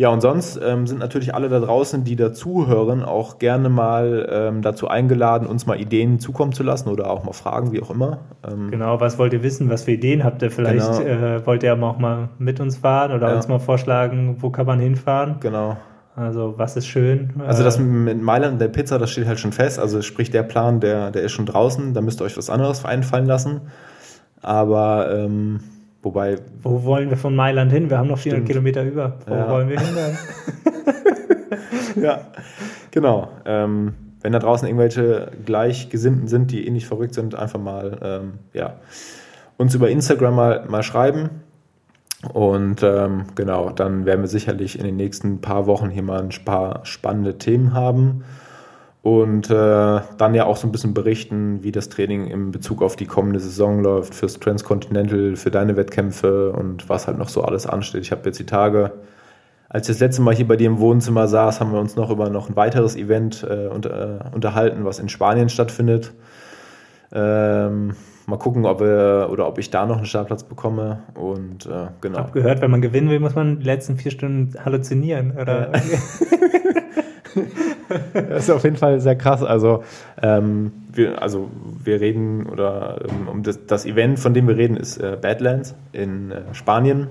Ja, 0.00 0.08
und 0.08 0.22
sonst 0.22 0.58
ähm, 0.64 0.86
sind 0.86 0.98
natürlich 0.98 1.34
alle 1.34 1.50
da 1.50 1.60
draußen, 1.60 2.04
die 2.04 2.16
dazuhören, 2.16 3.04
auch 3.04 3.38
gerne 3.38 3.68
mal 3.68 4.26
ähm, 4.32 4.62
dazu 4.62 4.88
eingeladen, 4.88 5.46
uns 5.46 5.66
mal 5.66 5.78
Ideen 5.78 6.18
zukommen 6.20 6.54
zu 6.54 6.62
lassen 6.62 6.88
oder 6.88 7.10
auch 7.10 7.22
mal 7.22 7.34
Fragen, 7.34 7.72
wie 7.72 7.82
auch 7.82 7.90
immer. 7.90 8.20
Ähm 8.50 8.70
genau, 8.70 8.98
was 8.98 9.18
wollt 9.18 9.34
ihr 9.34 9.42
wissen? 9.42 9.68
Was 9.68 9.84
für 9.84 9.90
Ideen 9.90 10.24
habt 10.24 10.40
ihr? 10.40 10.50
Vielleicht 10.50 10.90
genau. 11.04 11.36
äh, 11.36 11.46
wollt 11.46 11.62
ihr 11.64 11.74
auch 11.74 11.98
mal 11.98 12.30
mit 12.38 12.60
uns 12.60 12.78
fahren 12.78 13.12
oder 13.12 13.28
ja. 13.28 13.36
uns 13.36 13.46
mal 13.48 13.58
vorschlagen, 13.58 14.38
wo 14.40 14.48
kann 14.48 14.64
man 14.64 14.80
hinfahren? 14.80 15.36
Genau. 15.40 15.76
Also 16.16 16.54
was 16.56 16.78
ist 16.78 16.86
schön? 16.86 17.34
Also 17.46 17.62
das 17.62 17.76
äh, 17.76 17.82
mit 17.82 18.22
Mailand 18.22 18.54
und 18.54 18.58
der 18.58 18.68
Pizza, 18.68 18.98
das 18.98 19.10
steht 19.10 19.26
halt 19.26 19.38
schon 19.38 19.52
fest. 19.52 19.78
Also 19.78 20.00
sprich 20.00 20.30
der 20.30 20.44
Plan, 20.44 20.80
der, 20.80 21.10
der 21.10 21.20
ist 21.24 21.32
schon 21.32 21.44
draußen. 21.44 21.92
Da 21.92 22.00
müsst 22.00 22.22
ihr 22.22 22.24
euch 22.24 22.38
was 22.38 22.48
anderes 22.48 22.86
einfallen 22.86 23.26
lassen. 23.26 23.60
Aber 24.40 25.14
ähm, 25.14 25.60
Wobei. 26.02 26.38
Wo 26.62 26.84
wollen 26.84 27.10
wir 27.10 27.16
von 27.16 27.36
Mailand 27.36 27.72
hin? 27.72 27.90
Wir 27.90 27.98
haben 27.98 28.08
noch 28.08 28.18
400 28.18 28.38
stimmt. 28.38 28.48
Kilometer 28.48 28.84
über. 28.84 29.18
Wo 29.26 29.34
ja. 29.34 29.50
wollen 29.50 29.68
wir 29.68 29.78
hin 29.78 29.94
dann? 29.94 30.18
ja, 32.02 32.20
genau. 32.90 33.28
Ähm, 33.44 33.94
wenn 34.22 34.32
da 34.32 34.38
draußen 34.38 34.66
irgendwelche 34.66 35.30
Gleichgesinnten 35.44 36.28
sind, 36.28 36.50
die 36.50 36.66
ähnlich 36.66 36.86
verrückt 36.86 37.14
sind, 37.14 37.34
einfach 37.34 37.60
mal 37.60 37.98
ähm, 38.02 38.32
ja, 38.52 38.74
uns 39.56 39.74
über 39.74 39.90
Instagram 39.90 40.34
mal, 40.34 40.64
mal 40.68 40.82
schreiben. 40.82 41.30
Und 42.32 42.82
ähm, 42.82 43.24
genau, 43.34 43.70
dann 43.70 44.04
werden 44.04 44.20
wir 44.20 44.28
sicherlich 44.28 44.78
in 44.78 44.84
den 44.84 44.96
nächsten 44.96 45.40
paar 45.40 45.66
Wochen 45.66 45.88
hier 45.88 46.02
mal 46.02 46.20
ein 46.20 46.30
paar 46.44 46.84
spannende 46.84 47.38
Themen 47.38 47.72
haben 47.72 48.24
und 49.02 49.48
äh, 49.50 50.00
dann 50.18 50.34
ja 50.34 50.44
auch 50.44 50.56
so 50.56 50.68
ein 50.68 50.72
bisschen 50.72 50.92
berichten, 50.92 51.62
wie 51.62 51.72
das 51.72 51.88
Training 51.88 52.26
in 52.26 52.50
Bezug 52.50 52.82
auf 52.82 52.96
die 52.96 53.06
kommende 53.06 53.40
Saison 53.40 53.82
läuft, 53.82 54.14
fürs 54.14 54.38
Transcontinental, 54.38 55.36
für 55.36 55.50
deine 55.50 55.76
Wettkämpfe 55.76 56.52
und 56.52 56.88
was 56.88 57.06
halt 57.06 57.16
noch 57.16 57.30
so 57.30 57.42
alles 57.42 57.66
ansteht. 57.66 58.02
Ich 58.02 58.12
habe 58.12 58.22
jetzt 58.26 58.38
die 58.38 58.46
Tage, 58.46 58.92
als 59.70 59.88
ich 59.88 59.94
das 59.94 60.00
letzte 60.00 60.20
Mal 60.20 60.34
hier 60.34 60.46
bei 60.46 60.56
dir 60.56 60.66
im 60.66 60.80
Wohnzimmer 60.80 61.28
saß, 61.28 61.60
haben 61.60 61.72
wir 61.72 61.80
uns 61.80 61.96
noch 61.96 62.10
über 62.10 62.28
noch 62.28 62.50
ein 62.50 62.56
weiteres 62.56 62.94
Event 62.94 63.42
äh, 63.42 63.68
äh, 63.68 64.18
unterhalten, 64.34 64.84
was 64.84 64.98
in 64.98 65.08
Spanien 65.08 65.48
stattfindet. 65.48 66.12
Ähm, 67.12 67.94
mal 68.26 68.36
gucken, 68.36 68.66
ob 68.66 68.80
wir 68.80 69.28
oder 69.32 69.48
ob 69.48 69.58
ich 69.58 69.70
da 69.70 69.86
noch 69.86 69.96
einen 69.96 70.06
Startplatz 70.06 70.44
bekomme. 70.44 71.04
Und 71.14 71.64
äh, 71.64 71.88
genau. 72.02 72.18
Ich 72.18 72.24
habe 72.24 72.32
gehört, 72.32 72.60
wenn 72.60 72.70
man 72.70 72.82
gewinnen 72.82 73.08
will, 73.08 73.20
muss 73.20 73.34
man 73.34 73.60
die 73.60 73.64
letzten 73.64 73.96
vier 73.96 74.10
Stunden 74.10 74.62
halluzinieren, 74.62 75.32
oder? 75.40 75.72
Ja. 75.72 75.80
das 78.14 78.44
ist 78.44 78.50
auf 78.50 78.64
jeden 78.64 78.76
Fall 78.76 79.00
sehr 79.00 79.16
krass. 79.16 79.42
Also, 79.42 79.82
ähm, 80.22 80.72
wir, 80.92 81.22
also 81.22 81.50
wir 81.82 82.00
reden 82.00 82.46
oder 82.46 83.00
ähm, 83.08 83.28
um 83.28 83.42
das, 83.42 83.66
das, 83.66 83.86
Event, 83.86 84.18
von 84.18 84.34
dem 84.34 84.48
wir 84.48 84.56
reden, 84.56 84.76
ist 84.76 84.98
äh, 84.98 85.16
Badlands 85.20 85.74
in 85.92 86.30
äh, 86.30 86.42
Spanien. 86.52 87.08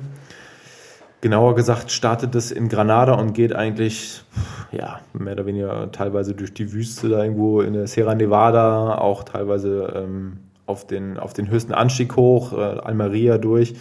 Genauer 1.21 1.55
gesagt 1.55 1.91
startet 1.91 2.33
es 2.35 2.49
in 2.51 2.69
Granada 2.69 3.13
und 3.13 3.33
geht 3.33 3.53
eigentlich 3.53 4.23
ja, 4.71 5.01
mehr 5.13 5.33
oder 5.33 5.45
weniger 5.45 5.91
teilweise 5.91 6.33
durch 6.33 6.53
die 6.53 6.71
Wüste 6.71 7.09
da 7.09 7.23
irgendwo 7.23 7.61
in 7.61 7.73
der 7.73 7.87
Sierra 7.87 8.15
Nevada, 8.15 8.97
auch 8.97 9.23
teilweise 9.23 9.93
ähm, 9.95 10.37
auf, 10.65 10.87
den, 10.87 11.17
auf 11.17 11.33
den 11.33 11.49
höchsten 11.49 11.73
Anstieg 11.73 12.15
hoch, 12.15 12.53
äh, 12.53 12.55
Almeria 12.55 13.37
durch 13.37 13.75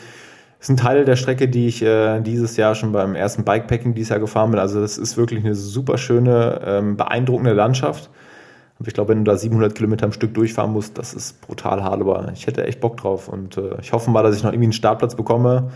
ist 0.61 0.71
ein 0.71 0.77
Teil 0.77 1.05
der 1.05 1.17
Strecke, 1.17 1.49
die 1.49 1.69
ich 1.69 1.83
äh, 1.83 2.21
dieses 2.21 2.57
Jahr 2.57 2.75
schon 2.75 2.93
beim 2.93 3.15
ersten 3.15 3.45
Bikepacking 3.45 3.95
dieses 3.95 4.11
Jahr 4.11 4.19
gefahren 4.19 4.51
bin. 4.51 4.61
Also 4.61 4.81
das 4.81 4.99
ist 4.99 5.17
wirklich 5.17 5.45
eine 5.45 5.55
super 5.55 5.99
schöne, 5.99 6.61
ähm, 6.65 6.97
beeindruckende 6.97 7.53
Landschaft. 7.53 8.11
Aber 8.79 8.89
ich 8.89 8.95
glaube, 8.95 9.11
wenn 9.11 9.25
du 9.25 9.31
da 9.31 9.37
700 9.37 9.75
Kilometer 9.75 10.07
am 10.07 10.13
Stück 10.13 10.35
durchfahren 10.35 10.73
musst, 10.73 10.99
das 10.99 11.15
ist 11.15 11.41
brutal 11.41 11.83
hart. 11.83 12.01
Aber 12.01 12.31
ich 12.33 12.47
hätte 12.47 12.65
echt 12.65 12.81
Bock 12.81 12.97
drauf 12.97 13.29
und 13.29 13.57
äh, 13.57 13.81
ich 13.81 13.93
hoffe 13.93 14.11
mal, 14.11 14.23
dass 14.23 14.37
ich 14.37 14.43
noch 14.43 14.51
irgendwie 14.51 14.67
einen 14.67 14.73
Startplatz 14.73 15.15
bekomme. 15.15 15.71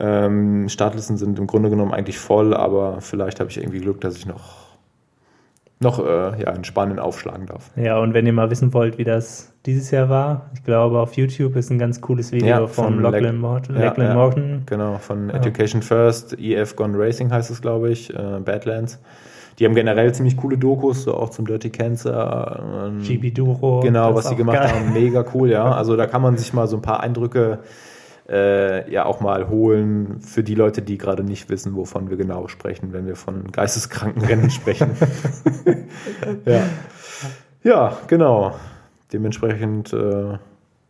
Ähm, 0.00 0.68
Startlisten 0.68 1.16
sind 1.16 1.38
im 1.38 1.46
Grunde 1.46 1.70
genommen 1.70 1.92
eigentlich 1.92 2.18
voll, 2.18 2.54
aber 2.54 3.00
vielleicht 3.00 3.40
habe 3.40 3.50
ich 3.50 3.58
irgendwie 3.58 3.80
Glück, 3.80 4.00
dass 4.00 4.16
ich 4.16 4.26
noch 4.26 4.67
noch 5.80 6.04
äh, 6.04 6.42
ja, 6.42 6.50
in 6.50 6.64
Spanien 6.64 6.98
aufschlagen 6.98 7.46
darf. 7.46 7.70
Ja, 7.76 7.98
und 7.98 8.14
wenn 8.14 8.26
ihr 8.26 8.32
mal 8.32 8.50
wissen 8.50 8.72
wollt, 8.74 8.98
wie 8.98 9.04
das 9.04 9.52
dieses 9.64 9.90
Jahr 9.90 10.08
war, 10.08 10.50
ich 10.54 10.64
glaube, 10.64 10.98
auf 10.98 11.14
YouTube 11.14 11.54
ist 11.56 11.70
ein 11.70 11.78
ganz 11.78 12.00
cooles 12.00 12.32
Video 12.32 12.48
ja, 12.48 12.66
von, 12.66 13.00
Lachlan, 13.00 13.38
Morton, 13.38 13.76
ja, 13.76 13.84
Lachlan 13.86 14.06
ja, 14.08 14.14
Morton. 14.14 14.62
Genau, 14.66 14.98
von 14.98 15.30
Education 15.30 15.82
First, 15.82 16.38
EF 16.38 16.74
Gone 16.74 16.98
Racing 16.98 17.30
heißt 17.30 17.50
es, 17.50 17.62
glaube 17.62 17.90
ich, 17.90 18.12
äh, 18.12 18.40
Badlands. 18.44 18.98
Die 19.58 19.64
haben 19.64 19.74
generell 19.74 20.12
ziemlich 20.14 20.36
coole 20.36 20.56
Dokus, 20.56 21.02
so 21.02 21.14
auch 21.14 21.30
zum 21.30 21.46
Dirty 21.46 21.70
Cancer. 21.70 22.92
Äh, 23.00 23.04
GB 23.04 23.30
Duro. 23.32 23.80
Genau, 23.80 24.14
was 24.14 24.28
sie 24.28 24.36
gemacht 24.36 24.58
geil. 24.58 24.72
haben, 24.72 24.92
mega 24.92 25.24
cool, 25.34 25.50
ja. 25.50 25.72
Also 25.78 25.96
da 25.96 26.06
kann 26.06 26.22
man 26.22 26.36
sich 26.36 26.52
mal 26.52 26.68
so 26.68 26.76
ein 26.76 26.82
paar 26.82 27.00
Eindrücke 27.00 27.58
äh, 28.28 28.90
ja 28.90 29.06
auch 29.06 29.20
mal 29.20 29.48
holen 29.48 30.20
für 30.20 30.42
die 30.42 30.54
Leute, 30.54 30.82
die 30.82 30.98
gerade 30.98 31.24
nicht 31.24 31.48
wissen, 31.48 31.74
wovon 31.74 32.10
wir 32.10 32.16
genau 32.16 32.48
sprechen, 32.48 32.92
wenn 32.92 33.06
wir 33.06 33.16
von 33.16 33.50
geisteskranken 33.50 34.22
Rennen 34.22 34.50
sprechen. 34.50 34.90
ja. 36.44 36.62
ja, 37.62 37.98
genau. 38.06 38.54
Dementsprechend 39.12 39.92
äh, 39.92 40.38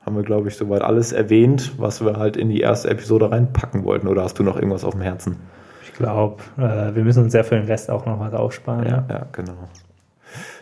haben 0.08 0.16
wir, 0.16 0.24
glaube 0.24 0.48
ich, 0.48 0.56
soweit 0.56 0.82
alles 0.82 1.12
erwähnt, 1.12 1.74
was 1.78 2.04
wir 2.04 2.16
halt 2.16 2.36
in 2.36 2.48
die 2.48 2.60
erste 2.60 2.90
Episode 2.90 3.30
reinpacken 3.30 3.84
wollten. 3.84 4.08
Oder 4.08 4.24
hast 4.24 4.38
du 4.38 4.42
noch 4.42 4.56
irgendwas 4.56 4.84
auf 4.84 4.94
dem 4.94 5.02
Herzen? 5.02 5.36
Ich 5.84 5.92
glaube, 5.92 6.42
äh, 6.56 6.94
wir 6.94 7.04
müssen 7.04 7.22
uns 7.22 7.34
ja 7.34 7.44
für 7.44 7.54
den 7.54 7.66
Rest 7.66 7.90
auch 7.90 8.04
noch 8.06 8.18
was 8.18 8.32
aufsparen. 8.32 8.86
Ja, 8.86 9.04
ja 9.08 9.26
genau. 9.30 9.68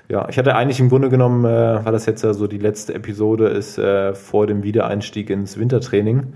Ja, 0.08 0.28
ich 0.28 0.38
hatte 0.38 0.54
eigentlich 0.54 0.78
im 0.78 0.88
Grunde 0.88 1.08
genommen, 1.08 1.44
äh, 1.44 1.84
weil 1.84 1.92
das 1.92 2.06
jetzt 2.06 2.22
ja 2.22 2.32
so 2.32 2.46
die 2.46 2.58
letzte 2.58 2.94
Episode 2.94 3.48
ist, 3.48 3.78
äh, 3.78 4.14
vor 4.14 4.46
dem 4.46 4.62
Wiedereinstieg 4.62 5.30
ins 5.30 5.58
Wintertraining, 5.58 6.34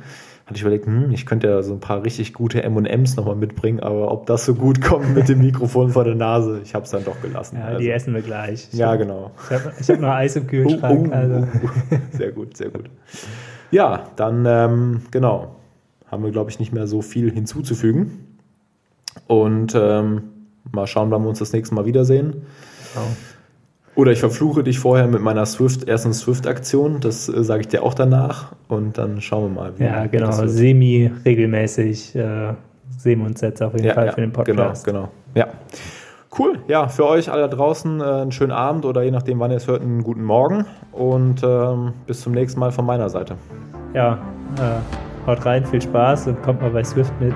hatte 0.50 0.56
ich 0.56 0.62
überlegt, 0.62 0.86
hm, 0.86 1.12
ich 1.12 1.26
könnte 1.26 1.46
ja 1.46 1.62
so 1.62 1.74
ein 1.74 1.78
paar 1.78 2.02
richtig 2.02 2.34
gute 2.34 2.64
M&M's 2.64 3.14
nochmal 3.14 3.36
mitbringen, 3.36 3.78
aber 3.78 4.10
ob 4.10 4.26
das 4.26 4.44
so 4.44 4.56
gut 4.56 4.82
kommt 4.82 5.14
mit 5.14 5.28
dem 5.28 5.38
Mikrofon 5.38 5.90
vor 5.90 6.02
der 6.02 6.16
Nase, 6.16 6.60
ich 6.64 6.74
habe 6.74 6.84
es 6.84 6.90
dann 6.90 7.04
doch 7.04 7.22
gelassen. 7.22 7.58
Ja, 7.58 7.66
also, 7.66 7.78
die 7.78 7.88
essen 7.88 8.12
wir 8.14 8.22
gleich. 8.22 8.66
Ich 8.72 8.78
ja, 8.80 8.90
hab, 8.90 8.98
genau. 8.98 9.30
Ich 9.44 9.50
habe 9.52 9.72
hab 9.78 10.00
noch 10.00 10.08
Eis 10.08 10.34
im 10.34 10.46
Kühlschrank. 10.48 11.06
Uh, 11.06 11.10
uh, 11.10 11.14
also. 11.14 11.36
uh, 11.36 11.46
sehr 12.10 12.32
gut, 12.32 12.56
sehr 12.56 12.70
gut. 12.70 12.90
Ja, 13.70 14.08
dann 14.16 14.44
ähm, 14.44 15.02
genau, 15.12 15.54
haben 16.08 16.24
wir, 16.24 16.32
glaube 16.32 16.50
ich, 16.50 16.58
nicht 16.58 16.72
mehr 16.72 16.88
so 16.88 17.00
viel 17.00 17.30
hinzuzufügen. 17.30 18.26
Und 19.28 19.76
ähm, 19.76 20.22
mal 20.72 20.88
schauen, 20.88 21.12
wann 21.12 21.22
wir 21.22 21.28
uns 21.28 21.38
das 21.38 21.52
nächste 21.52 21.76
Mal 21.76 21.86
wiedersehen. 21.86 22.42
Genau. 22.92 23.06
Oder 24.00 24.12
ich 24.12 24.20
verfluche 24.20 24.64
dich 24.64 24.78
vorher 24.78 25.06
mit 25.08 25.20
meiner 25.20 25.44
Swift, 25.44 25.86
ersten 25.86 26.14
Swift-Aktion. 26.14 27.00
Das 27.00 27.28
äh, 27.28 27.44
sage 27.44 27.60
ich 27.60 27.68
dir 27.68 27.82
auch 27.82 27.92
danach. 27.92 28.52
Und 28.66 28.96
dann 28.96 29.20
schauen 29.20 29.52
wir 29.52 29.60
mal. 29.60 29.72
Wie 29.76 29.84
ja, 29.84 30.06
genau. 30.06 30.32
Semi-regelmäßig 30.32 32.16
äh, 32.16 32.54
sehen 32.96 33.18
wir 33.18 33.26
uns 33.26 33.42
jetzt 33.42 33.62
auf 33.62 33.74
jeden 33.74 33.84
ja, 33.84 33.92
Fall 33.92 34.06
ja, 34.06 34.12
für 34.12 34.22
den 34.22 34.32
Podcast. 34.32 34.86
Genau, 34.86 35.00
genau. 35.00 35.12
Ja. 35.34 35.48
Cool. 36.38 36.60
Ja, 36.66 36.88
für 36.88 37.06
euch 37.08 37.30
alle 37.30 37.42
da 37.42 37.48
draußen 37.48 38.00
äh, 38.00 38.04
einen 38.04 38.32
schönen 38.32 38.52
Abend 38.52 38.86
oder 38.86 39.02
je 39.02 39.10
nachdem, 39.10 39.38
wann 39.38 39.50
ihr 39.50 39.58
es 39.58 39.66
hört, 39.66 39.82
einen 39.82 40.02
guten 40.02 40.24
Morgen. 40.24 40.64
Und 40.92 41.42
ähm, 41.42 41.92
bis 42.06 42.22
zum 42.22 42.32
nächsten 42.32 42.58
Mal 42.58 42.72
von 42.72 42.86
meiner 42.86 43.10
Seite. 43.10 43.34
Ja, 43.92 44.14
äh, 44.56 45.26
haut 45.26 45.44
rein, 45.44 45.66
viel 45.66 45.82
Spaß 45.82 46.28
und 46.28 46.42
kommt 46.42 46.62
mal 46.62 46.70
bei 46.70 46.84
Swift 46.84 47.12
mit. 47.20 47.34